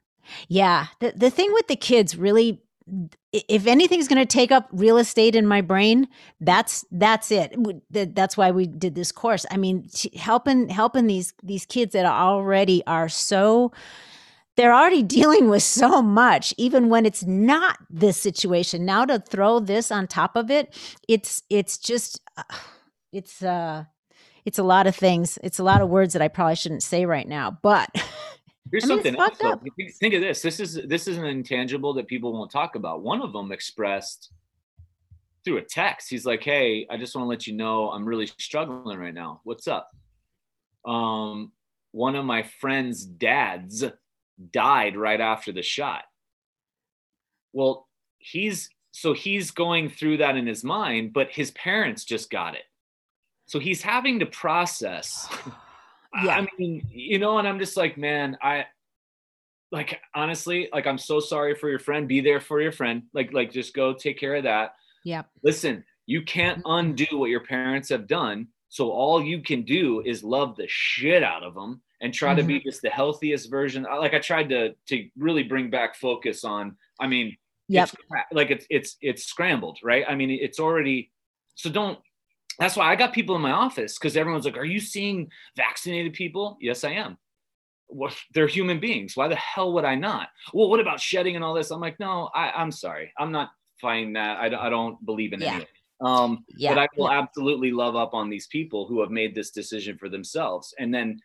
yeah 0.49 0.87
the, 1.01 1.13
the 1.15 1.31
thing 1.31 1.53
with 1.53 1.69
the 1.69 1.77
kids 1.77 2.17
really 2.17 2.61
if 3.49 3.67
anything's 3.67 4.07
going 4.07 4.21
to 4.21 4.27
take 4.27 4.53
up 4.53 4.69
real 4.73 4.97
estate 4.97 5.35
in 5.35 5.47
my 5.47 5.61
brain 5.61 6.07
that's 6.41 6.85
that's 6.91 7.31
it. 7.31 7.55
That's 7.91 8.37
why 8.37 8.51
we 8.51 8.67
did 8.67 8.95
this 8.95 9.13
course. 9.13 9.45
I 9.51 9.57
mean 9.57 9.89
helping 10.15 10.69
helping 10.69 11.07
these 11.07 11.35
these 11.43 11.67
kids 11.67 11.93
that 11.93 12.07
already 12.07 12.85
are 12.87 13.09
so 13.09 13.73
they're 14.57 14.75
already 14.75 15.03
dealing 15.19 15.49
with 15.49 15.63
so 15.63 16.03
much 16.03 16.55
even 16.57 16.89
when 16.89 17.07
it's 17.07 17.25
not 17.25 17.79
this 17.91 18.17
situation. 18.17 18.85
Now 18.85 19.05
to 19.05 19.19
throw 19.19 19.59
this 19.59 19.91
on 19.91 20.07
top 20.07 20.37
of 20.37 20.51
it 20.51 20.75
it's 21.09 21.43
it's 21.51 21.79
just 21.79 22.21
uh, 22.37 22.43
it's 23.13 23.43
uh 23.43 23.85
it's 24.45 24.59
a 24.59 24.63
lot 24.63 24.87
of 24.87 24.95
things. 24.95 25.39
It's 25.43 25.59
a 25.59 25.65
lot 25.65 25.81
of 25.81 25.89
words 25.89 26.13
that 26.13 26.23
i 26.23 26.29
probably 26.29 26.57
shouldn't 26.57 26.83
say 26.83 27.07
right 27.07 27.27
now 27.27 27.59
but 27.63 27.91
Here's 28.75 28.85
I 28.87 28.89
mean, 28.89 28.97
something 28.97 29.17
else. 29.21 29.39
Though. 29.39 29.61
Think 30.01 30.15
of 30.15 30.21
this. 30.21 30.43
This 30.43 30.59
is 30.59 30.81
this 30.89 31.07
is 31.07 31.17
an 31.17 31.27
intangible 31.27 31.95
that 31.95 32.09
people 32.09 32.33
won't 32.33 32.51
talk 32.51 32.75
about. 32.75 33.05
One 33.05 33.23
of 33.23 33.33
them 33.33 33.53
expressed 33.53 34.33
through 35.45 35.59
a 35.59 35.63
text. 35.63 36.11
He's 36.11 36.27
like, 36.27 36.43
"Hey, 36.43 36.85
I 36.91 36.97
just 36.97 37.15
want 37.15 37.25
to 37.25 37.29
let 37.29 37.47
you 37.47 37.53
know 37.53 37.91
I'm 37.91 38.05
really 38.05 38.27
struggling 38.27 38.99
right 38.99 39.15
now. 39.15 39.43
What's 39.45 39.69
up?" 39.69 39.93
Um, 40.85 41.53
one 41.93 42.17
of 42.17 42.25
my 42.25 42.43
friend's 42.43 43.05
dads 43.05 43.85
died 44.51 44.97
right 44.97 45.21
after 45.21 45.53
the 45.53 45.63
shot. 45.63 46.03
Well, 47.53 47.87
he's 48.19 48.71
so 48.91 49.13
he's 49.13 49.53
going 49.53 49.89
through 49.89 50.17
that 50.17 50.37
in 50.37 50.49
his 50.49 50.65
mind, 50.65 51.13
but 51.13 51.31
his 51.31 51.53
parents 51.53 52.05
just 52.05 52.29
got 52.29 52.57
it. 52.57 52.65
So 53.47 53.61
he's 53.61 53.83
having 53.83 54.19
to 54.19 54.27
process 54.27 55.29
yeah. 56.23 56.37
I 56.37 56.47
mean, 56.59 56.87
you 56.91 57.19
know, 57.19 57.39
and 57.39 57.49
I'm 57.49 57.59
just 57.59 57.77
like, 57.77 57.97
man, 57.99 58.37
I 58.43 58.67
like 59.73 60.01
honestly, 60.15 60.69
like 60.73 60.87
I'm 60.87 60.99
so 60.99 61.21
sorry 61.21 61.55
for 61.55 61.69
your 61.69 61.79
friend. 61.79 62.07
Be 62.07 62.21
there 62.21 62.41
for 62.41 62.61
your 62.61 62.73
friend. 62.73 63.03
Like, 63.13 63.33
like 63.33 63.51
just 63.51 63.75
go 63.75 63.93
take 63.93 64.19
care 64.19 64.37
of 64.37 64.45
that. 64.45 64.75
Yeah. 65.05 65.23
Listen, 65.43 65.85
you 66.07 66.23
can't 66.23 66.63
undo 66.65 67.07
what 67.13 67.31
your 67.31 67.45
parents 67.45 67.89
have 67.89 68.07
done. 68.07 68.49
So 68.69 68.91
all 68.91 69.23
you 69.23 69.41
can 69.41 69.63
do 69.63 70.03
is 70.05 70.25
love 70.25 70.57
the 70.57 70.67
shit 70.69 71.23
out 71.23 71.43
of 71.43 71.55
them 71.55 71.81
and 72.01 72.13
try 72.13 72.31
mm-hmm. 72.31 72.39
to 72.39 72.43
be 72.45 72.55
mm-hmm. 72.59 72.69
just 72.69 72.83
the 72.83 72.91
healthiest 72.91 73.51
version. 73.51 73.85
Like 73.85 74.15
I 74.15 74.19
tried 74.19 74.49
to 74.51 74.75
to 74.89 75.09
really 75.17 75.43
bring 75.43 75.71
back 75.71 75.97
focus 75.97 76.45
on. 76.45 76.77
I 77.01 77.07
mean. 77.07 77.37
It's 77.67 77.95
like 78.31 78.51
it's 78.51 78.67
it's 78.69 78.97
it's 79.01 79.25
scrambled, 79.25 79.79
right? 79.83 80.05
I 80.07 80.15
mean, 80.15 80.31
it's 80.31 80.61
already 80.61 81.11
so 81.55 81.71
don't 81.71 81.99
that's 82.59 82.77
why 82.77 82.91
I 82.91 82.97
got 82.97 83.13
people 83.13 83.35
in 83.37 83.43
my 83.43 83.51
office 83.53 83.99
because 83.99 84.17
everyone's 84.17 84.45
like, 84.45 84.57
Are 84.57 84.65
you 84.65 84.81
seeing 84.81 85.31
vaccinated 85.57 86.13
people? 86.13 86.57
Yes, 86.61 86.85
I 86.85 86.91
am. 86.93 87.19
Well, 87.89 88.13
they're 88.33 88.47
human 88.47 88.81
beings. 88.81 89.17
Why 89.17 89.29
the 89.29 89.37
hell 89.37 89.73
would 89.75 89.85
I 89.85 89.95
not? 89.95 90.29
Well, 90.53 90.71
what 90.71 90.81
about 90.81 91.01
shedding 91.01 91.37
and 91.37 91.45
all 91.45 91.55
this? 91.55 91.71
I'm 91.71 91.81
like, 91.81 92.01
no, 92.01 92.31
I, 92.35 92.51
I'm 92.51 92.73
sorry. 92.73 93.13
I'm 93.19 93.31
not 93.31 93.51
finding 93.81 94.15
that. 94.15 94.39
I, 94.39 94.49
don't- 94.49 94.61
I 94.61 94.71
don't 94.71 95.05
believe 95.05 95.33
in 95.33 95.41
Yeah. 95.41 95.59
it. 95.59 95.69
Um, 96.01 96.45
Yeah. 96.57 96.75
but 96.75 96.81
I 96.81 96.89
will 96.97 97.11
absolutely 97.11 97.71
love 97.73 97.95
up 97.95 98.15
on 98.15 98.31
these 98.31 98.47
people 98.49 98.87
who 98.89 99.01
have 99.01 99.11
made 99.11 99.35
this 99.35 99.51
decision 99.51 99.97
for 99.99 100.09
themselves. 100.09 100.75
And 100.79 100.93
then 100.93 101.21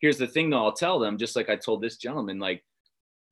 here's 0.00 0.16
the 0.16 0.26
thing 0.26 0.50
though, 0.50 0.64
I'll 0.64 0.72
tell 0.72 0.98
them, 0.98 1.18
just 1.18 1.36
like 1.36 1.50
I 1.50 1.56
told 1.56 1.82
this 1.82 1.96
gentleman, 1.98 2.38
like, 2.38 2.64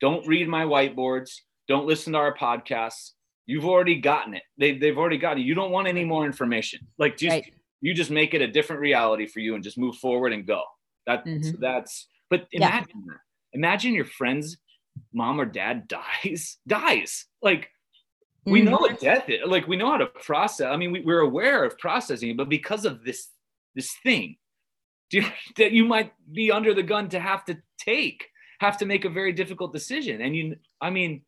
don't 0.00 0.26
read 0.26 0.48
my 0.48 0.64
whiteboards, 0.64 1.30
don't 1.68 1.86
listen 1.86 2.12
to 2.14 2.18
our 2.18 2.34
podcasts. 2.36 3.12
You've 3.46 3.64
already 3.64 3.96
gotten 4.00 4.34
it. 4.34 4.42
They, 4.56 4.78
they've 4.78 4.96
already 4.96 5.18
gotten 5.18 5.42
it. 5.42 5.46
You 5.46 5.54
don't 5.54 5.70
want 5.72 5.88
any 5.88 6.04
more 6.04 6.24
information. 6.26 6.86
Like 6.98 7.16
just 7.16 7.30
Right. 7.32 7.54
you 7.80 7.92
just 7.94 8.10
make 8.10 8.34
it 8.34 8.40
a 8.40 8.46
different 8.46 8.80
reality 8.80 9.26
for 9.26 9.40
you 9.40 9.54
and 9.54 9.64
just 9.64 9.76
move 9.78 9.96
forward 9.96 10.32
and 10.32 10.46
go. 10.46 10.62
That 11.06 11.24
Mhm. 11.26 11.58
that's 11.58 12.06
but 12.30 12.46
imagine 12.52 13.04
that. 13.08 13.18
Imagine 13.54 13.94
your 13.94 14.04
friend's 14.04 14.56
mom 15.12 15.40
or 15.40 15.44
dad 15.44 15.88
dies, 16.22 16.58
dies. 16.66 17.26
Like 17.42 17.70
we 18.44 18.60
Mhm. 18.62 18.64
know 18.70 18.78
what 18.78 19.00
death 19.00 19.28
is 19.28 19.40
like 19.46 19.66
we 19.68 19.76
know 19.76 19.90
how 19.90 19.96
to 19.98 20.06
process 20.06 20.66
i 20.66 20.76
mean 20.76 20.90
we, 20.90 21.00
we're 21.00 21.20
aware 21.20 21.62
of 21.64 21.78
processing 21.78 22.36
but 22.36 22.48
because 22.48 22.84
of 22.84 23.04
this 23.04 23.28
this 23.76 23.94
thing 24.02 24.36
you, 25.12 25.22
that 25.58 25.70
you 25.70 25.84
might 25.84 26.12
be 26.32 26.50
under 26.50 26.74
the 26.74 26.82
gun 26.82 27.08
to 27.08 27.20
have 27.20 27.44
to 27.44 27.56
take 27.78 28.28
have 28.58 28.76
to 28.78 28.84
make 28.84 29.04
a 29.04 29.08
very 29.08 29.32
difficult 29.32 29.72
decision 29.72 30.20
and 30.20 30.34
you 30.34 30.56
i 30.80 30.90
mean 30.90 31.22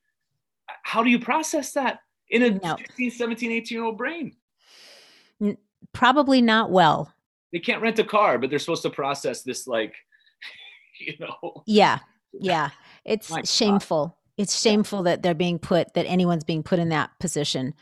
how 0.83 1.03
do 1.03 1.11
you 1.11 1.19
process 1.19 1.73
that 1.73 2.01
in 2.31 2.43
a 2.43 2.51
No. 2.51 2.77
16 2.77 3.11
17 3.11 3.51
18 3.53 3.77
year 3.77 3.85
old 3.85 3.99
brain 3.99 4.35
Probably 5.93 6.41
not 6.43 6.71
well. 6.71 7.13
they 7.53 7.59
can't 7.61 7.83
rent 7.83 7.99
a 7.99 8.05
car 8.05 8.39
but 8.39 8.51
they're 8.51 8.59
supposed 8.59 8.83
to 8.83 8.91
process 8.91 9.43
this 9.43 9.67
like 9.67 9.95
you 10.99 11.15
know 11.21 11.63
Yeah. 11.67 11.99
Yeah. 12.41 12.71
It's 13.05 13.31
My 13.31 13.37
God. 13.37 13.49
shameful. 13.49 14.19
It's 14.37 14.61
shameful 14.61 15.05
that 15.05 15.23
they're 15.23 15.35
being 15.35 15.61
put, 15.61 15.95
that 15.95 16.05
anyone's 16.07 16.43
being 16.43 16.65
put 16.65 16.81
in 16.81 16.89
that 16.89 17.11
position. 17.21 17.75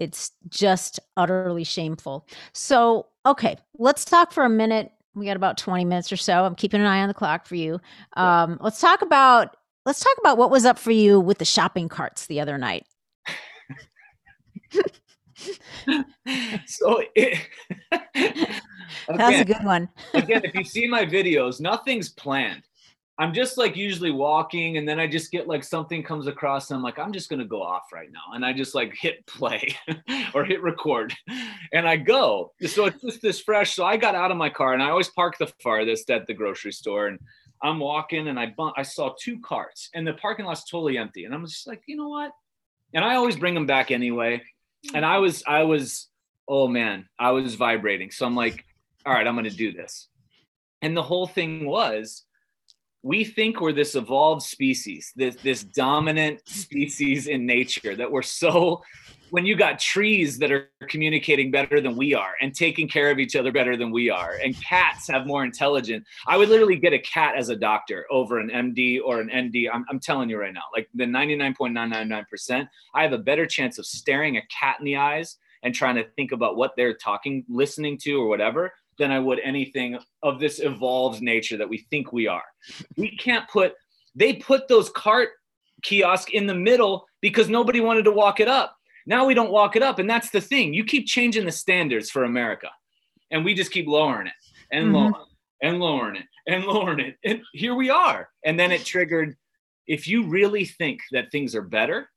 It's 0.00 0.32
just 0.48 0.98
utterly 1.16 1.62
shameful. 1.62 2.26
So, 2.52 3.06
okay, 3.24 3.56
let's 3.78 4.04
talk 4.04 4.32
for 4.32 4.42
a 4.44 4.48
minute. 4.48 4.90
We 5.14 5.26
got 5.26 5.36
about 5.36 5.56
20 5.56 5.84
minutes 5.84 6.10
or 6.10 6.16
so. 6.16 6.44
I'm 6.44 6.56
keeping 6.56 6.80
an 6.80 6.86
eye 6.88 7.00
on 7.02 7.06
the 7.06 7.14
clock 7.14 7.46
for 7.46 7.54
you. 7.54 7.80
Um, 8.14 8.58
let's 8.60 8.80
talk 8.80 9.02
about 9.02 9.56
let's 9.84 10.00
talk 10.00 10.14
about 10.20 10.38
what 10.38 10.50
was 10.50 10.64
up 10.64 10.78
for 10.78 10.92
you 10.92 11.20
with 11.20 11.38
the 11.38 11.44
shopping 11.44 11.88
carts 11.88 12.26
the 12.26 12.40
other 12.40 12.58
night. 12.58 12.86
so 16.66 17.02
it, 17.14 17.38
That's 19.08 19.40
a 19.40 19.44
good 19.44 19.64
one. 19.64 19.88
again, 20.14 20.42
if 20.44 20.54
you 20.54 20.64
see 20.64 20.86
my 20.86 21.04
videos, 21.04 21.60
nothing's 21.60 22.08
planned. 22.10 22.62
I'm 23.18 23.34
just 23.34 23.58
like 23.58 23.76
usually 23.76 24.10
walking, 24.10 24.78
and 24.78 24.88
then 24.88 24.98
I 24.98 25.06
just 25.06 25.30
get 25.30 25.46
like 25.46 25.64
something 25.64 26.02
comes 26.02 26.26
across, 26.26 26.70
and 26.70 26.76
I'm 26.76 26.82
like, 26.82 26.98
I'm 26.98 27.12
just 27.12 27.28
gonna 27.28 27.44
go 27.44 27.62
off 27.62 27.92
right 27.92 28.08
now, 28.10 28.34
and 28.34 28.44
I 28.44 28.52
just 28.52 28.74
like 28.74 28.94
hit 28.98 29.24
play 29.26 29.76
or 30.34 30.44
hit 30.44 30.62
record, 30.62 31.14
and 31.72 31.86
I 31.86 31.96
go. 31.96 32.52
So 32.66 32.86
it's 32.86 33.02
just 33.02 33.20
this 33.20 33.40
fresh. 33.40 33.74
So 33.74 33.84
I 33.84 33.96
got 33.96 34.14
out 34.14 34.30
of 34.30 34.38
my 34.38 34.48
car, 34.48 34.72
and 34.72 34.82
I 34.82 34.90
always 34.90 35.10
park 35.10 35.36
the 35.38 35.52
farthest 35.62 36.10
at 36.10 36.26
the 36.26 36.34
grocery 36.34 36.72
store, 36.72 37.08
and 37.08 37.18
I'm 37.62 37.78
walking, 37.78 38.28
and 38.28 38.38
I 38.38 38.46
bump, 38.56 38.74
I 38.76 38.82
saw 38.82 39.14
two 39.18 39.38
carts, 39.40 39.88
and 39.94 40.06
the 40.06 40.14
parking 40.14 40.46
lot's 40.46 40.68
totally 40.68 40.98
empty, 40.98 41.24
and 41.24 41.34
I'm 41.34 41.46
just 41.46 41.66
like, 41.66 41.82
you 41.86 41.96
know 41.96 42.08
what? 42.08 42.32
And 42.94 43.04
I 43.04 43.14
always 43.14 43.36
bring 43.36 43.54
them 43.54 43.66
back 43.66 43.90
anyway, 43.90 44.42
and 44.94 45.04
I 45.04 45.18
was, 45.18 45.42
I 45.46 45.62
was, 45.62 46.08
oh 46.48 46.68
man, 46.68 47.08
I 47.18 47.30
was 47.30 47.54
vibrating. 47.54 48.10
So 48.10 48.26
I'm 48.26 48.36
like, 48.36 48.64
all 49.06 49.12
right, 49.12 49.26
I'm 49.26 49.34
gonna 49.34 49.50
do 49.50 49.72
this. 49.72 50.08
And 50.82 50.96
the 50.96 51.02
whole 51.02 51.26
thing 51.26 51.66
was, 51.66 52.24
we 53.02 53.24
think 53.24 53.60
we're 53.60 53.72
this 53.72 53.94
evolved 53.94 54.42
species, 54.42 55.12
this 55.16 55.36
this 55.36 55.64
dominant 55.64 56.46
species 56.48 57.26
in 57.26 57.46
nature 57.46 57.96
that 57.96 58.10
we're 58.10 58.22
so 58.22 58.82
when 59.32 59.46
you 59.46 59.56
got 59.56 59.78
trees 59.78 60.38
that 60.38 60.52
are 60.52 60.68
communicating 60.90 61.50
better 61.50 61.80
than 61.80 61.96
we 61.96 62.14
are 62.14 62.34
and 62.42 62.54
taking 62.54 62.86
care 62.86 63.10
of 63.10 63.18
each 63.18 63.34
other 63.34 63.50
better 63.50 63.78
than 63.78 63.90
we 63.90 64.10
are 64.10 64.34
and 64.44 64.60
cats 64.62 65.08
have 65.08 65.26
more 65.26 65.42
intelligence 65.42 66.06
i 66.26 66.36
would 66.36 66.50
literally 66.50 66.76
get 66.76 66.92
a 66.92 66.98
cat 66.98 67.34
as 67.34 67.48
a 67.48 67.56
doctor 67.56 68.06
over 68.10 68.38
an 68.38 68.50
md 68.50 69.00
or 69.02 69.20
an 69.20 69.28
nd 69.28 69.68
i'm, 69.72 69.84
I'm 69.88 69.98
telling 69.98 70.28
you 70.28 70.38
right 70.38 70.52
now 70.52 70.64
like 70.74 70.88
the 70.94 71.04
99.999% 71.04 72.68
i 72.94 73.02
have 73.02 73.12
a 73.12 73.18
better 73.18 73.46
chance 73.46 73.78
of 73.78 73.86
staring 73.86 74.36
a 74.36 74.42
cat 74.46 74.76
in 74.78 74.84
the 74.84 74.96
eyes 74.96 75.38
and 75.62 75.74
trying 75.74 75.96
to 75.96 76.04
think 76.16 76.32
about 76.32 76.56
what 76.56 76.72
they're 76.76 76.94
talking 76.94 77.44
listening 77.48 77.96
to 77.98 78.20
or 78.20 78.28
whatever 78.28 78.72
than 78.98 79.10
I 79.10 79.18
would 79.18 79.40
anything 79.40 79.98
of 80.22 80.38
this 80.38 80.60
evolved 80.60 81.22
nature 81.22 81.56
that 81.56 81.68
we 81.68 81.78
think 81.90 82.12
we 82.12 82.26
are. 82.26 82.44
We 82.96 83.16
can't 83.16 83.48
put, 83.48 83.74
they 84.14 84.34
put 84.34 84.68
those 84.68 84.90
cart 84.90 85.30
kiosk 85.82 86.32
in 86.32 86.46
the 86.46 86.54
middle 86.54 87.06
because 87.20 87.48
nobody 87.48 87.80
wanted 87.80 88.04
to 88.04 88.12
walk 88.12 88.40
it 88.40 88.48
up. 88.48 88.76
Now 89.06 89.26
we 89.26 89.34
don't 89.34 89.50
walk 89.50 89.76
it 89.76 89.82
up. 89.82 89.98
And 89.98 90.08
that's 90.08 90.30
the 90.30 90.40
thing. 90.40 90.74
You 90.74 90.84
keep 90.84 91.06
changing 91.06 91.44
the 91.44 91.52
standards 91.52 92.10
for 92.10 92.24
America 92.24 92.68
and 93.30 93.44
we 93.44 93.54
just 93.54 93.72
keep 93.72 93.86
lowering 93.86 94.26
it 94.28 94.34
and 94.70 94.86
Mhm. 94.88 94.92
lowering 94.94 95.26
and 95.62 95.78
lowering 95.80 96.16
it 96.16 96.26
and 96.46 96.64
lowering 96.64 97.00
it. 97.00 97.16
And 97.24 97.42
here 97.52 97.74
we 97.74 97.90
are. 97.90 98.28
And 98.44 98.58
then 98.58 98.72
it 98.72 98.84
triggered 98.84 99.36
if 99.86 100.06
you 100.06 100.24
really 100.28 100.64
think 100.64 101.00
that 101.12 101.30
things 101.32 101.54
are 101.54 101.62
better, 101.62 102.08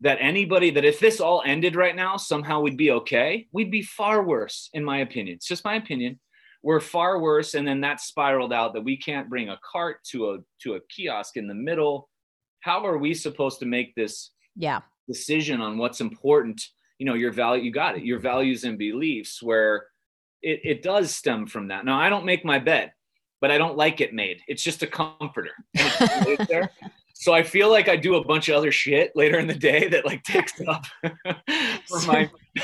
that 0.00 0.18
anybody 0.20 0.70
that 0.70 0.84
if 0.84 0.98
this 0.98 1.20
all 1.20 1.42
ended 1.46 1.76
right 1.76 1.94
now 1.94 2.16
somehow 2.16 2.60
we'd 2.60 2.76
be 2.76 2.90
okay 2.90 3.46
we'd 3.52 3.70
be 3.70 3.82
far 3.82 4.24
worse 4.24 4.68
in 4.72 4.82
my 4.82 4.98
opinion 4.98 5.36
it's 5.36 5.46
just 5.46 5.64
my 5.64 5.76
opinion 5.76 6.18
we're 6.64 6.80
far 6.80 7.20
worse 7.20 7.54
and 7.54 7.66
then 7.68 7.80
that 7.82 8.00
spiraled 8.00 8.52
out 8.52 8.72
that 8.74 8.80
we 8.82 8.96
can't 8.96 9.30
bring 9.30 9.48
a 9.48 9.60
cart 9.70 9.98
to 10.02 10.30
a 10.32 10.38
to 10.60 10.74
a 10.74 10.80
kiosk 10.88 11.36
in 11.36 11.46
the 11.46 11.54
middle 11.54 12.10
how 12.62 12.84
are 12.84 12.98
we 12.98 13.14
supposed 13.14 13.60
to 13.60 13.64
make 13.66 13.94
this 13.94 14.32
Yeah. 14.56 14.80
Decision 15.12 15.60
on 15.60 15.78
what's 15.78 16.00
important 16.00 16.62
you 16.98 17.06
know 17.06 17.14
your 17.14 17.32
value 17.32 17.62
you 17.64 17.72
got 17.72 17.96
it 17.96 18.04
your 18.04 18.18
values 18.18 18.64
and 18.64 18.78
beliefs 18.78 19.42
where 19.42 19.86
it, 20.40 20.60
it 20.64 20.82
does 20.82 21.14
stem 21.14 21.46
from 21.46 21.68
that. 21.68 21.84
Now 21.84 21.98
i 22.00 22.08
don't 22.08 22.24
make 22.24 22.44
my 22.44 22.58
bed 22.58 22.92
but 23.40 23.50
i 23.50 23.58
don't 23.58 23.76
like 23.76 24.00
it 24.00 24.14
made. 24.14 24.40
It's 24.46 24.62
just 24.62 24.82
a 24.82 24.86
comforter. 24.86 25.54
And 25.76 25.86
it 25.88 25.98
just 25.98 26.26
lays 26.26 26.48
there. 26.48 26.70
so 27.14 27.32
i 27.32 27.42
feel 27.42 27.70
like 27.70 27.88
i 27.88 27.96
do 27.96 28.16
a 28.16 28.24
bunch 28.24 28.48
of 28.48 28.56
other 28.56 28.72
shit 28.72 29.12
later 29.14 29.38
in 29.38 29.46
the 29.46 29.54
day 29.70 29.86
that 29.88 30.06
like 30.06 30.22
takes 30.22 30.60
up 30.66 30.84
for 31.88 32.00
my 32.06 32.30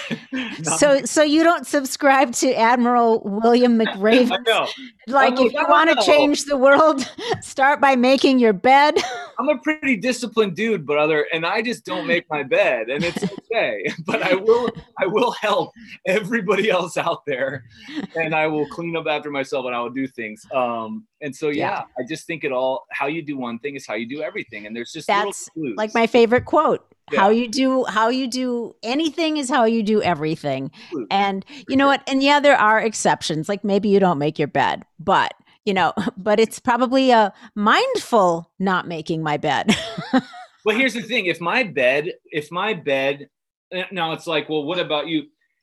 So 0.62 1.04
so 1.04 1.22
you 1.22 1.42
don't 1.44 1.66
subscribe 1.66 2.32
to 2.34 2.52
Admiral 2.54 3.22
William 3.24 3.80
I 3.80 3.84
McRaven? 3.84 4.46
know. 4.46 4.66
Like 5.06 5.38
I'm 5.38 5.46
if 5.46 5.52
you 5.52 5.66
want 5.68 5.90
"Oh, 5.90 5.94
to 5.94 6.02
change 6.02 6.44
the 6.44 6.56
world, 6.56 7.10
start 7.40 7.80
by 7.80 7.96
making 7.96 8.38
your 8.38 8.52
bed. 8.52 8.94
I'm 9.38 9.48
a 9.48 9.58
pretty 9.58 9.96
disciplined 9.96 10.56
dude, 10.56 10.84
brother, 10.84 11.26
and 11.32 11.46
I 11.46 11.62
just 11.62 11.84
don't 11.84 12.06
make 12.06 12.28
my 12.28 12.42
bed, 12.42 12.90
and 12.90 13.04
it's 13.04 13.22
okay. 13.22 13.90
But 14.04 14.22
I 14.22 14.34
will, 14.34 14.68
I 15.00 15.06
will 15.06 15.30
help 15.32 15.72
everybody 16.06 16.70
else 16.70 16.96
out 16.96 17.24
there, 17.24 17.64
and 18.16 18.34
I 18.34 18.46
will 18.48 18.66
clean 18.68 18.96
up 18.96 19.06
after 19.06 19.30
myself, 19.30 19.64
and 19.66 19.74
I 19.74 19.80
will 19.80 19.90
do 19.90 20.06
things. 20.08 20.44
Um, 20.52 21.06
and 21.22 21.34
so 21.34 21.48
yeah, 21.48 21.70
Yeah. 21.70 21.82
I 21.98 22.06
just 22.08 22.26
think 22.26 22.44
it 22.44 22.52
all. 22.52 22.84
How 22.90 23.06
you 23.06 23.22
do 23.22 23.36
one 23.38 23.58
thing 23.60 23.74
is 23.76 23.86
how 23.86 23.94
you 23.94 24.08
do 24.08 24.22
everything, 24.22 24.66
and 24.66 24.74
there's 24.76 24.92
just 24.92 25.06
That's 25.06 25.48
like 25.76 25.94
my 25.94 26.06
favorite 26.06 26.44
quote. 26.44 26.84
Yeah. 27.12 27.20
How 27.20 27.28
you 27.30 27.48
do 27.48 27.84
how 27.84 28.08
you 28.08 28.26
do 28.28 28.74
anything 28.82 29.36
is 29.36 29.48
how 29.48 29.64
you 29.64 29.82
do 29.82 30.02
everything. 30.02 30.70
Clues. 30.90 31.06
And 31.10 31.44
you 31.68 31.76
know 31.76 31.86
what? 31.86 32.02
And 32.08 32.22
yeah, 32.22 32.40
there 32.40 32.56
are 32.56 32.80
exceptions. 32.80 33.48
Like 33.48 33.64
maybe 33.64 33.88
you 33.88 34.00
don't 34.00 34.18
make 34.18 34.38
your 34.38 34.48
bed, 34.48 34.84
but 34.98 35.34
you 35.64 35.74
know, 35.74 35.92
but 36.16 36.40
it's 36.40 36.58
probably 36.58 37.10
a 37.10 37.32
mindful 37.54 38.50
not 38.58 38.86
making 38.88 39.22
my 39.22 39.36
bed. 39.36 39.74
Well, 40.64 40.76
here's 40.76 40.92
the 40.92 41.02
thing: 41.02 41.26
if 41.26 41.40
my 41.40 41.62
bed, 41.62 42.12
if 42.26 42.50
my 42.50 42.74
bed, 42.74 43.28
eh, 43.72 43.84
now 43.90 44.12
it's 44.12 44.26
like, 44.26 44.50
well, 44.50 44.64
what 44.64 44.78
about 44.78 45.06
you? 45.06 45.22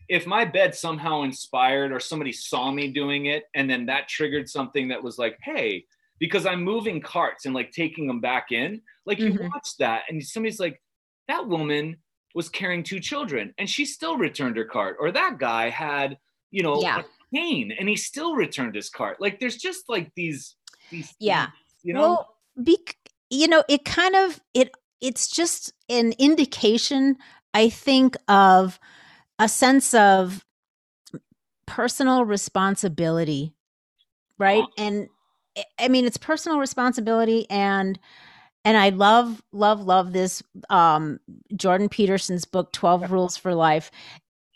If 0.09 0.25
my 0.25 0.45
bed 0.45 0.73
somehow 0.73 1.23
inspired, 1.23 1.91
or 1.91 1.99
somebody 1.99 2.31
saw 2.31 2.71
me 2.71 2.87
doing 2.91 3.25
it, 3.27 3.43
and 3.53 3.69
then 3.69 3.85
that 3.87 4.07
triggered 4.07 4.49
something 4.49 4.87
that 4.87 5.03
was 5.03 5.19
like, 5.19 5.37
hey, 5.43 5.85
because 6.19 6.45
I'm 6.47 6.63
moving 6.63 7.01
carts 7.01 7.45
and 7.45 7.53
like 7.53 7.71
taking 7.71 8.07
them 8.07 8.19
back 8.19 8.51
in, 8.51 8.81
like 9.05 9.19
you 9.19 9.33
Mhm. 9.33 9.49
watch 9.53 9.69
that, 9.79 10.03
and 10.09 10.23
somebody's 10.23 10.59
like, 10.59 10.81
that 11.27 11.47
woman 11.47 11.97
was 12.33 12.49
carrying 12.49 12.83
two 12.83 12.99
children, 12.99 13.53
and 13.57 13.69
she 13.69 13.85
still 13.85 14.17
returned 14.17 14.57
her 14.57 14.65
cart, 14.65 14.97
or 14.99 15.11
that 15.11 15.37
guy 15.39 15.69
had, 15.69 16.17
you 16.51 16.61
know, 16.63 16.81
Yeah. 16.81 16.99
a 16.99 17.03
cane, 17.33 17.71
and 17.77 17.87
he 17.87 17.95
still 17.95 18.35
returned 18.35 18.75
his 18.75 18.89
cart. 18.89 19.21
Like, 19.21 19.39
there's 19.39 19.57
just 19.57 19.87
like 19.89 20.11
these, 20.15 20.55
these, 20.89 21.13
Yeah. 21.19 21.45
things, 21.45 21.55
you 21.83 21.93
know. 21.93 22.01
Well, 22.01 22.35
bec- 22.57 22.97
you 23.29 23.47
know, 23.47 23.63
it 23.67 23.85
kind 23.85 24.15
of 24.15 24.41
it 24.53 24.71
it's 25.01 25.27
just 25.27 25.73
an 25.89 26.13
indication, 26.17 27.17
I 27.53 27.69
think, 27.69 28.15
of 28.27 28.79
a 29.39 29.49
sense 29.49 29.93
of 29.93 30.45
personal 31.65 32.23
responsibility, 32.25 33.53
right? 34.37 34.63
Uh-huh. 34.63 34.71
And 34.77 35.09
I 35.79 35.87
mean, 35.87 36.05
it's 36.05 36.17
personal 36.17 36.59
responsibility 36.59 37.49
and 37.49 37.99
and 38.65 38.77
I 38.77 38.89
love, 38.89 39.41
love, 39.51 39.81
love 39.81 40.11
this 40.11 40.41
um, 40.69 41.19
Jordan 41.55 41.87
Peterson's 41.87 42.45
book, 42.45 42.73
12 42.73 43.11
Rules 43.11 43.37
for 43.37 43.53
Life. 43.53 43.91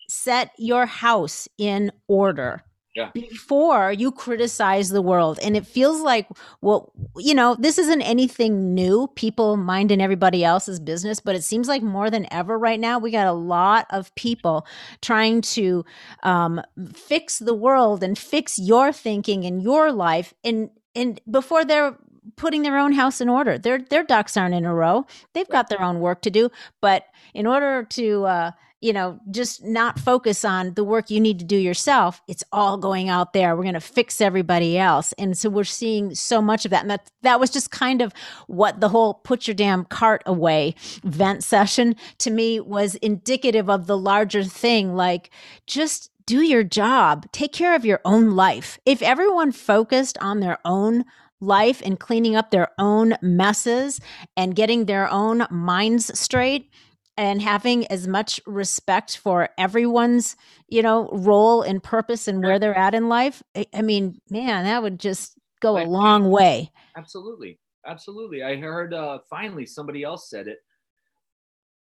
Set 0.10 0.51
your 0.57 0.88
house 0.88 1.47
in 1.60 1.91
order 2.07 2.64
yeah. 2.95 3.12
before 3.14 3.91
you 3.91 4.12
criticize 4.12 4.89
the 4.89 5.01
world. 5.01 5.39
And 5.41 5.55
it 5.55 5.66
feels 5.66 6.01
like, 6.01 6.28
well, 6.62 6.91
you 7.18 7.34
know, 7.34 7.55
this 7.60 7.78
isn't 7.78 8.01
anything 8.01 8.74
new. 8.74 9.07
People 9.16 9.57
minding 9.57 10.01
everybody 10.01 10.43
else's 10.43 10.80
business, 10.80 11.20
but 11.20 11.36
it 11.36 11.43
seems 11.43 11.68
like 11.68 11.84
more 11.84 12.10
than 12.10 12.32
ever 12.32 12.57
right 12.57 12.80
now, 12.80 12.99
we 12.99 13.12
got 13.12 13.28
a 13.28 13.32
lot 13.32 13.86
of 13.91 14.14
people 14.16 14.66
trying 15.01 15.41
to 15.41 15.86
um, 16.24 16.62
fix 16.93 17.39
the 17.39 17.53
world 17.53 18.03
and 18.03 18.18
fix 18.18 18.57
your 18.57 18.91
thinking 18.91 19.45
and 19.45 19.62
your 19.62 19.91
life. 19.91 20.34
And 20.43 20.70
and 20.95 21.22
before 21.30 21.64
they're 21.64 21.95
putting 22.36 22.61
their 22.61 22.78
own 22.78 22.93
house 22.93 23.22
in 23.22 23.30
order. 23.30 23.57
Their 23.57 23.80
their 23.80 24.03
ducks 24.03 24.38
aren't 24.38 24.55
in 24.55 24.65
a 24.65 24.74
row. 24.74 25.05
They've 25.34 25.49
got 25.49 25.70
their 25.70 25.82
own 25.82 25.99
work 25.99 26.22
to 26.24 26.30
do. 26.30 26.49
But 26.82 27.05
in 27.34 27.45
order 27.45 27.84
to 27.84 28.26
uh, 28.26 28.51
you 28.82 28.93
know, 28.93 29.20
just 29.30 29.63
not 29.63 29.99
focus 29.99 30.45
on 30.45 30.74
the 30.76 30.84
work 30.84 31.09
you 31.09 31.20
need 31.20 31.38
to 31.39 31.45
do 31.45 31.57
yourself. 31.57 32.22
It's 32.28 32.45
all 32.53 32.78
going 32.78 33.09
out 33.09 33.34
there. 33.34 33.55
We're 33.55 33.63
going 33.63 33.74
to 33.74 33.82
fix 33.82 34.22
everybody 34.22 34.78
else. 34.78 35.13
And 35.13 35.38
so 35.38 35.49
we're 35.49 35.65
seeing 35.65 36.15
so 36.15 36.41
much 36.41 36.63
of 36.63 36.72
that. 36.72 36.82
And 36.82 36.91
that, 36.91 37.11
that 37.24 37.39
was 37.39 37.49
just 37.49 37.72
kind 37.72 38.01
of 38.01 38.13
what 38.47 38.80
the 38.80 38.89
whole 38.89 39.15
put 39.15 39.47
your 39.47 39.55
damn 39.55 39.84
cart 39.86 40.24
away 40.26 40.76
vent 41.03 41.43
session 41.43 41.95
to 42.20 42.32
me 42.32 42.59
was 42.59 42.95
indicative 42.95 43.70
of 43.70 43.88
the 43.88 43.97
larger 43.97 44.45
thing. 44.45 44.95
Like 44.95 45.30
just 45.67 46.09
do 46.26 46.41
your 46.41 46.63
job, 46.63 47.26
take 47.32 47.51
care 47.51 47.76
of 47.76 47.84
your 47.84 47.99
own 48.05 48.32
life. 48.32 48.80
If 48.86 49.01
everyone 49.01 49.51
focused 49.51 50.17
on 50.22 50.39
their 50.39 50.59
own 50.63 51.03
life 51.41 51.81
and 51.83 51.99
cleaning 51.99 52.35
up 52.35 52.51
their 52.51 52.69
own 52.77 53.15
messes 53.21 53.99
and 54.35 54.55
getting 54.55 54.85
their 54.85 55.09
own 55.09 55.45
minds 55.49 56.17
straight 56.19 56.69
and 57.17 57.41
having 57.41 57.85
as 57.87 58.07
much 58.07 58.39
respect 58.45 59.17
for 59.17 59.49
everyone's 59.57 60.35
you 60.67 60.81
know 60.81 61.09
role 61.11 61.61
and 61.61 61.83
purpose 61.83 62.27
and 62.27 62.43
where 62.43 62.59
they're 62.59 62.77
at 62.77 62.93
in 62.95 63.09
life 63.09 63.43
i, 63.55 63.65
I 63.73 63.81
mean 63.81 64.19
man 64.29 64.65
that 64.65 64.81
would 64.81 64.99
just 64.99 65.39
go 65.59 65.77
a 65.77 65.85
long 65.85 66.29
way. 66.29 66.71
Absolutely. 66.97 67.59
Absolutely. 67.85 68.43
I 68.43 68.55
heard 68.57 68.93
uh 68.93 69.19
finally 69.29 69.65
somebody 69.65 70.03
else 70.03 70.29
said 70.29 70.47
it 70.47 70.59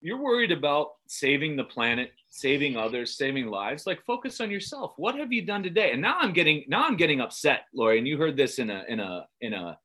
you're 0.01 0.23
worried 0.23 0.53
about 0.53 0.89
saving 1.07 1.57
the 1.57 1.65
planet 1.65 2.13
saving 2.31 2.77
others 2.77 3.17
saving 3.17 3.47
lives 3.47 3.87
like 3.87 4.05
focus 4.05 4.41
on 4.41 4.51
yourself. 4.51 4.93
What 4.97 5.17
have 5.17 5.33
you 5.33 5.43
done 5.43 5.63
today? 5.63 5.93
And 5.93 6.03
now 6.03 6.17
i'm 6.21 6.33
getting 6.33 6.65
now 6.69 6.85
i'm 6.85 6.97
getting 6.97 7.21
upset 7.21 7.63
lori 7.75 7.99
and 7.99 8.07
you 8.07 8.19
heard 8.19 8.37
this 8.37 8.59
in 8.59 8.71
a 8.71 8.85
in 8.89 9.01
a 9.01 9.27
in 9.41 9.55
a 9.55 9.79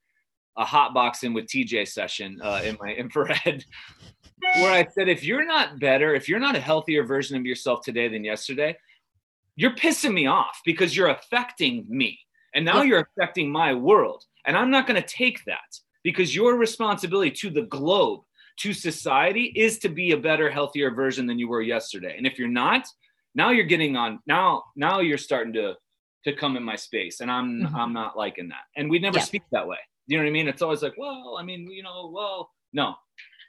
a 0.56 0.66
hot 0.66 0.94
boxing 0.94 1.34
with 1.34 1.46
tj 1.46 1.88
session 1.88 2.40
uh, 2.44 2.62
in 2.64 2.78
my 2.80 2.90
infrared 2.98 3.66
where 4.56 4.72
i 4.72 4.86
said 4.94 5.10
if 5.10 5.24
you're 5.24 5.46
not 5.46 5.80
better 5.80 6.14
if 6.14 6.30
you're 6.30 6.40
not 6.40 6.56
a 6.56 6.60
healthier 6.60 7.04
version 7.04 7.36
of 7.36 7.44
yourself 7.44 7.82
today 7.82 8.08
than 8.08 8.24
yesterday 8.24 8.78
you're 9.56 9.76
pissing 9.76 10.14
me 10.14 10.28
off 10.28 10.62
because 10.66 10.96
you're 10.96 11.10
affecting 11.10 11.86
me. 11.88 12.20
And 12.56 12.66
now 12.66 12.82
you're 12.82 13.08
affecting 13.18 13.52
my 13.52 13.74
world. 13.74 14.24
And 14.46 14.58
i'm 14.58 14.70
not 14.70 14.88
going 14.88 15.02
to 15.02 15.08
take 15.08 15.44
that 15.46 15.80
because 16.04 16.36
your 16.36 16.56
responsibility 16.56 17.32
to 17.32 17.50
the 17.50 17.64
globe 17.64 18.22
to 18.58 18.74
society 18.74 19.52
is 19.56 19.80
to 19.80 19.90
be 19.90 20.12
a 20.12 20.18
better 20.18 20.50
healthier 20.50 20.92
version 20.92 21.26
than 21.26 21.40
you 21.40 21.48
were 21.48 21.62
yesterday. 21.62 22.16
And 22.18 22.28
if 22.28 22.38
you're 22.38 22.48
not 22.48 22.88
now 23.36 23.50
you're 23.50 23.66
getting 23.66 23.96
on 23.96 24.20
now 24.28 24.64
now 24.76 25.00
you're 25.00 25.18
starting 25.18 25.54
to 25.54 25.76
to 26.26 26.34
come 26.34 26.56
in 26.56 26.64
my 26.64 26.76
space. 26.76 27.20
And 27.20 27.32
i'm 27.32 27.62
mm-hmm. 27.62 27.76
i'm 27.76 27.94
not 27.94 28.18
liking 28.18 28.50
that. 28.50 28.66
And 28.76 28.90
we 28.90 29.00
never 29.00 29.18
yeah. 29.18 29.24
speak 29.24 29.44
that 29.52 29.68
way. 29.68 29.78
You 30.08 30.18
know 30.18 30.24
what 30.24 30.30
i 30.30 30.34
mean? 30.34 30.48
It's 30.48 30.62
always 30.62 30.84
like 30.84 30.94
well 30.98 31.38
i 31.40 31.44
mean 31.44 31.70
you 31.72 31.84
know 31.84 32.12
well 32.14 32.50
no. 32.74 32.96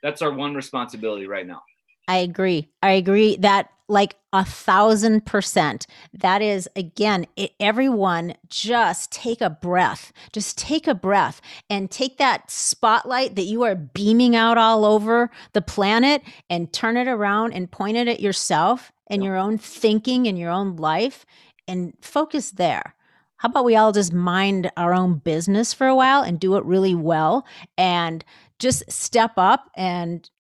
That's 0.03 0.21
our 0.21 0.31
one 0.31 0.55
responsibility 0.55 1.27
right 1.27 1.47
now. 1.47 1.63
I 2.09 2.19
agree. 2.19 2.69
I 2.83 2.91
agree 2.91 3.37
that 3.39 3.71
like 3.89 4.17
a 4.33 4.45
thousand 4.45 5.27
percent. 5.27 5.87
That 6.13 6.43
is 6.43 6.69
again, 6.75 7.27
it, 7.37 7.53
everyone 7.61 8.35
just 8.49 9.13
take 9.13 9.41
a 9.41 9.51
breath. 9.51 10.13
Just 10.33 10.59
take 10.59 10.87
a 10.87 10.95
breath 10.95 11.41
and 11.69 11.91
take 11.91 12.19
that 12.19 12.51
spotlight 12.51 13.37
that 13.37 13.43
you 13.45 13.63
are 13.63 13.75
beaming 13.75 14.35
out 14.35 14.59
all 14.59 14.85
over 14.85 15.31
the 15.53 15.63
planet 15.63 16.23
and 16.49 16.73
turn 16.73 16.97
it 16.97 17.09
around 17.09 17.53
and 17.53 17.71
point 17.71 17.97
it 17.97 18.09
at 18.09 18.21
yourself 18.21 18.93
and 19.09 19.23
your 19.23 19.37
own 19.37 19.59
thinking 19.59 20.27
and 20.27 20.39
your 20.39 20.51
own 20.51 20.77
life 20.77 21.27
and 21.69 21.95
focus 22.01 22.53
there. 22.53 22.95
How 23.37 23.49
about 23.51 23.65
we 23.67 23.77
all 23.77 23.93
just 23.93 24.13
mind 24.13 24.71
our 24.77 24.95
own 24.95 25.19
business 25.19 25.75
for 25.75 25.87
a 25.87 25.95
while 25.95 26.23
and 26.23 26.41
do 26.41 26.57
it 26.57 26.65
really 26.65 26.95
well 26.95 27.45
and 27.77 28.25
just 28.59 28.91
step 28.91 29.33
up 29.37 29.71
and 29.77 30.31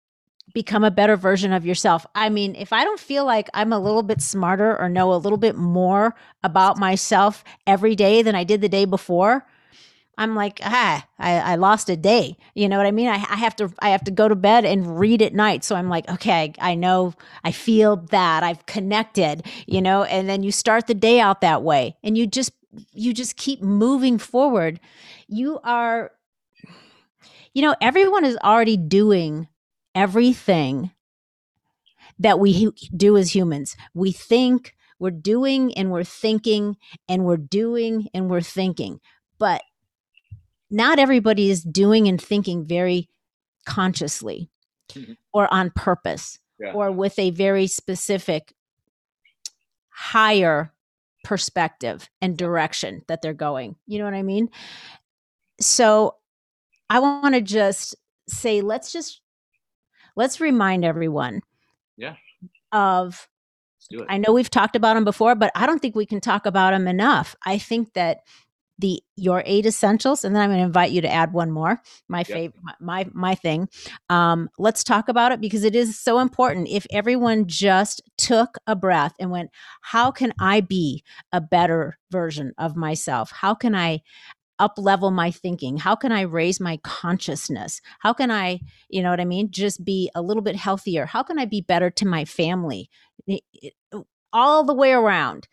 become 0.54 0.84
a 0.84 0.90
better 0.90 1.16
version 1.16 1.52
of 1.52 1.66
yourself. 1.66 2.06
I 2.14 2.30
mean, 2.30 2.54
if 2.54 2.72
I 2.72 2.84
don't 2.84 3.00
feel 3.00 3.26
like 3.26 3.50
I'm 3.52 3.72
a 3.72 3.78
little 3.78 4.04
bit 4.04 4.22
smarter 4.22 4.78
or 4.80 4.88
know 4.88 5.12
a 5.12 5.16
little 5.16 5.36
bit 5.36 5.56
more 5.56 6.14
about 6.42 6.78
myself 6.78 7.44
every 7.66 7.96
day 7.96 8.22
than 8.22 8.36
I 8.36 8.44
did 8.44 8.60
the 8.60 8.68
day 8.68 8.84
before, 8.84 9.44
I'm 10.16 10.36
like, 10.36 10.60
ah, 10.62 11.04
I, 11.18 11.38
I 11.40 11.54
lost 11.56 11.90
a 11.90 11.96
day. 11.96 12.36
You 12.54 12.68
know 12.68 12.76
what 12.76 12.86
I 12.86 12.92
mean? 12.92 13.08
I, 13.08 13.14
I 13.16 13.36
have 13.36 13.56
to 13.56 13.72
I 13.80 13.88
have 13.90 14.04
to 14.04 14.12
go 14.12 14.28
to 14.28 14.36
bed 14.36 14.64
and 14.64 14.98
read 14.98 15.22
at 15.22 15.34
night. 15.34 15.64
So 15.64 15.74
I'm 15.74 15.88
like, 15.88 16.08
okay, 16.08 16.52
I 16.60 16.76
know 16.76 17.14
I 17.42 17.50
feel 17.50 17.96
that. 17.96 18.44
I've 18.44 18.64
connected, 18.66 19.44
you 19.66 19.82
know, 19.82 20.04
and 20.04 20.28
then 20.28 20.44
you 20.44 20.52
start 20.52 20.86
the 20.86 20.94
day 20.94 21.18
out 21.18 21.40
that 21.40 21.64
way 21.64 21.96
and 22.04 22.16
you 22.16 22.28
just 22.28 22.52
you 22.92 23.12
just 23.12 23.36
keep 23.36 23.60
moving 23.60 24.18
forward. 24.18 24.78
You 25.26 25.58
are 25.64 26.12
you 27.54 27.62
know, 27.62 27.74
everyone 27.80 28.24
is 28.24 28.36
already 28.42 28.76
doing 28.76 29.48
everything 29.94 30.90
that 32.18 32.38
we 32.38 32.70
do 32.96 33.16
as 33.16 33.34
humans. 33.34 33.76
We 33.92 34.12
think, 34.12 34.74
we're 34.98 35.10
doing, 35.10 35.74
and 35.74 35.90
we're 35.90 36.04
thinking, 36.04 36.76
and 37.08 37.24
we're 37.24 37.36
doing, 37.36 38.08
and 38.14 38.30
we're 38.30 38.40
thinking. 38.40 39.00
But 39.38 39.62
not 40.70 40.98
everybody 40.98 41.50
is 41.50 41.62
doing 41.62 42.08
and 42.08 42.20
thinking 42.20 42.64
very 42.64 43.08
consciously 43.66 44.50
mm-hmm. 44.92 45.12
or 45.32 45.52
on 45.52 45.70
purpose 45.70 46.38
yeah. 46.58 46.72
or 46.72 46.90
with 46.90 47.18
a 47.18 47.30
very 47.30 47.66
specific 47.66 48.54
higher 49.88 50.72
perspective 51.22 52.08
and 52.20 52.36
direction 52.36 53.02
that 53.08 53.22
they're 53.22 53.32
going. 53.32 53.76
You 53.86 53.98
know 53.98 54.04
what 54.04 54.14
I 54.14 54.22
mean? 54.22 54.50
So 55.60 56.16
I 56.90 56.98
want 56.98 57.34
to 57.34 57.40
just 57.40 57.96
say, 58.28 58.60
let's 58.60 58.92
just 58.92 59.20
let's 60.16 60.40
remind 60.40 60.84
everyone 60.84 61.40
yeah 61.96 62.16
of 62.72 63.28
I 64.08 64.18
know 64.18 64.32
we've 64.32 64.50
talked 64.50 64.76
about 64.76 64.94
them 64.94 65.04
before, 65.04 65.34
but 65.34 65.52
I 65.54 65.66
don't 65.66 65.80
think 65.80 65.94
we 65.94 66.06
can 66.06 66.20
talk 66.20 66.46
about 66.46 66.70
them 66.70 66.88
enough. 66.88 67.36
I 67.44 67.58
think 67.58 67.92
that 67.92 68.20
the 68.78 69.00
your 69.16 69.42
eight 69.46 69.66
essentials, 69.66 70.24
and 70.24 70.34
then 70.34 70.42
I'm 70.42 70.48
going 70.48 70.58
to 70.58 70.66
invite 70.66 70.90
you 70.90 71.00
to 71.00 71.12
add 71.12 71.32
one 71.32 71.52
more. 71.52 71.80
My 72.08 72.20
yep. 72.20 72.26
favorite, 72.26 72.62
my 72.80 73.06
my 73.12 73.34
thing. 73.34 73.68
Um, 74.10 74.48
let's 74.58 74.82
talk 74.82 75.08
about 75.08 75.32
it 75.32 75.40
because 75.40 75.64
it 75.64 75.76
is 75.76 75.98
so 75.98 76.18
important. 76.18 76.68
If 76.68 76.86
everyone 76.90 77.46
just 77.46 78.02
took 78.18 78.58
a 78.66 78.74
breath 78.74 79.14
and 79.20 79.30
went, 79.30 79.50
"How 79.82 80.10
can 80.10 80.32
I 80.40 80.60
be 80.60 81.04
a 81.32 81.40
better 81.40 81.98
version 82.10 82.52
of 82.58 82.74
myself? 82.74 83.30
How 83.30 83.54
can 83.54 83.74
I 83.74 84.00
up 84.58 84.74
level 84.78 85.10
my 85.10 85.30
thinking? 85.30 85.76
How 85.76 85.94
can 85.94 86.12
I 86.12 86.22
raise 86.22 86.60
my 86.60 86.78
consciousness? 86.78 87.80
How 88.00 88.12
can 88.12 88.30
I, 88.30 88.60
you 88.88 89.02
know 89.02 89.10
what 89.10 89.20
I 89.20 89.24
mean, 89.24 89.50
just 89.50 89.84
be 89.84 90.10
a 90.14 90.22
little 90.22 90.42
bit 90.42 90.56
healthier? 90.56 91.06
How 91.06 91.22
can 91.22 91.38
I 91.38 91.44
be 91.44 91.60
better 91.60 91.90
to 91.90 92.06
my 92.06 92.24
family? 92.24 92.90
Uh, 93.30 94.00
all 94.32 94.64
the 94.64 94.74
way 94.74 94.92
around. 94.92 95.48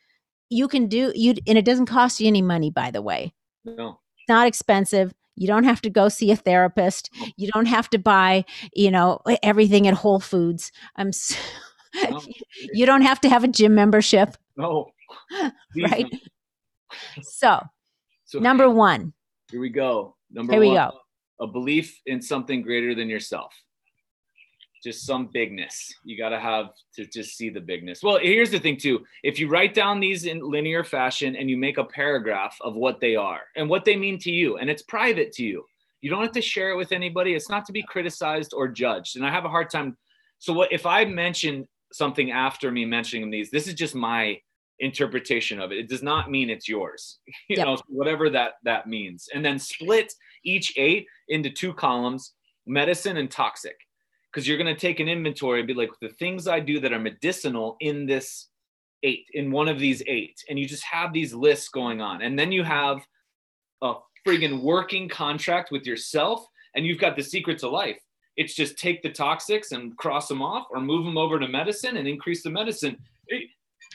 You 0.49 0.67
can 0.67 0.87
do 0.87 1.13
you 1.15 1.35
and 1.47 1.57
it 1.57 1.63
doesn't 1.63 1.85
cost 1.85 2.19
you 2.19 2.27
any 2.27 2.41
money 2.41 2.69
by 2.69 2.91
the 2.91 3.01
way. 3.01 3.33
No. 3.63 3.99
It's 4.17 4.27
not 4.27 4.47
expensive. 4.47 5.13
You 5.35 5.47
don't 5.47 5.63
have 5.63 5.81
to 5.81 5.89
go 5.89 6.09
see 6.09 6.31
a 6.31 6.35
therapist. 6.35 7.09
You 7.37 7.49
don't 7.51 7.67
have 7.67 7.89
to 7.91 7.97
buy, 7.97 8.45
you 8.73 8.91
know, 8.91 9.21
everything 9.41 9.87
at 9.87 9.93
Whole 9.93 10.19
Foods. 10.19 10.71
I'm 10.97 11.13
so, 11.13 11.35
no. 12.09 12.21
you 12.73 12.85
don't 12.85 13.01
have 13.01 13.21
to 13.21 13.29
have 13.29 13.43
a 13.43 13.47
gym 13.47 13.73
membership. 13.73 14.35
No. 14.57 14.91
right? 15.81 16.05
So, 17.21 17.61
so 18.31 18.39
number 18.39 18.69
one. 18.69 19.11
Here 19.51 19.59
we 19.59 19.69
go. 19.69 20.15
Number 20.31 20.53
here 20.53 20.61
we 20.61 20.67
one, 20.67 20.75
go. 20.75 20.99
A 21.41 21.47
belief 21.47 21.99
in 22.05 22.21
something 22.21 22.61
greater 22.61 22.95
than 22.95 23.09
yourself. 23.09 23.53
Just 24.81 25.05
some 25.05 25.29
bigness. 25.33 25.93
You 26.05 26.17
got 26.17 26.29
to 26.29 26.39
have 26.39 26.67
to 26.95 27.05
just 27.05 27.35
see 27.35 27.49
the 27.49 27.59
bigness. 27.59 28.01
Well, 28.01 28.19
here's 28.19 28.49
the 28.49 28.57
thing 28.57 28.77
too. 28.77 29.05
If 29.23 29.37
you 29.37 29.49
write 29.49 29.73
down 29.73 29.99
these 29.99 30.27
in 30.27 30.39
linear 30.39 30.85
fashion 30.85 31.35
and 31.35 31.49
you 31.49 31.57
make 31.57 31.77
a 31.77 31.83
paragraph 31.83 32.57
of 32.61 32.75
what 32.75 33.01
they 33.01 33.17
are 33.17 33.41
and 33.57 33.69
what 33.69 33.83
they 33.83 33.97
mean 33.97 34.17
to 34.19 34.31
you, 34.31 34.55
and 34.59 34.69
it's 34.69 34.83
private 34.83 35.33
to 35.33 35.43
you, 35.43 35.65
you 35.99 36.09
don't 36.09 36.23
have 36.23 36.31
to 36.31 36.41
share 36.41 36.71
it 36.71 36.77
with 36.77 36.93
anybody. 36.93 37.33
It's 37.33 37.49
not 37.49 37.65
to 37.65 37.73
be 37.73 37.83
criticized 37.83 38.53
or 38.53 38.69
judged. 38.69 39.17
And 39.17 39.25
I 39.25 39.29
have 39.29 39.43
a 39.43 39.49
hard 39.49 39.69
time. 39.69 39.97
So 40.39 40.53
what 40.53 40.71
if 40.71 40.85
I 40.85 41.03
mention 41.03 41.67
something 41.91 42.31
after 42.31 42.71
me 42.71 42.85
mentioning 42.85 43.29
these? 43.29 43.51
This 43.51 43.67
is 43.67 43.73
just 43.73 43.93
my 43.93 44.39
interpretation 44.81 45.61
of 45.61 45.71
it. 45.71 45.77
It 45.77 45.89
does 45.89 46.03
not 46.03 46.29
mean 46.29 46.49
it's 46.49 46.67
yours. 46.67 47.19
You 47.49 47.57
yep. 47.57 47.65
know, 47.65 47.77
whatever 47.87 48.29
that 48.29 48.53
that 48.63 48.87
means. 48.87 49.27
And 49.33 49.43
then 49.43 49.59
split 49.59 50.13
each 50.43 50.73
eight 50.77 51.05
into 51.27 51.49
two 51.49 51.73
columns 51.73 52.33
medicine 52.65 53.17
and 53.17 53.29
toxic 53.29 53.75
because 54.31 54.47
you're 54.47 54.57
going 54.57 54.73
to 54.73 54.79
take 54.79 54.99
an 54.99 55.09
inventory 55.09 55.59
and 55.59 55.67
be 55.67 55.73
like 55.73 55.89
the 55.99 56.09
things 56.09 56.47
i 56.47 56.59
do 56.59 56.79
that 56.79 56.93
are 56.93 56.99
medicinal 56.99 57.75
in 57.79 58.05
this 58.05 58.47
eight 59.03 59.25
in 59.33 59.51
one 59.51 59.67
of 59.67 59.79
these 59.79 60.03
eight 60.07 60.39
and 60.49 60.59
you 60.59 60.67
just 60.67 60.83
have 60.83 61.11
these 61.11 61.33
lists 61.33 61.69
going 61.69 62.01
on 62.01 62.21
and 62.21 62.37
then 62.37 62.51
you 62.51 62.63
have 62.63 63.01
a 63.81 63.93
friggin 64.25 64.61
working 64.61 65.09
contract 65.09 65.71
with 65.71 65.85
yourself 65.85 66.45
and 66.75 66.85
you've 66.85 66.99
got 66.99 67.15
the 67.15 67.23
secret 67.23 67.57
to 67.57 67.67
life 67.67 67.99
it's 68.37 68.53
just 68.53 68.77
take 68.77 69.01
the 69.01 69.09
toxics 69.09 69.71
and 69.71 69.97
cross 69.97 70.27
them 70.27 70.41
off 70.41 70.67
or 70.71 70.79
move 70.79 71.03
them 71.03 71.17
over 71.17 71.39
to 71.39 71.47
medicine 71.47 71.97
and 71.97 72.07
increase 72.07 72.43
the 72.43 72.49
medicine 72.49 72.95
it, 73.27 73.49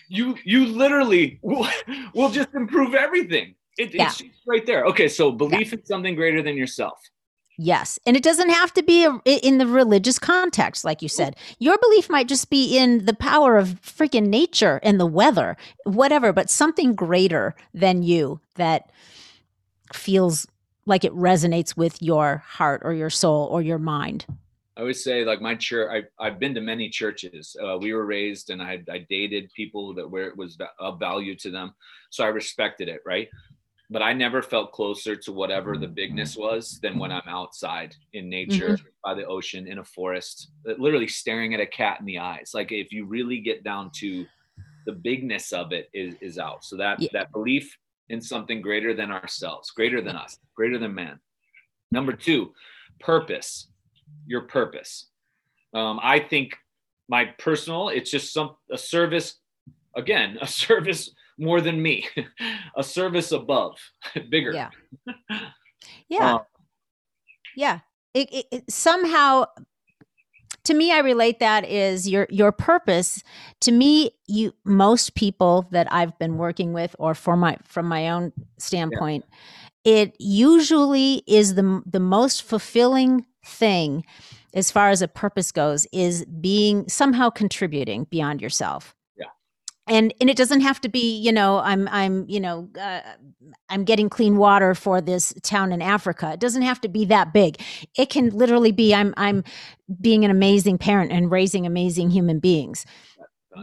you 0.08 0.36
you 0.44 0.66
literally 0.66 1.38
will, 1.42 1.66
will 2.14 2.30
just 2.30 2.48
improve 2.54 2.94
everything 2.94 3.54
it, 3.78 3.94
Yeah. 3.94 4.08
it's 4.08 4.22
right 4.46 4.64
there 4.66 4.84
okay 4.86 5.08
so 5.08 5.30
belief 5.32 5.72
in 5.72 5.84
something 5.84 6.14
greater 6.14 6.42
than 6.42 6.56
yourself 6.56 7.00
Yes. 7.58 7.98
And 8.04 8.18
it 8.18 8.22
doesn't 8.22 8.50
have 8.50 8.74
to 8.74 8.82
be 8.82 9.04
a, 9.06 9.18
in 9.24 9.56
the 9.56 9.66
religious 9.66 10.18
context, 10.18 10.84
like 10.84 11.00
you 11.00 11.08
said. 11.08 11.36
Your 11.58 11.78
belief 11.78 12.10
might 12.10 12.28
just 12.28 12.50
be 12.50 12.76
in 12.76 13.06
the 13.06 13.14
power 13.14 13.56
of 13.56 13.80
freaking 13.80 14.26
nature 14.26 14.78
and 14.82 15.00
the 15.00 15.06
weather, 15.06 15.56
whatever, 15.84 16.34
but 16.34 16.50
something 16.50 16.94
greater 16.94 17.54
than 17.72 18.02
you 18.02 18.40
that 18.56 18.90
feels 19.94 20.46
like 20.84 21.02
it 21.02 21.14
resonates 21.14 21.76
with 21.76 22.02
your 22.02 22.44
heart 22.46 22.82
or 22.84 22.92
your 22.92 23.08
soul 23.10 23.48
or 23.50 23.62
your 23.62 23.78
mind. 23.78 24.26
I 24.76 24.80
always 24.80 25.02
say 25.02 25.24
like 25.24 25.40
my 25.40 25.54
church. 25.54 26.04
I, 26.20 26.24
I've 26.26 26.38
been 26.38 26.54
to 26.54 26.60
many 26.60 26.90
churches. 26.90 27.56
Uh, 27.62 27.78
we 27.78 27.94
were 27.94 28.04
raised, 28.04 28.50
and 28.50 28.60
I, 28.60 28.82
I 28.90 29.06
dated 29.08 29.50
people 29.54 29.94
that 29.94 30.10
where 30.10 30.28
it 30.28 30.36
was 30.36 30.58
of 30.78 31.00
value 31.00 31.34
to 31.36 31.50
them, 31.50 31.74
so 32.10 32.24
I 32.24 32.28
respected 32.28 32.88
it, 32.88 33.00
right? 33.06 33.28
But 33.88 34.02
I 34.02 34.12
never 34.12 34.42
felt 34.42 34.72
closer 34.72 35.16
to 35.16 35.32
whatever 35.32 35.78
the 35.78 35.86
bigness 35.86 36.36
was 36.36 36.78
than 36.82 36.98
when 36.98 37.12
I'm 37.12 37.28
outside 37.28 37.94
in 38.12 38.28
nature, 38.28 38.76
by 39.02 39.14
the 39.14 39.24
ocean, 39.24 39.66
in 39.68 39.78
a 39.78 39.84
forest, 39.84 40.50
uh, 40.68 40.74
literally 40.76 41.06
staring 41.06 41.54
at 41.54 41.60
a 41.60 41.66
cat 41.66 42.00
in 42.00 42.06
the 42.06 42.18
eyes. 42.18 42.50
Like 42.52 42.72
if 42.72 42.92
you 42.92 43.06
really 43.06 43.38
get 43.38 43.64
down 43.64 43.90
to 43.96 44.26
the 44.86 44.92
bigness 44.92 45.52
of 45.52 45.72
it, 45.72 45.88
is 45.94 46.16
is 46.20 46.38
out. 46.38 46.64
So 46.64 46.76
that 46.76 47.00
Yeah. 47.00 47.08
that 47.12 47.32
belief 47.32 47.78
in 48.10 48.20
something 48.20 48.60
greater 48.60 48.92
than 48.92 49.10
ourselves, 49.10 49.70
greater 49.70 50.02
than 50.02 50.16
us, 50.16 50.38
greater 50.54 50.78
than 50.78 50.94
man. 50.94 51.18
Number 51.90 52.12
two, 52.12 52.52
purpose 53.00 53.68
your 54.26 54.42
purpose. 54.42 55.06
Um, 55.74 56.00
I 56.02 56.20
think 56.20 56.56
my 57.08 57.26
personal, 57.38 57.88
it's 57.88 58.10
just 58.10 58.32
some 58.32 58.56
a 58.70 58.78
service, 58.78 59.36
again, 59.94 60.38
a 60.42 60.46
service 60.46 61.10
more 61.38 61.60
than 61.60 61.80
me, 61.82 62.08
a 62.76 62.82
service 62.82 63.32
above, 63.32 63.78
bigger. 64.30 64.52
Yeah. 64.52 64.70
Yeah. 66.08 66.34
Um, 66.34 66.40
Yeah. 67.56 67.80
It, 68.14 68.32
it, 68.32 68.46
it 68.50 68.70
somehow 68.70 69.44
to 70.64 70.74
me 70.74 70.90
I 70.90 70.98
relate 70.98 71.38
that 71.40 71.64
is 71.64 72.08
your 72.08 72.26
your 72.30 72.50
purpose 72.50 73.22
to 73.60 73.72
me 73.72 74.10
you 74.26 74.54
most 74.64 75.14
people 75.14 75.66
that 75.70 75.86
I've 75.92 76.18
been 76.18 76.38
working 76.38 76.72
with 76.72 76.96
or 76.98 77.14
for 77.14 77.36
my 77.36 77.56
from 77.62 77.86
my 77.86 78.08
own 78.08 78.32
standpoint 78.58 79.24
it 79.84 80.16
usually 80.18 81.22
is 81.26 81.54
the 81.54 81.82
the 81.86 82.00
most 82.00 82.42
fulfilling 82.42 83.26
thing 83.46 84.04
as 84.54 84.70
far 84.70 84.88
as 84.88 85.02
a 85.02 85.08
purpose 85.08 85.52
goes 85.52 85.86
is 85.92 86.24
being 86.24 86.88
somehow 86.88 87.30
contributing 87.30 88.04
beyond 88.10 88.40
yourself. 88.40 88.94
Yeah. 89.16 89.26
and 89.86 90.12
and 90.20 90.30
it 90.30 90.36
doesn't 90.36 90.62
have 90.62 90.80
to 90.80 90.88
be 90.88 91.18
you 91.18 91.30
know 91.30 91.58
i'm 91.58 91.86
i'm 91.88 92.24
you 92.28 92.40
know 92.40 92.68
uh, 92.80 93.00
i'm 93.68 93.84
getting 93.84 94.08
clean 94.08 94.36
water 94.36 94.74
for 94.74 95.00
this 95.00 95.32
town 95.42 95.72
in 95.72 95.82
africa. 95.82 96.32
It 96.32 96.40
doesn't 96.40 96.62
have 96.62 96.80
to 96.80 96.88
be 96.88 97.04
that 97.04 97.32
big. 97.32 97.60
It 97.96 98.10
can 98.10 98.30
literally 98.30 98.72
be 98.72 98.94
i'm 98.94 99.14
i'm 99.16 99.44
being 100.00 100.24
an 100.24 100.30
amazing 100.30 100.78
parent 100.78 101.12
and 101.12 101.30
raising 101.30 101.66
amazing 101.66 102.10
human 102.10 102.40
beings. 102.40 102.84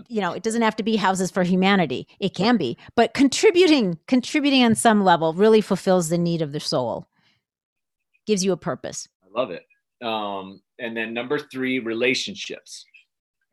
You 0.07 0.21
know 0.21 0.31
it 0.31 0.43
doesn't 0.43 0.61
have 0.61 0.75
to 0.77 0.84
be 0.84 0.95
houses 0.95 1.31
for 1.31 1.43
humanity. 1.43 2.07
It 2.19 2.34
can 2.36 2.57
be. 2.57 2.77
But 2.95 3.13
contributing 3.13 3.99
contributing 4.07 4.63
on 4.63 4.75
some 4.75 5.03
level 5.03 5.34
really 5.34 5.61
fulfills 5.61 6.09
the 6.09 6.17
need 6.17 6.41
of 6.41 6.51
the 6.51 6.59
soul. 6.59 7.07
Gives 8.25 8.45
you 8.45 8.53
a 8.53 8.57
purpose. 8.57 9.07
I 9.23 9.39
love 9.39 9.51
it. 9.51 9.65
Um, 10.04 10.62
and 10.80 10.95
then 10.95 11.14
number 11.14 11.39
three, 11.39 11.80
relationships. 11.80 12.86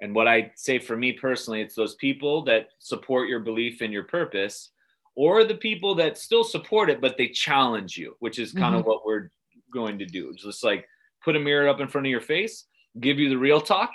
And 0.00 0.14
what 0.14 0.26
I 0.26 0.50
say 0.56 0.78
for 0.78 0.96
me 0.96 1.12
personally, 1.12 1.60
it's 1.60 1.74
those 1.74 1.94
people 1.96 2.42
that 2.44 2.68
support 2.78 3.28
your 3.28 3.40
belief 3.40 3.80
and 3.82 3.92
your 3.92 4.04
purpose, 4.04 4.70
or 5.14 5.44
the 5.44 5.54
people 5.54 5.94
that 5.96 6.16
still 6.16 6.44
support 6.44 6.88
it, 6.88 7.00
but 7.00 7.16
they 7.16 7.28
challenge 7.28 7.96
you, 7.96 8.16
which 8.20 8.38
is 8.38 8.52
kind 8.52 8.74
of 8.74 8.86
what 8.86 9.04
we're 9.04 9.30
going 9.72 9.98
to 9.98 10.06
do. 10.06 10.32
Just 10.34 10.64
like 10.64 10.86
put 11.22 11.36
a 11.36 11.40
mirror 11.40 11.68
up 11.68 11.80
in 11.80 11.88
front 11.88 12.06
of 12.06 12.10
your 12.10 12.20
face, 12.20 12.64
give 12.98 13.18
you 13.18 13.28
the 13.28 13.36
real 13.36 13.60
talk, 13.60 13.90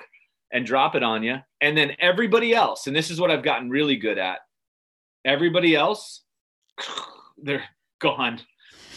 and 0.51 0.65
drop 0.65 0.95
it 0.95 1.03
on 1.03 1.23
you. 1.23 1.37
And 1.61 1.75
then 1.75 1.95
everybody 1.99 2.53
else, 2.53 2.87
and 2.87 2.95
this 2.95 3.09
is 3.09 3.19
what 3.19 3.31
I've 3.31 3.43
gotten 3.43 3.69
really 3.69 3.95
good 3.95 4.17
at 4.17 4.39
everybody 5.25 5.75
else, 5.75 6.21
they're 7.37 7.63
gone 7.99 8.39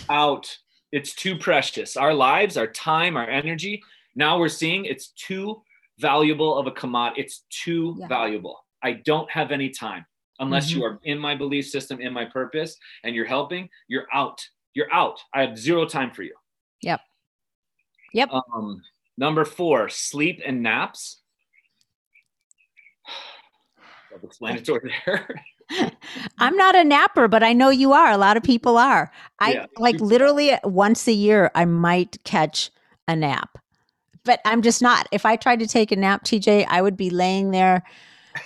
out. 0.08 0.54
It's 0.92 1.14
too 1.14 1.36
precious. 1.36 1.96
Our 1.96 2.14
lives, 2.14 2.56
our 2.56 2.66
time, 2.66 3.16
our 3.16 3.28
energy. 3.28 3.82
Now 4.14 4.38
we're 4.38 4.48
seeing 4.48 4.84
it's 4.84 5.08
too 5.08 5.62
valuable 5.98 6.56
of 6.58 6.66
a 6.66 6.70
commodity. 6.72 7.22
It's 7.22 7.44
too 7.50 7.96
Yeah. 7.98 8.08
valuable. 8.08 8.64
I 8.82 8.92
don't 8.92 9.30
have 9.30 9.50
any 9.52 9.68
time 9.70 10.06
unless 10.38 10.70
Mm-hmm. 10.70 10.78
you 10.78 10.84
are 10.86 11.00
in 11.04 11.18
my 11.18 11.34
belief 11.34 11.68
system, 11.68 12.00
in 12.00 12.12
my 12.12 12.24
purpose, 12.24 12.76
and 13.04 13.14
you're 13.14 13.26
helping. 13.26 13.68
You're 13.88 14.06
out. 14.14 14.46
You're 14.74 14.92
out. 14.94 15.20
I 15.34 15.42
have 15.42 15.58
zero 15.58 15.84
time 15.86 16.12
for 16.12 16.22
you. 16.22 16.34
Yep. 16.82 17.00
Yep. 18.14 18.30
Um, 18.32 18.82
number 19.16 19.44
four, 19.44 19.88
sleep 19.88 20.40
and 20.46 20.62
naps. 20.62 21.20
Self-explanatory 24.10 24.92
there. 25.06 25.44
I'm 26.38 26.56
not 26.56 26.74
a 26.76 26.84
napper, 26.84 27.28
but 27.28 27.42
I 27.42 27.52
know 27.52 27.70
you 27.70 27.92
are. 27.92 28.10
A 28.10 28.18
lot 28.18 28.36
of 28.36 28.42
people 28.42 28.78
are. 28.78 29.10
I 29.38 29.52
Yeah. 29.54 29.66
like 29.78 30.00
literally 30.00 30.52
once 30.64 31.06
a 31.08 31.12
year, 31.12 31.50
I 31.54 31.64
might 31.64 32.22
catch 32.24 32.70
a 33.06 33.14
nap, 33.16 33.58
but 34.24 34.40
I'm 34.44 34.62
just 34.62 34.82
not. 34.82 35.08
If 35.12 35.26
I 35.26 35.36
tried 35.36 35.60
to 35.60 35.66
take 35.66 35.92
a 35.92 35.96
nap, 35.96 36.24
TJ, 36.24 36.66
I 36.68 36.82
would 36.82 36.96
be 36.96 37.10
laying 37.10 37.50
there 37.50 37.82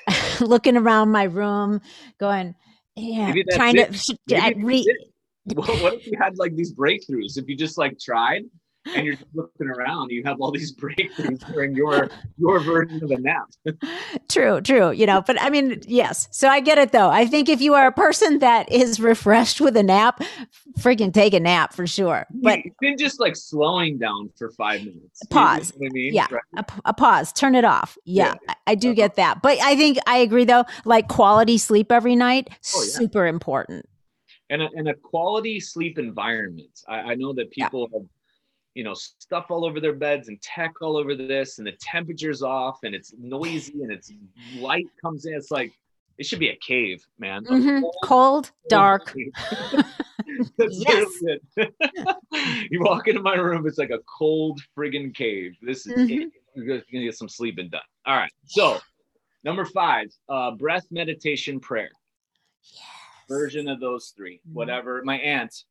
looking 0.40 0.76
around 0.76 1.10
my 1.10 1.24
room, 1.24 1.80
going, 2.18 2.54
yeah, 2.96 3.32
trying 3.52 3.76
it. 3.78 3.92
to. 3.92 3.98
sh- 3.98 4.10
Maybe 4.28 4.40
I 4.40 4.54
re- 4.56 4.96
what, 5.54 5.80
what 5.82 5.94
if 5.94 6.06
you 6.06 6.16
had 6.20 6.38
like 6.38 6.54
these 6.54 6.72
breakthroughs? 6.72 7.36
If 7.36 7.48
you 7.48 7.56
just 7.56 7.78
like 7.78 7.98
tried 7.98 8.44
and 8.94 9.06
you're 9.06 9.14
just 9.16 9.28
looking 9.34 9.68
around, 9.68 10.10
you 10.10 10.22
have 10.24 10.40
all 10.40 10.50
these 10.50 10.74
breakthroughs 10.76 11.44
during 11.52 11.74
your 11.74 12.10
your 12.38 12.60
version 12.60 13.00
of 13.02 13.10
a 13.10 13.18
nap. 13.18 13.48
True, 14.28 14.60
true. 14.60 14.90
You 14.90 15.06
know, 15.06 15.22
but 15.22 15.40
I 15.40 15.50
mean, 15.50 15.80
yes. 15.86 16.28
So 16.30 16.48
I 16.48 16.60
get 16.60 16.78
it 16.78 16.92
though. 16.92 17.08
I 17.10 17.26
think 17.26 17.48
if 17.48 17.60
you 17.60 17.74
are 17.74 17.86
a 17.86 17.92
person 17.92 18.40
that 18.40 18.70
is 18.72 18.98
refreshed 19.00 19.60
with 19.60 19.76
a 19.76 19.82
nap, 19.82 20.22
freaking 20.78 21.12
take 21.12 21.34
a 21.34 21.40
nap 21.40 21.72
for 21.74 21.86
sure. 21.86 22.26
But 22.30 22.60
Even 22.82 22.98
just 22.98 23.20
like 23.20 23.36
slowing 23.36 23.98
down 23.98 24.30
for 24.36 24.50
five 24.50 24.80
minutes. 24.80 25.20
You 25.22 25.28
Pause. 25.30 25.72
know 25.74 25.78
what 25.78 25.86
I 25.86 25.92
mean? 25.92 26.14
Yeah. 26.14 26.26
Right. 26.30 26.42
a, 26.56 26.64
a 26.86 26.94
pause, 26.94 27.32
turn 27.32 27.54
it 27.54 27.64
off. 27.64 27.96
Yeah, 28.04 28.34
Yeah. 28.46 28.52
I, 28.66 28.72
I 28.72 28.74
do 28.74 28.88
Uh-huh. 28.88 28.94
get 28.96 29.14
that. 29.16 29.42
But 29.42 29.58
I 29.62 29.76
think 29.76 29.98
I 30.06 30.18
agree 30.18 30.44
though, 30.44 30.64
like 30.84 31.08
quality 31.08 31.56
sleep 31.58 31.92
every 31.92 32.16
night, 32.16 32.48
Oh, 32.74 32.82
yeah. 32.82 32.90
super 32.90 33.26
important. 33.26 33.86
and 34.50 34.60
a, 34.62 34.68
and 34.74 34.88
a 34.88 34.94
quality 34.94 35.60
sleep 35.60 35.98
environment. 35.98 36.80
I, 36.88 37.12
I 37.12 37.14
know 37.14 37.32
that 37.34 37.48
Yeah. 37.56 37.66
people 37.68 37.88
have, 37.92 38.02
you 38.74 38.84
know, 38.84 38.94
stuff 38.94 39.46
all 39.50 39.64
over 39.64 39.80
their 39.80 39.92
beds 39.94 40.28
and 40.28 40.40
tech 40.42 40.72
all 40.80 40.96
over 40.96 41.14
this, 41.14 41.58
and 41.58 41.66
the 41.66 41.72
temperature's 41.80 42.42
off, 42.42 42.78
and 42.84 42.94
it's 42.94 43.12
noisy, 43.18 43.82
and 43.82 43.92
it's 43.92 44.12
light 44.52 44.86
comes 45.02 45.26
in. 45.26 45.34
It's 45.34 45.50
like 45.50 45.72
it 46.18 46.26
should 46.26 46.38
be 46.38 46.48
a 46.50 46.56
cave, 46.56 47.02
man. 47.18 47.44
A 47.46 47.50
Mhm. 47.52 47.80
cold, 47.80 47.94
Cold, 48.04 48.52
dark. 48.68 49.14
Yes. 50.58 51.06
you 52.70 52.80
walk 52.82 53.08
into 53.08 53.20
my 53.20 53.34
room, 53.34 53.66
it's 53.66 53.78
like 53.78 53.90
a 53.90 53.98
cold 54.18 54.60
friggin' 54.76 55.14
cave. 55.14 55.56
This 55.60 55.86
is 55.86 55.92
Mhm. 56.08 56.22
it. 56.22 56.32
You're 56.54 56.66
gonna 56.66 57.04
get 57.04 57.16
some 57.16 57.28
sleeping 57.28 57.68
done. 57.70 57.80
All 58.06 58.16
right. 58.16 58.32
So 58.46 58.78
number 59.44 59.64
five, 59.64 60.08
uh, 60.28 60.52
breath 60.52 60.86
meditation 60.90 61.58
prayer 61.60 61.90
yes. 62.62 62.82
version 63.28 63.68
of 63.68 63.80
those 63.80 64.12
3 64.16 64.36
Mhm. 64.36 64.52
whatever 64.52 65.02
my 65.04 65.18
aunt 65.18 65.64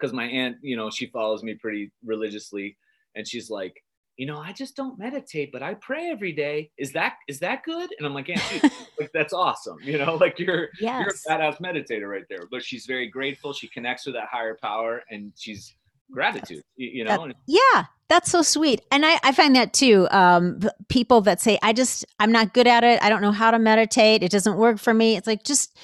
because 0.00 0.12
my 0.14 0.24
aunt 0.24 0.56
you 0.62 0.76
know 0.76 0.88
she 0.90 1.06
follows 1.06 1.42
me 1.42 1.54
pretty 1.54 1.90
religiously 2.04 2.76
and 3.14 3.26
she's 3.28 3.50
like 3.50 3.82
you 4.16 4.26
know 4.26 4.38
i 4.38 4.52
just 4.52 4.76
don't 4.76 4.98
meditate 4.98 5.50
but 5.52 5.62
i 5.62 5.74
pray 5.74 6.08
every 6.10 6.32
day 6.32 6.70
is 6.78 6.92
that 6.92 7.14
is 7.28 7.38
that 7.40 7.62
good 7.64 7.90
and 7.98 8.06
i'm 8.06 8.14
like 8.14 8.28
aunt 8.28 8.42
dude, 8.62 8.72
like 8.98 9.10
that's 9.12 9.32
awesome 9.32 9.78
you 9.82 9.98
know 9.98 10.14
like 10.20 10.38
you're 10.38 10.68
Yes. 10.80 11.24
you're 11.26 11.36
a 11.36 11.38
badass 11.38 11.60
meditator 11.60 12.08
right 12.10 12.24
there 12.28 12.46
but 12.50 12.62
she's 12.64 12.86
very 12.86 13.08
grateful 13.08 13.52
she 13.52 13.68
connects 13.68 14.06
with 14.06 14.14
that 14.14 14.28
higher 14.30 14.56
power 14.60 15.02
and 15.10 15.32
she's 15.36 15.74
gratitude 16.10 16.62
you, 16.76 16.88
you 16.88 17.04
know 17.04 17.26
That- 17.28 17.36
Yeah, 17.46 17.84
that's 18.08 18.28
so 18.28 18.42
sweet. 18.42 18.80
And 18.90 19.06
I, 19.06 19.20
I 19.22 19.30
find 19.30 19.54
that 19.54 19.72
too. 19.72 20.08
Um, 20.10 20.58
people 20.88 21.20
that 21.20 21.40
say, 21.40 21.60
I 21.62 21.72
just, 21.72 22.04
I'm 22.18 22.32
not 22.32 22.52
good 22.52 22.66
at 22.66 22.82
it. 22.82 23.00
I 23.00 23.08
don't 23.08 23.22
know 23.22 23.30
how 23.30 23.52
to 23.52 23.58
meditate. 23.60 24.24
It 24.24 24.32
doesn't 24.32 24.56
work 24.56 24.80
for 24.80 24.92
me. 24.92 25.14
It's 25.16 25.28
like, 25.28 25.44
just, 25.44 25.78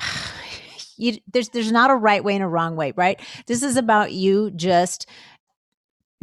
you, 0.98 1.18
there's, 1.32 1.48
there's 1.50 1.72
not 1.72 1.90
a 1.90 1.94
right 1.94 2.22
way 2.22 2.34
and 2.34 2.44
a 2.44 2.48
wrong 2.48 2.76
way, 2.76 2.92
right? 2.96 3.20
This 3.46 3.62
is 3.62 3.76
about 3.76 4.12
you 4.12 4.50
just 4.50 5.08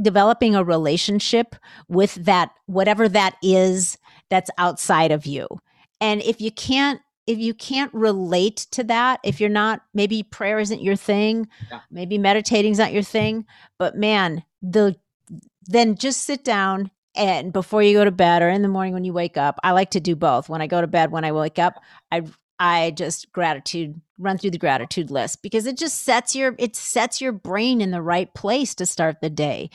developing 0.01 0.55
a 0.55 0.63
relationship 0.63 1.55
with 1.87 2.15
that 2.15 2.51
whatever 2.65 3.07
that 3.07 3.35
is 3.41 3.97
that's 4.29 4.49
outside 4.57 5.09
of 5.11 5.25
you 5.25 5.47
and 6.01 6.21
if 6.23 6.41
you 6.41 6.51
can't 6.51 6.99
if 7.27 7.39
you 7.39 7.53
can't 7.53 7.93
relate 7.93 8.57
to 8.71 8.83
that 8.83 9.21
if 9.23 9.39
you're 9.39 9.49
not 9.49 9.81
maybe 9.93 10.21
prayer 10.21 10.59
isn't 10.59 10.81
your 10.81 10.97
thing 10.97 11.47
Yeah. 11.71 11.79
maybe 11.89 12.17
meditating's 12.17 12.77
not 12.77 12.91
your 12.91 13.03
thing 13.03 13.45
but 13.79 13.95
man 13.95 14.43
the 14.61 14.97
then 15.67 15.95
just 15.95 16.21
sit 16.25 16.43
down 16.43 16.91
and 17.15 17.53
before 17.53 17.81
you 17.81 17.93
go 17.93 18.03
to 18.03 18.11
bed 18.11 18.41
or 18.41 18.49
in 18.49 18.63
the 18.63 18.67
morning 18.67 18.93
when 18.93 19.05
you 19.05 19.13
wake 19.13 19.37
up 19.37 19.57
i 19.63 19.71
like 19.71 19.91
to 19.91 20.01
do 20.01 20.13
both 20.13 20.49
when 20.49 20.61
i 20.61 20.67
go 20.67 20.81
to 20.81 20.87
bed 20.87 21.09
when 21.11 21.23
i 21.23 21.31
wake 21.31 21.57
up 21.57 21.75
i 22.11 22.21
i 22.59 22.91
just 22.91 23.31
gratitude 23.31 23.99
run 24.17 24.37
through 24.37 24.51
the 24.51 24.57
gratitude 24.57 25.11
list 25.11 25.41
because 25.41 25.65
it 25.65 25.77
just 25.77 26.03
sets 26.03 26.35
your 26.35 26.55
it 26.57 26.75
sets 26.75 27.19
your 27.19 27.31
brain 27.31 27.81
in 27.81 27.91
the 27.91 28.01
right 28.01 28.33
place 28.33 28.73
to 28.75 28.85
start 28.85 29.17
the 29.21 29.29
day. 29.29 29.69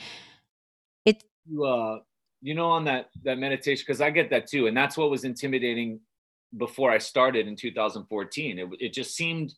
It 1.05 1.23
you 1.45 1.65
uh 1.65 1.99
you 2.41 2.55
know 2.55 2.69
on 2.69 2.85
that 2.85 3.09
that 3.23 3.37
meditation 3.37 3.83
because 3.85 4.01
i 4.01 4.09
get 4.09 4.29
that 4.31 4.47
too 4.47 4.67
and 4.67 4.75
that's 4.75 4.97
what 4.97 5.11
was 5.11 5.23
intimidating 5.23 5.99
before 6.57 6.91
i 6.91 6.97
started 6.97 7.47
in 7.47 7.55
2014 7.55 8.59
it, 8.59 8.67
it 8.79 8.93
just 8.93 9.15
seemed 9.15 9.53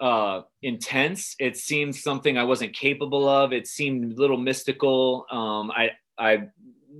uh 0.00 0.42
intense. 0.62 1.34
It 1.38 1.56
seemed 1.56 1.96
something 1.96 2.36
i 2.36 2.44
wasn't 2.44 2.74
capable 2.74 3.26
of. 3.26 3.52
It 3.52 3.66
seemed 3.66 4.12
a 4.12 4.20
little 4.20 4.36
mystical. 4.36 5.26
Um 5.30 5.70
i 5.70 5.90
i 6.18 6.48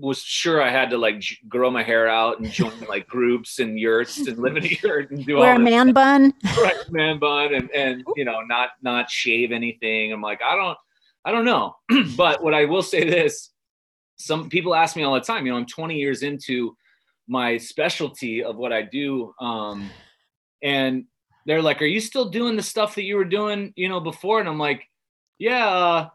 was 0.01 0.19
sure 0.19 0.63
i 0.63 0.71
had 0.71 0.91
to 0.91 0.99
like 0.99 1.19
j- 1.21 1.37
grow 1.49 1.71
my 1.71 1.83
hair 1.83 2.09
out 2.09 2.39
and 2.39 2.51
join 2.51 2.73
like 2.89 3.07
groups 3.07 3.59
and 3.59 3.79
yurts 3.79 4.27
and 4.27 4.39
live 4.39 4.57
in 4.57 4.65
a 4.65 4.79
yurt 4.83 5.11
and 5.11 5.25
do 5.25 5.37
wear 5.37 5.51
a 5.51 5.53
all 5.53 5.59
this 5.59 5.65
man 5.71 5.93
bun? 5.93 6.35
Right 6.59 6.77
man 6.91 7.19
bun 7.19 7.55
and 7.55 7.71
and 7.71 8.05
you 8.17 8.25
know 8.25 8.41
not 8.43 8.71
not 8.83 9.11
shave 9.11 9.53
anything. 9.53 10.13
I'm 10.13 10.21
like 10.23 10.41
i 10.43 10.55
don't 10.55 10.79
i 11.25 11.33
don't 11.33 11.45
know. 11.45 11.77
But 12.17 12.43
what 12.43 12.55
i 12.55 12.65
will 12.65 12.83
say 12.83 13.09
this 13.09 13.51
some 14.17 14.49
people 14.49 14.75
ask 14.75 14.97
me 14.97 15.03
all 15.03 15.15
the 15.15 15.21
time 15.21 15.45
you 15.45 15.53
know 15.53 15.59
i'm 15.59 15.67
20 15.67 15.95
years 15.97 16.23
into 16.23 16.75
my 17.29 17.59
specialty 17.59 18.43
of 18.43 18.57
what 18.57 18.73
i 18.73 18.81
do 18.81 19.35
um 19.41 19.91
and 20.63 21.05
they're 21.45 21.61
like 21.61 21.83
are 21.83 21.87
you 21.87 22.01
still 22.01 22.31
doing 22.31 22.57
the 22.57 22.63
stuff 22.63 22.95
that 22.95 23.03
you 23.05 23.17
were 23.17 23.25
doing 23.25 23.73
you 23.77 23.89
know 23.89 24.01
before? 24.01 24.41
And 24.41 24.49
i'm 24.49 24.59
like 24.59 24.89
yeah 25.39 25.69
uh, 25.69 26.09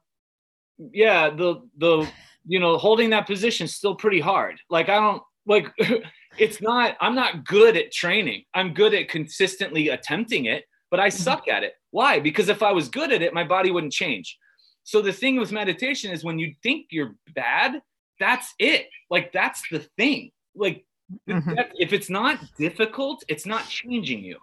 yeah 0.92 1.30
the 1.30 1.62
the 1.78 2.08
you 2.46 2.60
know 2.60 2.78
holding 2.78 3.10
that 3.12 3.28
position 3.28 3.66
is 3.66 3.76
still 3.76 3.96
pretty 3.96 4.20
hard. 4.20 4.60
Like 4.70 4.90
i 4.90 4.96
don't 5.00 5.22
like 5.46 5.68
it's 6.38 6.62
not 6.62 6.96
i'm 7.02 7.16
not 7.16 7.46
good 7.46 7.78
at 7.78 7.92
training. 7.92 8.44
I'm 8.54 8.74
good 8.74 8.94
at 8.94 9.10
consistently 9.10 9.90
attempting 9.90 10.46
it 10.46 10.66
but 10.90 11.00
i 11.00 11.10
suck 11.10 11.48
at 11.48 11.64
it. 11.64 11.74
Why? 11.92 12.20
Because 12.20 12.50
if 12.50 12.62
i 12.64 12.72
was 12.72 12.90
good 12.90 13.12
at 13.12 13.22
it 13.22 13.34
my 13.34 13.44
body 13.44 13.72
wouldn't 13.72 13.94
change. 13.94 14.38
So 14.84 15.02
the 15.02 15.14
thing 15.14 15.38
with 15.40 15.52
meditation 15.52 16.12
is 16.12 16.24
when 16.24 16.40
you 16.40 16.56
think 16.64 16.88
you're 16.90 17.16
bad 17.36 17.82
that's 18.20 18.54
it. 18.60 18.88
Like 19.10 19.32
that's 19.32 19.62
the 19.72 19.80
thing. 19.98 20.32
Like 20.56 20.86
Mhm. 21.28 21.56
that- 21.58 21.72
if 21.78 21.92
it's 21.94 22.10
not 22.10 22.40
difficult 22.58 23.24
it's 23.28 23.46
not 23.46 23.68
changing 23.68 24.24
you. 24.24 24.38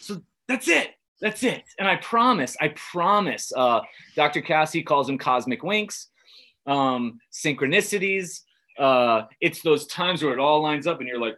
So 0.00 0.20
that's 0.48 0.66
it. 0.68 0.94
That's 1.20 1.42
it. 1.42 1.62
And 1.78 1.86
i 1.88 1.96
promise 1.96 2.56
i 2.60 2.68
promise 2.92 3.52
uh 3.56 3.80
dr 4.16 4.40
cassie 4.42 4.82
calls 4.82 5.06
them 5.08 5.18
cosmic 5.18 5.62
winks 5.62 6.08
um 6.68 7.18
synchronicities. 7.32 8.42
Uh 8.78 9.22
it's 9.40 9.62
those 9.62 9.86
times 9.86 10.22
where 10.22 10.32
it 10.32 10.38
all 10.38 10.62
lines 10.62 10.86
up 10.86 11.00
and 11.00 11.08
you're 11.08 11.20
like 11.20 11.36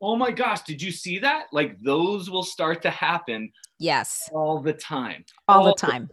oh 0.00 0.16
my 0.16 0.30
gosh 0.30 0.62
did 0.62 0.80
you 0.80 0.90
see 0.90 1.18
that? 1.18 1.44
Like 1.52 1.78
those 1.80 2.30
will 2.30 2.42
start 2.42 2.82
to 2.82 2.90
happen 2.90 3.52
yes. 3.78 4.28
all 4.32 4.60
the 4.60 4.72
time. 4.72 5.24
All 5.48 5.64
the 5.64 5.74
time. 5.74 6.08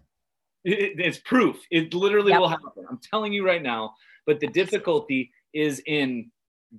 It- 0.65 0.99
it's 0.99 1.19
proof. 1.19 1.55
It 1.71 1.93
literally 1.93 2.31
Yep. 2.31 2.39
will 2.41 2.49
happen. 2.49 2.85
I'm 2.89 2.99
telling 3.11 3.31
you 3.31 3.45
right 3.45 3.63
now 3.63 3.93
but 4.27 4.39
the 4.39 4.47
difficulty 4.47 5.31
is 5.53 5.81
in 5.87 6.29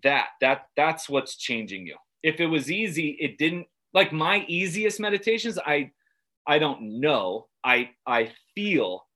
that. 0.04 0.28
That 0.40 0.66
that's 0.76 1.08
what's 1.08 1.36
changing 1.36 1.86
you. 1.86 1.96
If 2.22 2.38
it 2.40 2.46
was 2.46 2.70
easy 2.70 3.16
it 3.20 3.38
didn't 3.38 3.66
like 3.92 4.12
my 4.12 4.44
easiest 4.46 5.00
meditations 5.00 5.58
i 5.66 5.90
i 6.46 6.58
don't 6.58 7.00
know. 7.00 7.46
I 7.64 7.90
i 8.06 8.30
feel 8.54 9.06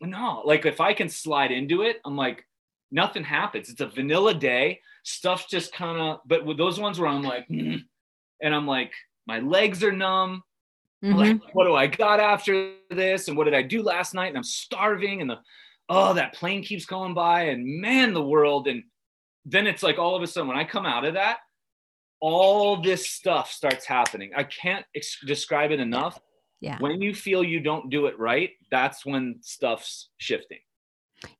no 0.00 0.42
like 0.44 0.64
if 0.66 0.80
i 0.80 0.92
can 0.94 1.08
slide 1.08 1.50
into 1.52 1.82
it 1.82 2.00
i'm 2.04 2.16
like 2.16 2.44
nothing 2.92 3.22
happens. 3.24 3.68
It's 3.68 3.80
a 3.80 3.86
vanilla 3.86 4.34
day. 4.34 4.80
Stuff 5.04 5.48
just 5.48 5.72
kind 5.72 5.98
of 6.00 6.20
but 6.26 6.44
with 6.44 6.58
those 6.58 6.78
ones 6.80 6.98
where 6.98 7.08
i'm 7.08 7.22
like 7.22 7.48
"Mm," 7.48 7.84
and 8.42 8.54
i'm 8.54 8.66
like 8.66 8.92
my 9.26 9.38
legs 9.38 9.82
are 9.84 9.92
numb. 9.92 10.42
Mhm. 11.04 11.14
like 11.16 11.54
what 11.54 11.64
do 11.64 11.74
i 11.74 11.86
got 11.86 12.20
after 12.20 12.72
this? 12.90 13.28
And 13.28 13.36
what 13.36 13.44
did 13.44 13.54
i 13.54 13.62
do 13.62 13.82
last 13.82 14.12
night? 14.12 14.28
And 14.28 14.36
i'm 14.36 14.42
starving 14.42 15.20
and 15.20 15.30
the 15.30 15.38
oh 15.88 16.14
that 16.14 16.34
plane 16.34 16.62
keeps 16.62 16.84
going 16.84 17.14
by 17.14 17.44
and 17.44 17.80
man 17.80 18.12
the 18.12 18.22
world. 18.22 18.66
And 18.68 18.82
then 19.44 19.66
it's 19.66 19.82
like 19.82 19.98
all 19.98 20.16
of 20.16 20.22
a 20.22 20.26
sudden 20.26 20.48
when 20.48 20.58
i 20.58 20.64
come 20.64 20.84
out 20.86 21.04
of 21.04 21.14
that 21.14 21.38
all 22.20 22.82
this 22.82 23.08
stuff 23.10 23.50
starts 23.50 23.86
happening. 23.86 24.30
I 24.36 24.44
can't 24.44 24.84
ex- 24.94 25.20
describe 25.24 25.70
it 25.70 25.80
enough 25.80 26.20
Yeah. 26.60 26.78
when 26.78 27.00
you 27.00 27.14
feel 27.14 27.42
you 27.42 27.60
don't 27.60 27.90
do 27.90 28.06
it 28.06 28.18
right 28.18 28.50
that's 28.70 29.06
when 29.06 29.36
stuff's 29.40 30.10
shifting 30.18 30.58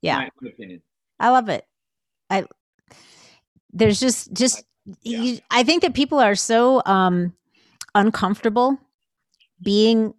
Yeah. 0.00 0.16
my, 0.18 0.30
my 0.40 0.50
opinion 0.50 0.82
I 1.18 1.28
love 1.28 1.48
it. 1.50 1.64
I 2.30 2.44
there's 3.72 4.00
just 4.00 4.32
just 4.32 4.64
yeah. 5.02 5.18
you, 5.20 5.38
I 5.50 5.62
think 5.64 5.82
that 5.82 5.94
people 5.94 6.18
are 6.18 6.34
so 6.34 6.82
um 6.86 7.34
uncomfortable 7.94 8.78
being 9.62 10.14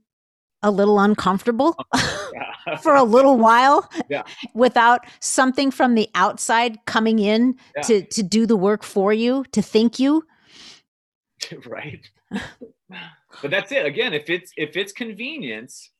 a 0.62 0.70
little 0.70 1.00
uncomfortable 1.00 1.76
yeah. 1.96 2.76
for 2.84 2.94
a 2.96 3.04
little 3.04 3.38
while 3.38 3.90
Yeah. 4.10 4.24
without 4.54 5.02
something 5.20 5.72
from 5.72 5.96
the 5.96 6.08
outside 6.14 6.78
coming 6.86 7.18
in 7.18 7.56
to 7.84 8.04
to 8.04 8.22
do 8.22 8.46
the 8.46 8.56
work 8.58 8.84
for 8.84 9.12
you, 9.12 9.44
to 9.54 9.62
think 9.64 9.98
you. 10.00 10.24
right 11.66 12.08
but 13.42 13.50
that's 13.52 13.72
it 13.72 13.86
again 13.86 14.14
if 14.14 14.30
it's 14.30 14.52
if 14.58 14.76
it's 14.78 14.92
convenience 14.92 15.92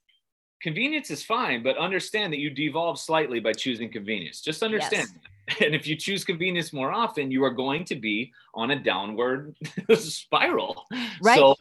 convenience 0.62 1.10
is 1.10 1.24
fine 1.24 1.64
but 1.64 1.78
understand 1.78 2.32
that 2.32 2.40
you 2.40 2.50
devolve 2.50 3.00
slightly 3.00 3.40
by 3.40 3.52
choosing 3.54 3.92
convenience 3.92 4.42
just 4.42 4.64
understand 4.64 5.08
that. 5.48 5.62
and 5.66 5.74
if 5.76 5.88
you 5.88 5.96
choose 5.96 6.24
convenience 6.24 6.72
more 6.74 6.92
often 6.92 7.32
you 7.32 7.44
are 7.44 7.50
going 7.54 7.84
to 7.84 7.96
be 7.96 8.32
on 8.54 8.72
a 8.72 8.76
downward 8.82 9.56
spiral 9.96 10.86
Right. 11.22 11.38
so 11.38 11.56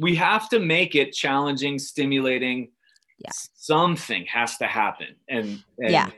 we 0.00 0.14
have 0.16 0.48
to 0.50 0.58
make 0.58 0.94
it 0.94 1.12
challenging 1.12 1.78
stimulating 1.78 2.70
Yeah. 3.18 3.30
something 3.54 4.24
has 4.26 4.56
to 4.58 4.66
happen 4.66 5.16
and, 5.28 5.62
and 5.78 5.90
Yeah. 5.90 6.08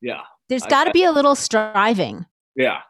yeah 0.00 0.22
There's 0.48 0.66
got 0.66 0.84
to 0.84 0.90
be 0.92 1.04
a 1.04 1.12
little 1.12 1.34
striving. 1.34 2.26
yeah 2.54 2.80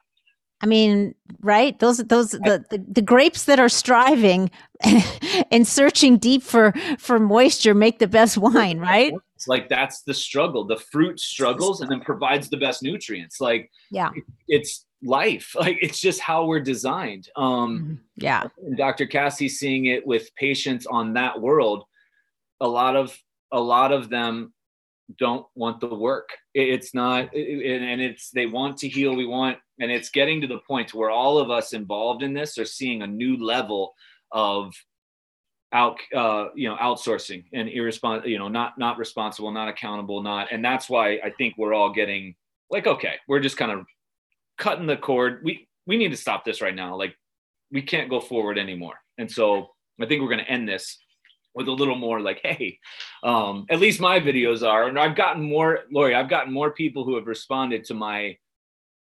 I 0.63 0.67
mean, 0.67 1.15
right? 1.43 1.79
Those 1.79 1.99
those 1.99 2.31
the, 2.31 2.65
the, 2.71 2.83
the 2.91 3.03
grapes 3.03 3.45
that 3.45 3.61
are 3.61 3.69
striving 3.69 4.51
and 5.51 5.67
searching 5.67 6.19
deep 6.19 6.43
for 6.43 6.73
for 6.99 7.19
moisture 7.19 7.75
make 7.75 7.99
the 7.99 8.07
best 8.09 8.37
wine, 8.39 8.79
right? 8.79 9.13
It's 9.35 9.49
like 9.49 9.69
that's 9.69 10.03
the 10.03 10.15
struggle. 10.15 10.65
The 10.65 10.77
fruit 10.79 11.21
struggles 11.21 11.81
and 11.81 11.91
then 11.91 12.01
provides 12.01 12.49
the 12.49 12.57
best 12.57 12.83
nutrients. 12.83 13.41
Like 13.41 13.71
Yeah. 13.91 14.11
it's 14.49 14.87
life. 15.03 15.55
Like 15.59 15.79
it's 15.83 16.01
just 16.01 16.21
how 16.21 16.47
we're 16.47 16.61
designed. 16.61 17.29
Um 17.37 18.01
Yeah. 18.17 18.45
and 18.65 18.77
Dr. 18.77 19.07
cassie 19.07 19.49
seeing 19.49 19.87
it 19.87 20.07
with 20.07 20.35
patients 20.37 20.87
on 20.87 21.13
that 21.15 21.41
world. 21.41 21.85
A 22.61 22.69
lot 22.69 22.97
of 22.97 23.17
a 23.53 23.61
lot 23.61 23.93
of 23.93 24.09
them 24.09 24.53
don't 25.19 25.47
want 25.55 25.81
the 25.81 25.95
work. 25.95 26.31
It's 26.55 26.95
not 26.95 27.33
and 27.35 28.01
it's 28.01 28.31
they 28.31 28.47
want 28.47 28.79
to 28.79 28.89
heal. 28.89 29.15
We 29.15 29.27
want 29.27 29.59
and 29.79 29.91
it's 29.91 30.09
getting 30.09 30.41
to 30.41 30.47
the 30.47 30.61
point 30.67 30.95
where 30.95 31.11
all 31.11 31.37
of 31.39 31.51
us 31.51 31.75
involved 31.75 32.23
in 32.23 32.33
this 32.33 32.57
are 32.57 32.65
seeing 32.65 33.03
a 33.03 33.07
new 33.07 33.37
level 33.37 33.93
of 34.33 34.75
out 35.73 35.99
uh 36.15 36.47
you 36.55 36.69
know 36.69 36.77
outsourcing 36.77 37.45
and 37.53 37.69
irresponsible 37.69 38.29
you 38.29 38.39
know 38.39 38.49
not 38.49 38.79
not 38.79 38.99
responsible 38.99 39.51
not 39.51 39.69
accountable 39.69 40.23
not 40.23 40.47
and 40.53 40.65
that's 40.65 40.89
why 40.89 41.19
i 41.25 41.31
think 41.37 41.55
we're 41.59 41.75
all 41.75 41.93
getting 41.93 42.35
like 42.71 42.87
okay 42.87 43.15
we're 43.27 43.41
just 43.41 43.57
kind 43.57 43.73
of 43.73 43.85
cutting 44.57 44.87
the 44.87 44.97
cord. 44.97 45.41
We 45.45 45.69
we 45.87 45.97
need 45.97 46.11
to 46.11 46.17
stop 46.17 46.45
this 46.45 46.61
right 46.61 46.75
now. 46.75 46.97
Like 46.97 47.15
we 47.71 47.83
can't 47.83 48.11
go 48.11 48.21
forward 48.21 48.59
anymore. 48.59 48.95
And 49.19 49.31
so 49.31 49.71
i 49.99 50.05
think 50.05 50.21
we're 50.21 50.29
going 50.29 50.45
to 50.45 50.51
end 50.51 50.69
this 50.69 50.99
with 51.55 51.69
a 51.69 51.73
little 51.73 51.97
more 51.97 52.21
like 52.21 52.39
hey 52.43 52.79
um 53.23 53.65
at 53.71 53.81
least 53.81 53.99
my 53.99 54.21
videos 54.21 54.63
are 54.63 54.89
and 54.89 54.99
i've 54.99 55.17
gotten 55.17 55.43
more 55.43 55.85
lori 55.91 56.15
i've 56.15 56.29
gotten 56.29 56.53
more 56.53 56.73
people 56.73 57.03
who 57.03 57.15
have 57.15 57.27
responded 57.27 57.83
to 57.83 57.95
my 57.95 58.37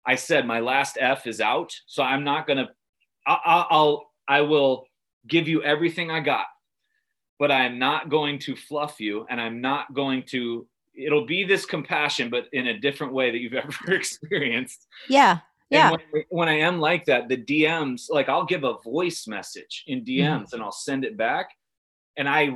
i 0.06 0.14
said 0.14 0.46
my 0.46 0.60
last 0.60 1.00
f 1.02 1.26
is 1.26 1.42
out 1.42 1.74
so 1.88 2.04
i'm 2.04 2.24
not 2.24 2.46
going 2.46 2.58
to 2.58 2.70
I'll, 3.26 3.66
I'll 3.72 4.12
i 4.28 4.42
will 4.42 4.86
give 5.28 5.48
you 5.48 5.62
everything 5.64 6.12
i 6.12 6.20
got 6.20 6.46
but 7.40 7.52
i'm 7.52 7.80
not 7.80 8.10
going 8.10 8.38
to 8.40 8.56
fluff 8.56 9.00
you 9.00 9.26
and 9.30 9.40
i'm 9.42 9.62
not 9.62 9.94
going 9.94 10.24
to 10.24 10.68
it'll 10.96 11.26
be 11.26 11.44
this 11.44 11.66
compassion 11.66 12.30
but 12.30 12.46
in 12.54 12.68
a 12.68 12.80
different 12.80 13.14
way 13.14 13.32
that 13.32 13.40
you've 13.40 13.54
ever 13.66 13.94
experienced 13.94 14.88
Yeah. 15.10 15.40
Yeah. 15.70 15.92
and 15.92 15.98
when, 16.12 16.24
when 16.30 16.50
I 16.50 16.60
am 16.60 16.80
like 16.80 17.06
that, 17.06 17.30
the 17.30 17.38
DMs, 17.38 18.06
like 18.10 18.30
I'll 18.30 18.46
give 18.46 18.64
a 18.64 18.76
voice 18.84 19.26
message 19.28 19.84
in 19.88 20.06
DMs 20.06 20.54
and 20.54 20.62
I'll 20.62 20.72
send 20.72 21.04
it 21.04 21.18
back 21.18 21.50
and 22.16 22.30
I 22.30 22.54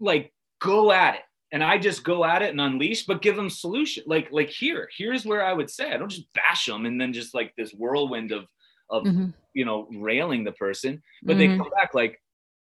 like 0.00 0.32
go 0.60 0.90
at 0.90 1.14
it. 1.14 1.20
and 1.52 1.62
I 1.62 1.78
just 1.78 2.02
go 2.02 2.24
at 2.24 2.42
it 2.42 2.50
and 2.50 2.60
unleash, 2.60 3.06
but 3.06 3.22
give 3.22 3.36
them 3.36 3.48
solution. 3.48 4.02
Like, 4.08 4.28
like 4.32 4.50
here, 4.50 4.88
here's 4.96 5.24
where 5.24 5.44
I 5.44 5.52
would 5.52 5.70
say 5.70 5.92
I 5.92 5.98
don't 5.98 6.08
just 6.10 6.32
bash 6.32 6.66
them 6.66 6.84
and 6.84 7.00
then 7.00 7.12
just 7.12 7.32
like 7.32 7.54
this 7.56 7.70
whirlwind 7.72 8.32
of 8.32 8.46
of 8.90 9.04
Mhm. 9.04 9.34
You 9.58 9.64
know 9.64 9.88
railing 10.08 10.44
the 10.44 10.52
person, 10.52 11.02
but 11.24 11.34
Mhm. 11.34 11.38
they 11.38 11.48
come 11.60 11.70
back 11.78 11.90
like, 12.00 12.14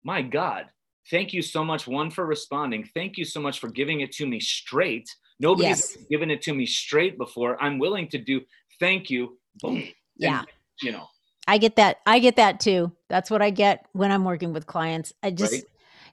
my 0.02 0.20
God, 0.20 0.62
thank 1.10 1.32
you 1.32 1.42
so 1.54 1.64
much 1.64 1.86
one 1.86 2.10
for 2.10 2.24
responding. 2.26 2.82
Thank 2.98 3.16
you 3.18 3.24
so 3.24 3.40
much 3.40 3.60
for 3.60 3.68
giving 3.80 4.00
it 4.00 4.10
to 4.18 4.26
me 4.26 4.40
straight. 4.40 5.08
Nobody's 5.38 5.82
Yes. 5.96 5.96
given 6.10 6.28
it 6.30 6.42
to 6.42 6.52
me 6.52 6.66
straight 6.66 7.16
before. 7.24 7.52
I'm 7.62 7.78
willing 7.78 8.08
to 8.08 8.18
do. 8.18 8.36
Thank 8.80 9.10
you. 9.10 9.38
Boom. 9.62 9.84
Yeah. 10.16 10.40
And, 10.40 10.48
you 10.82 10.90
know. 10.92 11.06
I 11.46 11.58
get 11.58 11.76
that. 11.76 11.98
I 12.04 12.18
get 12.18 12.36
that 12.36 12.58
too. 12.58 12.92
That's 13.08 13.30
what 13.30 13.42
I 13.42 13.50
get 13.50 13.86
when 13.92 14.10
I'm 14.10 14.24
working 14.24 14.52
with 14.52 14.66
clients. 14.66 15.12
I 15.22 15.30
just 15.30 15.52
Right. 15.52 15.64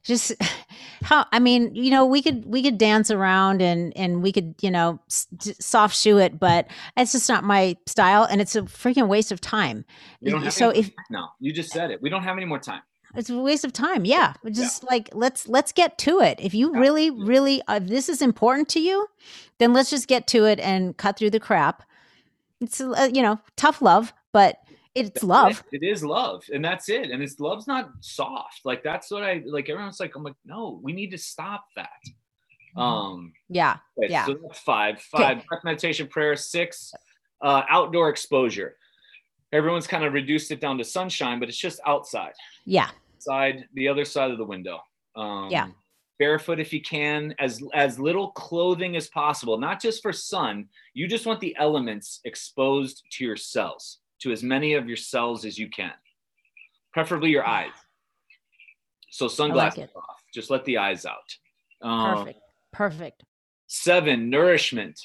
just 0.03 0.33
how 1.03 1.25
I 1.31 1.39
mean, 1.39 1.73
you 1.75 1.91
know, 1.91 2.05
we 2.05 2.21
could 2.21 2.45
we 2.45 2.61
could 2.63 2.77
dance 2.77 3.09
around 3.11 3.61
and 3.61 3.95
and 3.97 4.21
we 4.21 4.31
could, 4.31 4.55
you 4.61 4.71
know, 4.71 4.99
soft 5.07 5.95
shoe 5.95 6.17
it, 6.17 6.39
but 6.39 6.67
it's 6.97 7.11
just 7.11 7.29
not 7.29 7.43
my 7.43 7.77
style 7.85 8.23
and 8.23 8.41
it's 8.41 8.55
a 8.55 8.63
freaking 8.63 9.07
waste 9.07 9.31
of 9.31 9.41
time. 9.41 9.85
We 10.21 10.31
don't 10.31 10.43
have 10.43 10.53
so 10.53 10.69
if 10.69 10.91
No, 11.09 11.27
you 11.39 11.53
just 11.53 11.71
said 11.71 11.91
it. 11.91 12.01
We 12.01 12.09
don't 12.09 12.23
have 12.23 12.37
any 12.37 12.45
more 12.45 12.59
time. 12.59 12.81
it's 13.15 13.29
a 13.29 13.37
waste 13.39 13.65
of 13.65 13.73
time. 13.73 14.05
Yeah. 14.05 14.33
Just 14.51 14.83
like 14.83 15.09
let's 15.13 15.47
let's 15.47 15.71
get 15.71 15.97
to 15.99 16.19
it. 16.21 16.39
If 16.41 16.53
you 16.53 16.73
really 16.73 17.09
really 17.09 17.61
uh, 17.67 17.75
if 17.81 17.87
this 17.87 18.09
is 18.09 18.21
important 18.21 18.69
to 18.69 18.79
you, 18.79 19.07
then 19.57 19.73
let's 19.73 19.89
just 19.89 20.07
get 20.07 20.27
to 20.27 20.45
it 20.45 20.59
and 20.59 20.95
cut 20.97 21.17
through 21.17 21.31
the 21.31 21.39
crap. 21.39 21.83
It's 22.61 22.81
uh, 22.81 23.09
you 23.13 23.21
know, 23.21 23.39
tough 23.55 23.81
love, 23.81 24.13
but 24.31 24.57
it's 24.95 25.23
love. 25.23 25.63
It. 25.71 25.81
it 25.81 25.87
is 25.87 26.03
love, 26.03 26.43
and 26.53 26.63
that's 26.63 26.89
it. 26.89 27.11
And 27.11 27.21
it's 27.23 27.39
love's 27.39 27.67
not 27.67 27.91
soft. 28.01 28.61
Like 28.65 28.83
that's 28.83 29.11
what 29.11 29.23
I 29.23 29.41
like. 29.45 29.69
Everyone's 29.69 29.99
like, 29.99 30.15
I'm 30.15 30.23
like, 30.23 30.35
no, 30.45 30.79
we 30.83 30.93
need 30.93 31.11
to 31.11 31.17
stop 31.17 31.65
that. 31.75 31.89
Um, 32.75 33.33
Yeah. 33.49 33.77
okay, 33.97 34.07
Mm-hmm. 34.07 34.11
Yeah. 34.11 34.25
so 34.25 34.37
that's 34.41 34.59
five. 34.59 35.01
Five 35.01 35.45
breath 35.47 35.63
meditation 35.63 36.07
prayer. 36.07 36.35
Six, 36.35 36.93
uh, 37.41 37.63
outdoor 37.69 38.09
exposure. 38.09 38.75
Everyone's 39.51 39.87
kind 39.87 40.03
of 40.03 40.13
reduced 40.13 40.51
it 40.51 40.61
down 40.61 40.77
to 40.77 40.83
sunshine, 40.83 41.39
but 41.39 41.49
it's 41.49 41.57
just 41.57 41.79
outside, 41.85 42.33
Yeah. 42.65 42.89
side 43.17 43.67
the 43.73 43.87
other 43.87 44.05
side 44.05 44.29
of 44.31 44.37
the 44.37 44.45
window. 44.45 44.79
Um, 45.15 45.49
Yeah. 45.49 45.69
Barefoot 46.19 46.59
if 46.59 46.73
you 46.73 46.81
can, 46.81 47.33
as 47.39 47.63
as 47.73 47.97
little 47.97 48.31
clothing 48.31 48.97
as 48.97 49.07
possible. 49.07 49.57
Not 49.57 49.81
just 49.81 50.01
for 50.01 50.11
sun. 50.11 50.67
You 50.93 51.07
just 51.07 51.25
want 51.25 51.39
the 51.39 51.55
elements 51.57 52.19
exposed 52.25 53.03
to 53.13 53.23
your 53.23 53.37
cells, 53.37 53.99
to 54.21 54.31
as 54.31 54.43
many 54.43 54.73
of 54.73 54.87
your 54.87 54.97
cells 54.97 55.45
as 55.45 55.57
you 55.57 55.69
can. 55.69 55.93
Preferably 56.93 57.29
your 57.29 57.45
eyes. 57.45 57.71
So 59.11 59.27
sunglasses 59.27 59.85
it. 59.85 59.91
off. 59.95 60.21
Just 60.33 60.49
let 60.49 60.65
the 60.65 60.77
eyes 60.77 61.05
out. 61.05 61.17
Um, 61.81 62.17
Perfect. 62.17 62.39
Perfect. 62.71 63.23
Seven, 63.67 64.29
nourishment. 64.29 64.99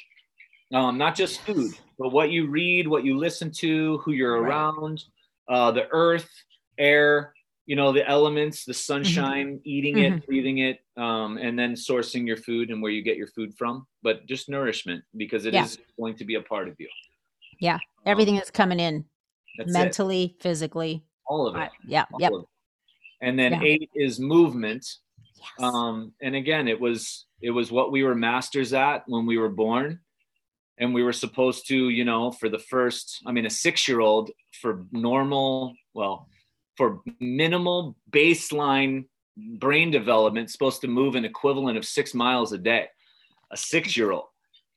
Um, 0.72 0.98
not 0.98 1.14
just 1.14 1.40
food, 1.42 1.72
but 1.98 2.10
what 2.10 2.30
you 2.30 2.48
read, 2.48 2.88
what 2.88 3.04
you 3.04 3.16
listen 3.16 3.50
to, 3.58 3.98
who 3.98 4.12
you're 4.12 4.40
Right. 4.40 4.48
around, 4.48 5.04
uh, 5.48 5.70
the 5.70 5.86
earth, 5.90 6.28
air, 6.78 7.32
you 7.66 7.76
know, 7.76 7.92
the 7.92 8.06
elements, 8.08 8.64
the 8.64 8.74
sunshine, 8.74 9.60
eating 9.64 9.98
it, 9.98 10.26
breathing 10.26 10.58
it, 10.58 10.80
um, 10.96 11.38
and 11.38 11.58
then 11.58 11.72
sourcing 11.74 12.26
your 12.26 12.36
food 12.36 12.70
and 12.70 12.82
where 12.82 12.90
you 12.90 13.02
get 13.02 13.16
your 13.16 13.28
food 13.28 13.54
from. 13.56 13.86
But 14.02 14.26
just 14.26 14.48
nourishment 14.48 15.04
because 15.16 15.46
it 15.46 15.54
is 15.54 15.76
Yeah. 15.78 15.84
going 15.98 16.16
to 16.16 16.24
be 16.24 16.34
a 16.34 16.42
part 16.42 16.68
of 16.68 16.74
you. 16.78 16.88
Yeah. 17.61 17.74
Um, 17.74 17.80
Everything 18.07 18.36
is 18.36 18.50
coming 18.50 18.80
in 18.80 19.05
that's 19.59 19.70
it. 19.70 19.72
mentally, 19.72 20.36
physically. 20.40 21.05
All 21.26 21.46
of 21.46 21.57
it. 21.57 21.59
I- 21.59 21.70
yeah. 21.86 22.05
all 22.12 22.20
Yep. 22.20 22.32
it. 22.32 22.44
And 23.20 23.38
then 23.38 23.52
Yeah. 23.52 23.62
eight 23.62 23.90
is 23.94 24.18
movement. 24.20 24.86
Yes. 25.59 25.62
um 25.72 26.14
and 26.22 26.34
again 26.34 26.68
it 26.68 26.80
was 26.80 27.26
it 27.42 27.50
was 27.50 27.70
what 27.70 27.92
we 27.92 28.02
were 28.02 28.14
masters 28.14 28.72
at 28.72 29.02
when 29.07 29.26
we 29.26 29.36
were 29.36 29.50
born 29.50 30.00
and 30.78 30.94
we 30.94 31.02
were 31.02 31.12
supposed 31.12 31.68
to 31.68 31.90
you 31.90 32.02
know 32.07 32.30
for 32.32 32.48
the 32.48 32.59
first 32.59 33.20
i 33.26 33.30
mean 33.32 33.44
a 33.44 33.50
six 33.50 33.86
year 33.86 34.00
old 34.00 34.30
for 34.62 34.86
normal 34.90 35.74
well 35.92 36.30
for 36.78 37.02
minimal 37.20 37.94
baseline 38.11 39.05
brain 39.59 39.90
development 39.90 40.48
supposed 40.50 40.80
to 40.80 40.88
move 40.88 41.14
an 41.14 41.26
equivalent 41.26 41.76
of 41.76 41.84
six 41.84 42.14
miles 42.14 42.52
a 42.55 42.59
day 42.59 42.88
a 43.50 43.57
six 43.57 43.94
year 43.98 44.12
old 44.12 44.28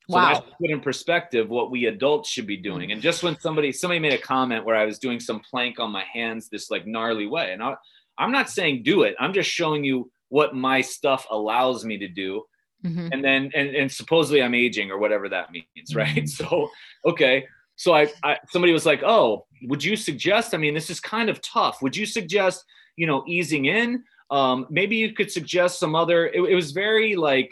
so 0.09 0.15
Wow. 0.15 0.33
that's 0.33 0.45
put 0.59 0.69
in 0.69 0.79
perspective 0.79 1.49
what 1.49 1.69
we 1.71 1.85
adults 1.87 2.29
should 2.29 2.47
be 2.47 2.57
doing. 2.57 2.91
And 2.93 3.01
just 3.01 3.23
when 3.23 3.37
somebody 3.39 3.71
somebody 3.71 3.99
made 3.99 4.13
a 4.13 4.17
comment 4.17 4.63
where 4.65 4.75
i 4.75 4.85
was 4.85 4.99
doing 4.99 5.19
some 5.19 5.39
plank 5.41 5.79
on 5.79 5.91
my 5.91 6.03
hands 6.13 6.47
this 6.49 6.71
like 6.71 6.87
gnarly 6.87 7.27
way 7.27 7.51
and 7.53 7.61
I, 7.61 7.75
i'm 8.17 8.31
not 8.31 8.49
saying 8.49 8.83
do 8.83 9.03
it. 9.03 9.15
I'm 9.19 9.33
just 9.33 9.49
showing 9.49 9.83
you 9.83 10.09
what 10.29 10.55
my 10.55 10.81
stuff 10.81 11.25
allows 11.29 11.83
me 11.85 11.97
to 11.97 12.07
do. 12.07 12.43
Mhm. 12.85 13.09
and 13.11 13.23
then 13.23 13.51
and, 13.55 13.69
and 13.75 13.91
supposedly 13.91 14.41
i'm 14.41 14.53
aging 14.53 14.91
or 14.91 14.97
whatever 14.99 15.27
that 15.29 15.51
means 15.51 15.95
right? 15.95 16.27
So 16.39 16.69
okay. 17.05 17.45
So 17.75 17.93
I, 17.93 18.07
I 18.23 18.37
somebody 18.51 18.71
was 18.73 18.85
like 18.85 19.01
oh 19.03 19.45
would 19.63 19.83
you 19.83 19.95
suggest 19.95 20.53
i 20.53 20.57
mean 20.57 20.73
this 20.73 20.89
is 20.89 20.99
kind 20.99 21.29
of 21.29 21.41
tough. 21.41 21.81
Would 21.81 21.95
you 21.97 22.05
suggest 22.05 22.63
you 22.95 23.07
know 23.07 23.23
easing 23.27 23.65
in? 23.65 24.03
Um 24.29 24.67
maybe 24.69 24.95
you 24.95 25.13
could 25.13 25.31
suggest 25.31 25.79
some 25.79 25.95
other 25.95 26.27
it, 26.27 26.41
it 26.53 26.55
was 26.55 26.71
very 26.71 27.15
like 27.15 27.51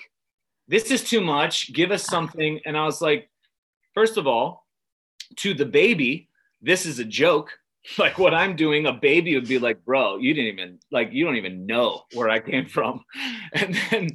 this 0.68 0.91
is 0.91 1.03
too 1.03 1.22
much. 1.22 1.74
Give 1.74 1.91
us 1.91 2.05
ah. 2.07 2.11
something. 2.11 2.59
And 2.66 2.78
i 2.78 2.86
was 2.86 3.01
like 3.01 3.30
first 3.93 4.18
of 4.18 4.28
all 4.28 4.66
to 5.38 5.53
the 5.53 5.66
baby 5.66 6.30
this 6.61 6.86
is 6.86 6.99
a 6.99 7.05
joke. 7.05 7.51
Like 7.99 8.18
what 8.18 8.34
i'm 8.34 8.55
doing 8.55 8.88
a 8.88 8.93
baby 8.93 9.36
would 9.36 9.47
be 9.47 9.59
like 9.59 9.86
bro 9.86 10.18
you 10.18 10.34
didn't 10.34 10.53
even 10.53 10.80
like 10.89 11.09
you 11.11 11.24
don't 11.24 11.36
even 11.36 11.68
know 11.68 12.01
where 12.16 12.32
i 12.32 12.39
came 12.39 12.66
from. 12.66 13.05
And 13.53 13.78
then 13.91 14.07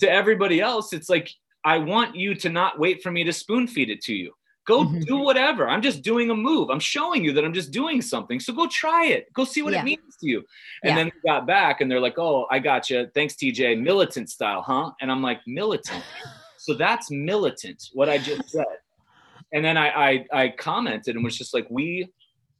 to 0.00 0.10
everybody 0.10 0.60
else 0.60 0.92
it's 0.92 1.08
like 1.08 1.30
i 1.64 1.78
want 1.78 2.14
you 2.14 2.34
to 2.34 2.50
not 2.50 2.78
wait 2.78 3.02
for 3.02 3.10
me 3.10 3.24
to 3.24 3.32
spoon 3.32 3.66
feed 3.68 3.88
it 3.88 4.02
to 4.02 4.14
you 4.14 4.34
go 4.66 4.84
Mhm. 4.84 5.06
do 5.06 5.16
whatever. 5.18 5.68
I'm 5.68 5.80
just 5.80 6.02
doing 6.02 6.28
a 6.30 6.34
move. 6.34 6.70
I'm 6.70 6.80
showing 6.80 7.24
you 7.24 7.32
that 7.34 7.44
i'm 7.44 7.52
just 7.54 7.70
doing 7.70 8.02
something. 8.02 8.38
So 8.40 8.52
go 8.52 8.66
try 8.66 9.06
it. 9.06 9.32
Go 9.32 9.44
see 9.44 9.62
what 9.62 9.72
Yeah. 9.72 9.80
it 9.82 9.84
means 9.84 10.16
to 10.20 10.26
you. 10.26 10.38
And 10.82 10.90
Yeah. 10.90 10.96
then 10.96 11.06
they 11.06 11.28
got 11.30 11.46
back 11.46 11.80
and 11.80 11.90
they're 11.90 12.00
like 12.08 12.18
oh 12.18 12.46
i 12.50 12.58
got 12.58 12.90
you 12.90 13.08
thanks 13.14 13.34
tj 13.34 13.80
militant 13.80 14.28
style 14.28 14.62
huh? 14.62 14.90
And 15.00 15.10
i'm 15.10 15.22
like 15.22 15.40
militant. 15.46 16.04
So 16.58 16.74
that's 16.74 17.10
militant 17.10 17.80
what 17.92 18.08
i 18.08 18.18
just 18.18 18.50
said. 18.56 18.76
And 19.52 19.64
then 19.64 19.76
I, 19.76 19.88
I 20.08 20.26
i 20.42 20.48
commented 20.48 21.14
and 21.14 21.24
was 21.24 21.38
just 21.38 21.54
like 21.54 21.66
we 21.70 22.08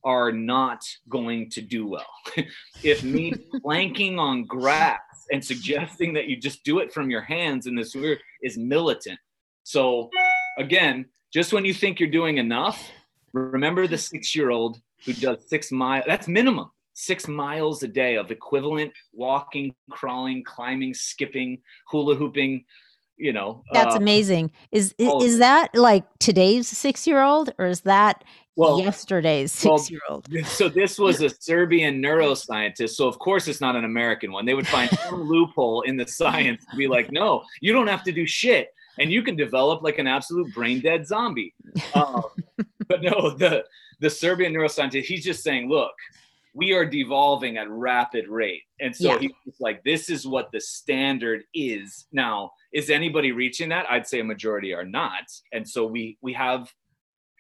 are 0.05 0.31
not 0.31 0.83
going 1.09 1.51
to 1.51 1.61
do 1.61 1.87
well. 1.89 2.13
If 2.85 3.03
me 3.03 3.33
planking 3.63 4.21
on 4.21 4.45
grass 4.45 5.01
and 5.33 5.45
suggesting 5.45 6.13
that 6.15 6.29
you 6.29 6.37
just 6.37 6.63
do 6.63 6.79
it 6.79 6.93
from 6.93 7.11
your 7.11 7.23
hands 7.23 7.67
in 7.67 7.75
this 7.75 7.93
weird 7.97 8.21
is 8.43 8.57
militant. 8.57 9.19
So 9.65 10.11
again 10.59 11.07
just 11.37 11.53
when 11.53 11.67
you 11.67 11.75
think 11.75 12.01
you're 12.01 12.09
doing 12.21 12.39
enough 12.39 12.91
remember 13.35 13.87
the 13.87 13.99
six 13.99 14.35
year 14.35 14.51
old 14.51 14.81
who 15.05 15.13
does 15.13 15.47
six 15.47 15.71
miles 15.71 16.03
that's 16.07 16.29
minimum 16.29 16.71
six 16.95 17.29
miles 17.29 17.83
a 17.83 17.89
day 17.89 18.17
of 18.17 18.31
equivalent 18.31 18.91
walking 19.13 19.75
crawling 19.91 20.43
climbing 20.43 20.95
skipping 20.95 21.59
hula 21.91 22.15
hooping 22.15 22.65
you 23.19 23.35
know 23.35 23.63
That's 23.73 23.95
uh, 23.95 23.99
amazing. 23.99 24.51
Is 24.73 24.95
i- 24.99 25.05
all 25.09 25.21
of 25.21 25.27
is 25.27 25.39
that 25.39 25.75
like 25.75 26.05
today's 26.19 26.69
six 26.69 27.07
year 27.07 27.23
old 27.23 27.53
or 27.59 27.67
is 27.67 27.83
that 27.83 28.25
well 28.57 28.79
yesterday's 28.79 29.53
six 29.53 29.91
year 29.91 30.01
old? 30.09 30.27
so 30.47 30.69
this 30.71 30.99
was 30.99 31.21
a 31.23 31.29
Serbian 31.29 32.03
neuroscientist. 32.03 32.91
So 32.91 33.09
of 33.09 33.19
course 33.19 33.49
it's 33.49 33.61
not 33.61 33.75
an 33.77 33.85
American 33.85 34.33
one. 34.33 34.45
They 34.47 34.55
would 34.55 34.69
find 34.69 34.91
some 34.91 35.23
loophole 35.33 35.83
in 35.83 35.97
the 35.99 36.07
science 36.07 36.65
to 36.71 36.77
be 36.77 36.89
like, 36.89 37.11
no, 37.13 37.43
you 37.61 37.73
don't 37.75 37.87
have 37.89 38.05
to 38.05 38.13
do 38.13 38.27
shit, 38.27 38.69
and 38.99 39.11
you 39.13 39.23
can 39.23 39.37
develop 39.37 39.83
like 39.83 39.99
an 39.99 40.07
absolute 40.07 40.53
brain 40.55 40.81
dead 40.81 41.07
zombie. 41.07 41.55
Um, 41.95 42.23
but 42.89 43.03
no, 43.03 43.31
the 43.31 43.65
the 44.01 44.11
Serbian 44.11 44.53
neuroscientist, 44.53 45.05
he's 45.05 45.25
just 45.25 45.43
saying, 45.43 45.69
look, 45.69 45.93
we 46.55 46.73
are 46.73 46.85
devolving 46.87 47.57
at 47.59 47.69
rapid 47.71 48.29
rate, 48.29 48.63
and 48.81 48.95
so 48.95 49.13
Yeah. 49.13 49.29
he's 49.45 49.61
like, 49.61 49.83
this 49.85 50.09
is 50.11 50.27
what 50.27 50.51
the 50.53 50.61
standard 50.61 51.45
is 51.55 52.07
now. 52.13 52.53
Is 52.73 52.91
anybody 52.91 53.33
reaching 53.33 53.69
that? 53.71 53.87
I'd 53.91 54.07
say 54.07 54.21
a 54.21 54.25
majority 54.25 54.73
are 54.75 54.85
not, 54.85 55.25
and 55.53 55.69
so 55.69 55.87
we 55.87 56.17
we 56.23 56.33
have 56.35 56.71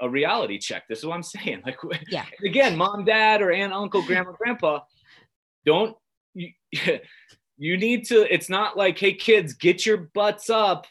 a 0.03 0.09
reality 0.09 0.59
check. 0.59 0.83
This 0.89 0.99
is 0.99 1.07
what 1.07 1.15
I'm 1.15 1.23
saying. 1.23 1.63
Like, 1.67 1.79
Yeah. 2.09 2.27
again, 2.45 2.77
mom, 2.77 3.05
dad, 3.05 3.41
or 3.41 3.51
aunt, 3.53 3.73
uncle, 3.73 4.03
grandma, 4.03 4.33
grandpa, 4.33 4.81
don't 5.65 5.97
you, 6.35 6.51
you 7.57 7.77
need 7.79 8.05
to. 8.09 8.33
It's 8.33 8.49
not 8.51 8.77
like, 8.77 8.99
hey, 8.99 9.15
kids, 9.15 9.55
get 9.55 9.87
your 9.87 9.97
butts 10.15 10.51
up 10.51 10.87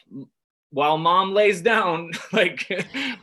while 0.76 0.98
mom 0.98 1.32
lays 1.32 1.62
down. 1.62 2.10
like, 2.34 2.66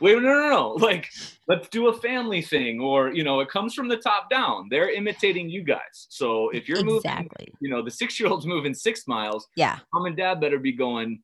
no, 0.00 0.18
no, 0.20 0.48
no. 0.50 0.68
Like, 0.72 1.08
let's 1.46 1.68
do 1.68 1.86
a 1.86 1.92
family 2.00 2.42
thing, 2.42 2.80
or 2.80 3.12
you 3.12 3.22
know, 3.22 3.38
it 3.38 3.48
comes 3.48 3.74
from 3.74 3.86
the 3.86 3.96
top 3.96 4.28
down. 4.28 4.66
They're 4.70 4.90
imitating 4.90 5.48
you 5.48 5.62
guys. 5.62 6.06
So 6.08 6.48
if 6.50 6.68
you're 6.68 6.82
moving, 6.82 7.28
you 7.60 7.70
know, 7.70 7.80
the 7.80 7.92
six 7.92 8.18
year 8.18 8.28
old's 8.28 8.44
moving 8.44 8.74
six 8.74 9.06
miles, 9.06 9.46
Yeah. 9.56 9.78
mom 9.92 10.06
and 10.06 10.16
dad 10.16 10.40
better 10.40 10.58
be 10.58 10.72
going 10.72 11.22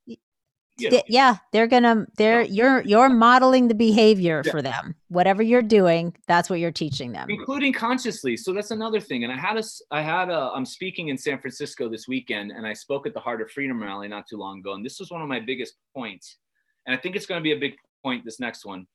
You 0.81 0.91
know. 0.91 1.03
yeah, 1.09 1.37
they're 1.53 1.67
gonna 1.67 2.07
they're 2.17 2.43
you're 2.43 2.83
you're 2.83 3.09
modeling 3.09 3.69
the 3.69 3.75
behavior 3.75 4.43
Yeah. 4.45 4.51
for 4.53 4.63
them. 4.63 4.95
Whatever 5.09 5.43
you're 5.43 5.63
doing, 5.63 6.15
that's 6.29 6.49
what 6.49 6.61
you're 6.61 6.71
teaching 6.71 7.13
them. 7.13 7.29
including 7.31 7.73
consciously 7.73 8.37
so 8.37 8.53
that's 8.53 8.71
another 8.71 9.01
thing 9.01 9.25
and 9.25 9.33
i 9.33 9.37
had 9.37 9.57
a 9.57 9.63
i 9.91 10.01
had 10.01 10.29
a 10.31 10.51
i'm 10.55 10.65
speaking 10.65 11.09
in 11.09 11.19
san 11.19 11.39
francisco 11.39 11.89
this 11.89 12.07
weekend 12.07 12.51
and 12.53 12.67
i 12.67 12.73
spoke 12.73 13.07
at 13.07 13.15
the 13.15 13.21
heart 13.21 13.41
of 13.43 13.51
freedom 13.51 13.83
rally 13.83 14.09
not 14.09 14.25
too 14.29 14.37
long 14.37 14.61
ago 14.61 14.75
and 14.75 14.85
this 14.85 14.99
was 15.01 15.11
one 15.11 15.21
of 15.23 15.29
my 15.29 15.41
biggest 15.41 15.75
points 15.95 16.37
and 16.87 16.95
i 16.95 16.99
think 17.01 17.17
it's 17.17 17.27
going 17.27 17.41
to 17.41 17.43
be 17.43 17.53
a 17.53 17.59
big 17.59 17.75
point 18.05 18.25
this 18.25 18.39
next 18.41 18.65
one 18.65 18.87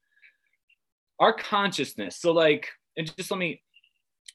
our 1.19 1.33
consciousness 1.33 2.17
so 2.17 2.31
like 2.31 2.69
and 2.97 3.13
just 3.17 3.29
let 3.31 3.38
me 3.39 3.61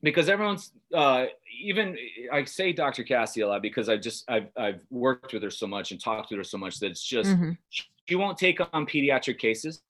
because 0.02 0.28
everyone's 0.28 0.72
uh 0.94 1.26
even 1.62 1.96
i 2.32 2.42
say 2.44 2.72
dr 2.72 3.02
cassie 3.04 3.42
a 3.42 3.48
lot 3.48 3.60
because 3.62 3.88
i 3.88 3.96
just 3.96 4.24
i've 4.30 4.48
i've 4.56 4.82
worked 4.90 5.32
with 5.32 5.42
her 5.42 5.50
so 5.50 5.66
much 5.66 5.90
and 5.92 6.00
talked 6.02 6.30
with 6.30 6.38
her 6.38 6.44
so 6.44 6.56
much 6.58 6.78
that 6.80 6.90
it's 6.90 7.04
just 7.04 7.30
Mhm. 7.30 7.56
she 8.06 8.14
won't 8.14 8.38
take 8.38 8.60
on 8.72 8.86
pediatric 8.86 9.38
cases 9.38 9.82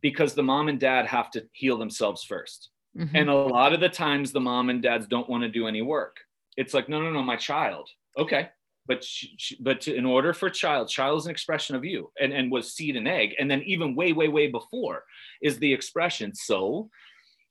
because 0.00 0.34
the 0.34 0.42
mom 0.42 0.68
and 0.68 0.80
dad 0.80 1.06
have 1.06 1.30
to 1.32 1.46
heal 1.52 1.76
themselves 1.78 2.22
first 2.24 2.70
Mhm. 2.96 3.10
and 3.14 3.28
a 3.28 3.34
lot 3.34 3.74
of 3.74 3.80
the 3.80 3.90
times, 3.90 4.32
the 4.32 4.40
mom 4.40 4.70
and 4.70 4.80
dads 4.82 5.06
don't 5.06 5.28
want 5.28 5.42
to 5.42 5.50
do 5.50 5.66
any 5.66 5.82
work. 5.82 6.16
It's 6.56 6.72
like, 6.72 6.88
no, 6.88 6.98
no, 7.02 7.10
no, 7.10 7.22
my 7.22 7.36
child. 7.36 7.90
Okay. 8.16 8.48
But 8.86 9.04
sh- 9.04 9.26
sh- 9.36 9.52
but 9.60 9.82
to, 9.82 9.94
in 9.94 10.06
order 10.06 10.32
for 10.32 10.48
child, 10.48 10.88
child 10.88 11.18
is 11.18 11.26
an 11.26 11.30
expression 11.30 11.76
of 11.76 11.84
you 11.84 12.10
and, 12.18 12.32
and 12.32 12.50
was 12.50 12.72
seed 12.72 12.96
and 12.96 13.06
egg. 13.06 13.34
And 13.38 13.50
then 13.50 13.60
even 13.64 13.94
way, 13.94 14.14
way, 14.14 14.28
way 14.28 14.46
before 14.46 15.04
is 15.42 15.58
the 15.58 15.70
expression. 15.74 16.34
So 16.34 16.88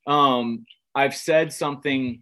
um, 0.07 0.65
I've 0.95 1.15
said 1.15 1.51
something 1.51 2.21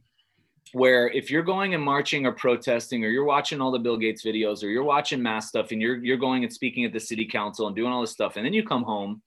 where 0.74 1.08
if 1.10 1.30
you're 1.30 1.44
going 1.44 1.76
and 1.76 1.84
marching 1.84 2.26
or 2.26 2.32
protesting 2.32 3.06
or 3.06 3.10
you're 3.10 3.24
watching 3.24 3.62
all 3.62 3.72
the 3.72 3.78
Bill 3.80 3.98
Gates 3.98 4.24
videos 4.26 4.64
or 4.64 4.68
you're 4.68 4.84
watching 4.84 5.22
mass 5.22 5.48
stuff 5.48 5.72
and 5.72 5.80
you're 5.82 6.04
you're 6.04 6.18
going 6.18 6.44
and 6.44 6.52
speaking 6.52 6.84
at 6.84 6.92
the 6.92 7.00
city 7.00 7.26
council 7.28 7.68
and 7.68 7.76
doing 7.76 7.92
all 7.92 8.02
this 8.02 8.12
stuff 8.12 8.36
and 8.38 8.46
then 8.46 8.54
you 8.54 8.64
come 8.66 8.84
home 8.84 9.22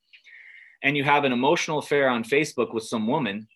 and 0.82 0.96
you 0.96 1.04
have 1.04 1.24
an 1.24 1.32
emotional 1.32 1.78
affair 1.78 2.08
on 2.08 2.24
Facebook 2.24 2.74
with 2.74 2.82
some 2.84 3.06
woman 3.06 3.46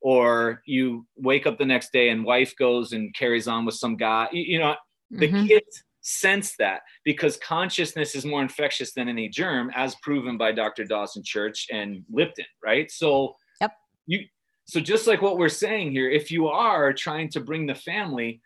or 0.00 0.60
you 0.66 1.06
wake 1.16 1.46
up 1.46 1.56
the 1.56 1.64
next 1.64 1.92
day 1.92 2.08
and 2.08 2.24
wife 2.24 2.52
goes 2.58 2.92
and 2.92 3.14
carries 3.14 3.46
on 3.46 3.64
with 3.64 3.76
some 3.76 3.96
guy 3.96 4.28
you, 4.32 4.42
you 4.42 4.58
know 4.58 4.74
the 5.10 5.28
Mhm. 5.28 5.46
kids 5.46 5.84
sense 6.00 6.56
that 6.56 6.82
because 7.04 7.36
consciousness 7.38 8.14
is 8.14 8.24
more 8.26 8.42
infectious 8.42 8.92
than 8.92 9.08
any 9.08 9.28
germ 9.28 9.70
as 9.74 9.94
proven 10.02 10.36
by 10.36 10.52
dr 10.52 10.84
dawson 10.84 11.22
church 11.24 11.66
and 11.72 12.04
lipton 12.10 12.44
right 12.62 12.90
so 12.90 13.34
Yep. 13.60 13.72
you 14.06 14.26
so 14.66 14.80
just 14.80 15.06
like 15.06 15.22
what 15.22 15.38
we're 15.38 15.48
saying 15.48 15.90
here 15.90 16.10
if 16.10 16.30
you 16.30 16.48
are 16.48 16.92
trying 16.92 17.28
to 17.28 17.40
bring 17.40 17.66
the 17.66 17.74
family 17.74 18.40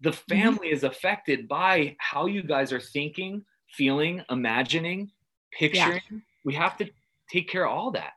the 0.00 0.12
family 0.12 0.70
is 0.70 0.84
affected 0.84 1.46
by 1.48 1.94
how 1.98 2.26
you 2.26 2.42
guys 2.42 2.72
are 2.72 2.80
thinking 2.80 3.44
feeling 3.72 4.22
imagining 4.30 5.10
picturing 5.58 6.22
we 6.44 6.54
have 6.54 6.76
to 6.76 6.88
take 7.30 7.48
care 7.48 7.66
of 7.66 7.72
all 7.72 7.90
that 7.90 8.12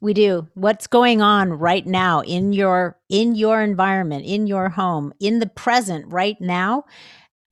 We 0.00 0.12
do. 0.14 0.46
What's 0.54 0.86
going 0.86 1.22
on 1.22 1.52
right 1.52 1.86
now 1.86 2.20
in 2.20 2.52
your 2.52 2.98
in 3.08 3.34
your 3.34 3.62
environment, 3.62 4.24
in 4.26 4.46
your 4.46 4.68
home, 4.68 5.12
in 5.20 5.38
the 5.38 5.46
present 5.46 6.12
right 6.12 6.36
now? 6.40 6.84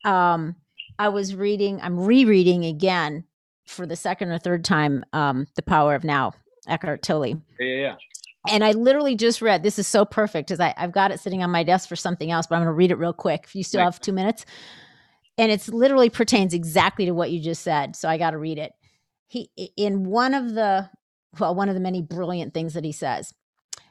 Um, 0.04 0.56
I 0.98 1.08
was 1.08 1.34
reading, 1.34 1.80
I'm 1.80 1.98
rereading 1.98 2.64
again 2.64 3.24
for 3.66 3.86
the 3.86 3.96
second 3.96 4.30
or 4.30 4.38
third 4.38 4.64
time, 4.64 5.04
um, 5.12 5.46
The 5.56 5.62
Power 5.62 5.94
of 5.94 6.04
Now, 6.04 6.34
Eckhart 6.68 7.02
Tolle. 7.02 7.26
yeah 7.26 7.34
yeah, 7.58 7.76
yeah. 7.76 7.96
And 8.48 8.62
I 8.62 8.72
literally 8.72 9.16
just 9.16 9.40
read, 9.40 9.62
this 9.62 9.78
is 9.78 9.86
so 9.86 10.04
perfect 10.04 10.48
because 10.48 10.60
I've 10.76 10.92
got 10.92 11.10
it 11.10 11.20
sitting 11.20 11.42
on 11.42 11.50
my 11.50 11.64
desk 11.64 11.88
for 11.88 11.96
something 11.96 12.30
else, 12.30 12.46
but 12.46 12.56
I'm 12.56 12.60
going 12.62 12.68
to 12.68 12.72
read 12.72 12.90
it 12.90 12.98
real 12.98 13.12
quick. 13.12 13.44
If 13.44 13.54
you 13.54 13.62
still 13.62 13.80
Right. 13.80 13.86
have 13.86 14.00
two 14.00 14.12
minutes. 14.12 14.44
And 15.38 15.50
it's 15.50 15.68
literally 15.68 16.10
pertains 16.10 16.54
exactly 16.54 17.06
to 17.06 17.12
what 17.12 17.30
you 17.30 17.40
just 17.40 17.62
said. 17.62 17.96
So 17.96 18.08
I 18.08 18.18
got 18.18 18.30
to 18.32 18.38
read 18.38 18.58
it. 18.58 18.72
He, 19.26 19.50
in 19.76 20.04
one 20.04 20.34
of 20.34 20.54
the, 20.54 20.90
well, 21.40 21.54
one 21.54 21.68
of 21.68 21.74
the 21.74 21.80
many 21.80 22.02
brilliant 22.02 22.54
things 22.54 22.74
that 22.74 22.84
he 22.84 22.92
says, 22.92 23.32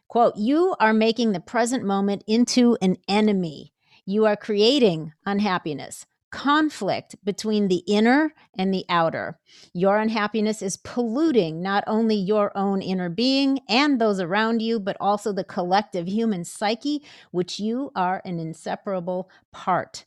quote, 0.08 0.38
you 0.38 0.76
are 0.80 0.94
making 0.94 1.32
the 1.32 1.40
present 1.40 1.84
moment 1.84 2.24
into 2.28 2.78
an 2.82 2.98
enemy. 3.10 3.74
You 4.06 4.26
are 4.26 4.38
creating 4.38 5.14
unhappiness, 5.26 6.06
conflict 6.34 7.16
between 7.24 7.68
the 7.68 7.84
inner 7.86 8.34
and 8.58 8.74
the 8.74 8.84
outer. 8.90 9.40
Your 9.72 10.00
unhappiness 10.00 10.64
is 10.64 10.78
polluting 10.78 11.62
not 11.62 11.84
only 11.86 12.16
your 12.16 12.52
own 12.58 12.82
inner 12.82 13.08
being 13.08 13.60
and 13.70 14.02
those 14.02 14.20
around 14.20 14.60
you, 14.60 14.80
but 14.80 14.98
also 15.00 15.32
the 15.32 15.44
collective 15.44 16.08
human 16.08 16.44
psyche, 16.44 17.06
which 17.30 17.60
you 17.60 17.92
are 17.96 18.20
an 18.26 18.40
inseparable 18.40 19.30
part. 19.52 20.06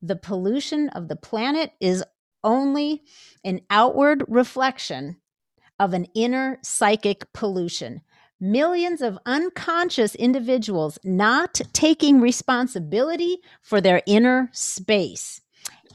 The 0.00 0.16
pollution 0.16 0.88
of 0.88 1.08
the 1.08 1.16
planet 1.16 1.72
is 1.78 2.02
only 2.42 3.02
an 3.44 3.60
outward 3.68 4.24
reflection 4.28 5.18
of 5.78 5.92
an 5.92 6.06
inner 6.14 6.58
psychic 6.62 7.30
pollution. 7.34 8.00
Millions 8.40 9.02
of 9.02 9.18
unconscious 9.26 10.14
individuals 10.14 10.98
not 11.04 11.60
taking 11.74 12.20
responsibility 12.22 13.38
for 13.60 13.82
their 13.82 14.00
inner 14.06 14.48
space. 14.52 15.42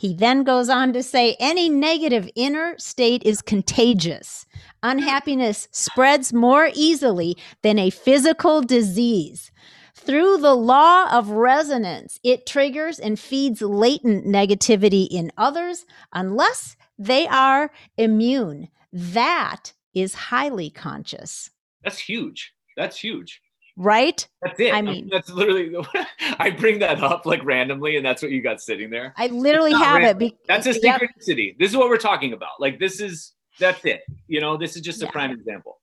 He 0.01 0.15
then 0.15 0.43
goes 0.43 0.67
on 0.67 0.93
to 0.93 1.03
say 1.03 1.37
any 1.39 1.69
negative 1.69 2.27
inner 2.33 2.73
state 2.79 3.21
is 3.23 3.43
contagious. 3.43 4.47
Unhappiness 4.81 5.67
spreads 5.69 6.33
more 6.33 6.71
easily 6.73 7.37
than 7.61 7.77
a 7.77 7.91
physical 7.91 8.63
disease. 8.63 9.51
Through 9.93 10.37
the 10.37 10.55
law 10.55 11.07
of 11.15 11.29
resonance, 11.29 12.19
it 12.23 12.47
triggers 12.47 12.97
and 12.97 13.19
feeds 13.19 13.61
latent 13.61 14.25
negativity 14.25 15.07
in 15.07 15.31
others 15.37 15.85
unless 16.11 16.75
they 16.97 17.27
are 17.27 17.69
immune. 17.95 18.69
That 18.91 19.73
is 19.93 20.15
highly 20.15 20.71
conscious, 20.71 21.51
that's 21.83 21.99
huge 21.99 22.53
that's 22.75 22.97
huge 22.97 23.39
right? 23.78 24.28
That's 24.41 24.59
it. 24.59 24.74
I 24.74 24.82
mean- 24.82 25.09
that's 25.11 25.30
literally. 25.30 25.74
I 26.39 26.49
bring 26.51 26.80
that 26.80 27.03
up 27.03 27.26
like 27.26 27.43
randomly, 27.43 27.97
and 27.97 28.05
that's 28.05 28.22
what 28.22 28.32
you 28.32 28.41
got 28.41 28.61
sitting 28.61 28.89
there. 28.89 29.13
I 29.17 29.28
literally 29.28 29.74
have 29.74 29.97
it. 29.97 30.05
random. 30.05 30.17
Be- 30.17 30.38
That's 30.47 30.65
a 30.67 30.74
Yep. 30.80 31.01
synchronicity. 31.01 31.57
This 31.57 31.72
is 31.72 31.78
what 31.78 31.89
we're 31.89 31.97
talking 31.97 32.34
about. 32.34 32.59
Like 32.59 32.80
this 32.80 32.99
is 33.01 33.34
that's 33.59 33.84
it. 33.86 34.01
You 34.28 34.41
know, 34.41 34.57
this 34.57 34.76
is 34.76 34.82
just 34.82 35.01
a 35.01 35.05
Yeah. 35.05 35.11
prime 35.11 35.32
example. 35.32 35.80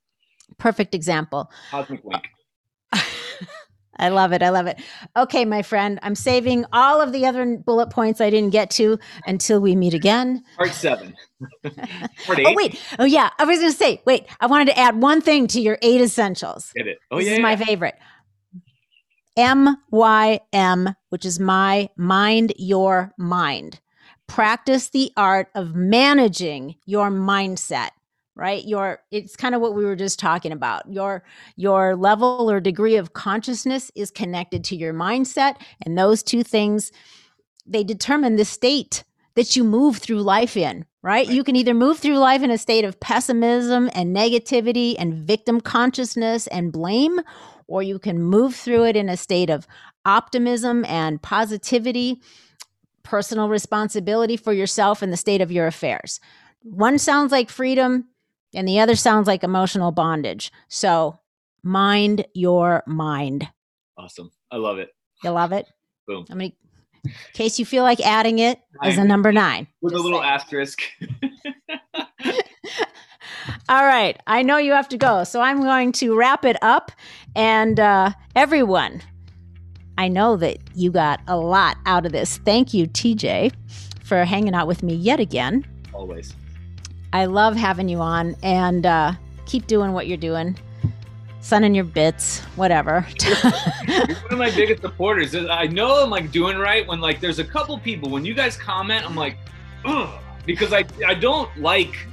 Perfect 0.59 0.95
example. 0.95 1.51
Cosmic 1.70 2.03
wink. 2.05 2.24
I 3.99 4.11
love 4.11 4.32
it. 4.32 4.42
I 4.42 4.51
love 4.51 4.66
it. 4.66 4.78
Okay, 5.16 5.44
my 5.44 5.62
friend, 5.62 5.99
I'm 6.03 6.14
saving 6.14 6.64
all 6.72 7.01
of 7.01 7.12
the 7.12 7.26
other 7.26 7.57
bullet 7.57 7.90
points 7.90 8.20
I 8.20 8.30
didn't 8.30 8.51
get 8.51 8.70
to 8.72 8.99
until 9.26 9.61
we 9.61 9.74
meet 9.74 9.94
again. 9.94 10.44
Part 10.57 10.72
seven. 10.72 11.14
Part 11.62 11.74
oh, 12.28 12.34
eight. 12.36 12.46
Oh, 12.46 12.55
wait. 12.55 12.82
Oh, 12.99 13.05
yeah. 13.05 13.30
I 13.38 13.44
was 13.44 13.59
going 13.59 13.72
to 13.72 13.76
say, 13.76 14.03
wait, 14.07 14.26
I 14.40 14.46
wanted 14.46 14.66
to 14.66 14.78
add 14.78 15.01
one 15.01 15.20
thing 15.20 15.46
to 15.49 15.61
your 15.61 15.78
eight 15.82 16.01
essentials. 16.01 16.72
Get 16.74 16.86
it. 16.86 16.99
Oh 17.11 17.18
this 17.18 17.26
yeah. 17.26 17.34
is 17.34 17.40
my 17.40 17.53
yeah. 17.53 17.64
favorite. 17.64 17.94
MYM, 19.38 20.94
which 21.11 21.24
is 21.24 21.38
my 21.38 21.88
mind, 21.96 22.53
your 22.57 23.12
mind. 23.16 23.80
Practice 24.26 24.90
the 24.90 25.12
art 25.16 25.49
of 25.55 25.74
managing 25.74 26.74
your 26.84 27.09
mindset, 27.09 27.90
right? 28.39 28.64
Your 28.64 29.01
it's 29.11 29.36
kind 29.36 29.55
of 29.55 29.61
what 29.61 29.74
we 29.74 29.84
were 29.84 29.97
just 29.97 30.18
talking 30.18 30.53
about. 30.53 30.91
Your 30.91 31.24
your 31.57 31.97
level 31.97 32.51
or 32.51 32.61
degree 32.61 32.97
of 32.97 33.12
consciousness 33.12 33.91
is 33.95 34.11
connected 34.11 34.64
to 34.64 34.76
your 34.76 34.95
mindset, 34.95 35.57
and 35.84 35.99
those 35.99 36.22
two 36.22 36.43
things 36.43 36.91
they 37.66 37.84
determine 37.84 38.36
the 38.36 38.47
state 38.47 39.05
that 39.34 39.55
you 39.55 39.62
move 39.62 39.99
through 39.99 40.22
life 40.22 40.57
in, 40.57 40.86
right? 41.03 41.26
Right. 41.26 41.28
You 41.28 41.45
can 41.45 41.55
either 41.57 41.74
move 41.74 41.99
through 41.99 42.18
life 42.18 42.43
in 42.43 42.51
a 42.51 42.59
state 42.59 42.84
of 42.84 42.99
pessimism 42.99 43.91
and 43.93 44.16
negativity 44.16 44.97
and 44.99 45.14
victim 45.14 45.61
consciousness 45.61 46.47
and 46.47 46.72
blame, 46.72 47.20
or 47.66 47.82
you 47.82 47.99
can 47.99 48.22
move 48.22 48.55
through 48.55 48.84
it 48.86 48.97
in 48.97 49.09
a 49.09 49.16
state 49.16 49.51
of 49.51 49.66
optimism 50.05 50.84
and 50.86 51.20
positivity, 51.20 52.20
personal 53.03 53.49
responsibility 53.49 54.36
for 54.36 54.53
yourself 54.53 55.03
and 55.03 55.12
the 55.12 55.16
state 55.16 55.41
of 55.41 55.53
your 55.53 55.66
affairs. 55.66 56.20
One 56.62 56.99
sounds 56.99 57.30
like 57.30 57.51
freedom, 57.51 58.09
and 58.55 58.66
the 58.66 58.80
other 58.80 58.96
sounds 58.96 59.26
like 59.26 59.44
emotional 59.44 59.92
bondage. 59.92 60.51
So, 60.68 61.18
mind 61.62 62.26
your 62.34 62.82
mind. 62.86 63.49
Awesome. 63.96 64.30
I 64.51 64.57
love 64.57 64.78
it. 64.78 64.90
You 65.22 65.30
love 65.30 65.53
it? 65.53 65.66
Boom. 66.07 66.24
I'm 66.30 66.38
gonna, 66.38 66.53
in 67.05 67.12
case 67.32 67.59
you 67.59 67.66
feel 67.66 67.82
like 67.82 68.01
adding 68.01 68.38
it 68.38 68.61
as 68.82 68.99
a 68.99 69.05
number 69.05 69.32
nine. 69.32 69.66
With 69.82 69.94
a 69.94 69.99
little 69.99 70.20
saying. 70.20 70.32
asterisk. 70.32 70.82
All 73.68 73.84
right. 73.84 74.18
I 74.26 74.42
know 74.42 74.57
you 74.57 74.72
have 74.72 74.88
to 74.90 74.96
go. 74.99 75.24
So 75.24 75.40
I'm 75.40 75.61
going 75.61 75.92
to 75.92 76.16
wrap 76.16 76.44
it 76.44 76.57
up. 76.62 76.92
And 77.36 77.78
uh, 77.78 78.12
everyone, 78.34 79.03
I 79.99 80.09
know 80.09 80.36
that 80.36 80.59
you 80.74 80.90
got 80.90 81.20
a 81.26 81.36
lot 81.36 81.76
out 81.86 82.07
of 82.07 82.12
this. 82.12 82.38
Thank 82.38 82.72
you, 82.72 82.86
TJ, 82.86 83.53
for 84.03 84.24
hanging 84.24 84.55
out 84.55 84.66
with 84.66 84.82
me 84.82 84.94
yet 84.94 85.20
again. 85.20 85.66
Always. 85.92 86.34
I 87.12 87.24
love 87.24 87.56
having 87.56 87.88
you 87.88 88.00
on 88.00 88.36
and 88.42 88.84
uh, 88.84 89.12
keep 89.46 89.66
doing 89.66 89.92
what 89.92 90.06
you're 90.06 90.16
doing. 90.16 90.59
Sunning 91.40 91.74
your 91.74 91.84
bits, 91.84 92.40
whatever. 92.56 93.06
You're 93.22 93.34
one 93.36 94.32
of 94.32 94.38
my 94.38 94.50
biggest 94.50 94.82
supporters. 94.82 95.34
I 95.34 95.66
know 95.66 96.02
I'm 96.02 96.11
like 96.11 96.30
doing 96.30 96.59
right 96.59 96.86
when 96.86 97.00
like 97.00 97.20
there's 97.20 97.38
a 97.38 97.44
couple 97.44 97.78
people 97.78 98.11
when 98.11 98.24
you 98.24 98.34
guys 98.34 98.56
comment, 98.56 99.06
I'm 99.09 99.14
like, 99.14 99.38
oh, 99.84 100.20
because 100.44 100.72
I 100.72 100.84
I 101.06 101.14
don't 101.14 101.48
like 101.59 102.06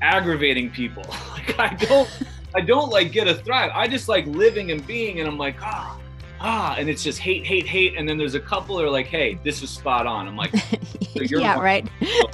aggravating 0.00 0.70
people. 0.70 1.04
Like 1.42 1.58
I 1.58 1.74
don't 1.74 2.08
I 2.54 2.60
don't 2.60 2.90
like 2.90 3.10
get 3.10 3.26
a 3.26 3.34
thrive. 3.34 3.72
I 3.74 3.88
just 3.88 4.08
like 4.08 4.26
living 4.26 4.70
and 4.70 4.86
being, 4.86 5.18
and 5.18 5.28
I'm 5.28 5.38
like 5.38 5.56
ah 5.60 5.98
ah, 6.42 6.74
and 6.78 6.88
it's 6.88 7.02
just 7.02 7.18
hate 7.18 7.46
hate 7.46 7.66
hate, 7.66 7.96
and 7.96 8.08
then 8.08 8.18
there's 8.18 8.34
a 8.34 8.40
couple 8.40 8.76
that 8.76 8.84
are 8.84 8.90
like, 8.90 9.06
hey, 9.06 9.38
this 9.44 9.62
is 9.62 9.70
spot 9.70 10.06
on. 10.06 10.26
I'm 10.26 10.36
like, 10.36 10.54
so 11.14 11.22
yeah, 11.22 11.58
right. 11.60 11.86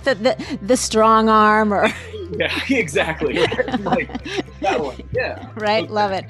The, 0.04 0.14
the 0.14 0.58
the 0.62 0.76
strong 0.76 1.28
arm 1.28 1.72
or 1.72 1.88
yeah, 2.32 2.58
exactly. 2.70 3.34
like, 3.78 4.24
that 4.60 4.80
one. 4.80 4.96
Yeah. 5.12 5.50
Right. 5.56 5.84
Okay. 5.84 5.92
Love 5.92 6.12
it. 6.12 6.24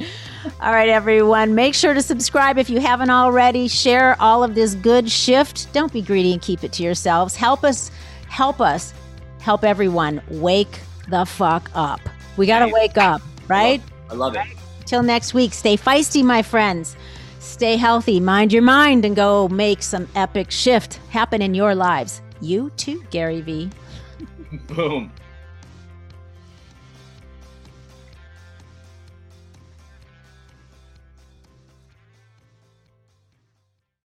All 0.61 0.73
right, 0.73 0.89
everyone. 0.89 1.55
Make 1.55 1.75
sure 1.75 1.95
to 1.95 2.03
subscribe 2.03 2.59
if 2.59 2.69
you 2.69 2.81
haven't 2.81 3.11
already. 3.11 3.69
Share 3.69 4.21
all 4.21 4.43
of 4.43 4.55
this 4.55 4.75
good 4.75 5.11
shift. 5.11 5.73
Don't 5.73 5.93
be 5.93 6.03
greedy 6.03 6.33
and 6.33 6.43
keep 6.43 6.65
it 6.65 6.73
to 6.75 6.83
yourselves. 6.83 7.37
Help 7.37 7.65
us, 7.65 7.91
help 8.29 8.61
us, 8.61 8.93
help 9.41 9.65
everyone 9.65 10.21
wake 10.29 10.81
the 11.09 11.25
fuck 11.25 11.71
up. 11.75 12.01
We 12.37 12.47
got 12.47 12.61
to 12.61 12.73
wake 12.73 12.99
up, 12.99 13.23
right? 13.49 13.81
I 14.11 14.15
love, 14.15 14.37
I 14.37 14.41
love 14.41 14.47
it. 14.51 14.59
Till 14.87 15.03
next 15.03 15.35
week, 15.35 15.53
stay 15.53 15.77
feisty, 15.77 16.25
my 16.25 16.41
friends. 16.41 16.97
Stay 17.59 17.77
healthy, 17.77 18.21
mind 18.21 18.53
your 18.53 18.63
mind, 18.63 19.05
and 19.05 19.17
go 19.17 19.49
make 19.49 19.83
some 19.83 20.07
epic 20.15 20.49
shift 20.49 21.01
happen 21.11 21.43
in 21.43 21.55
your 21.55 21.75
lives. 21.75 22.23
You 22.41 22.71
too, 22.77 23.03
Gary 23.11 23.41
Vee. 23.41 23.69
Boom. 24.69 25.11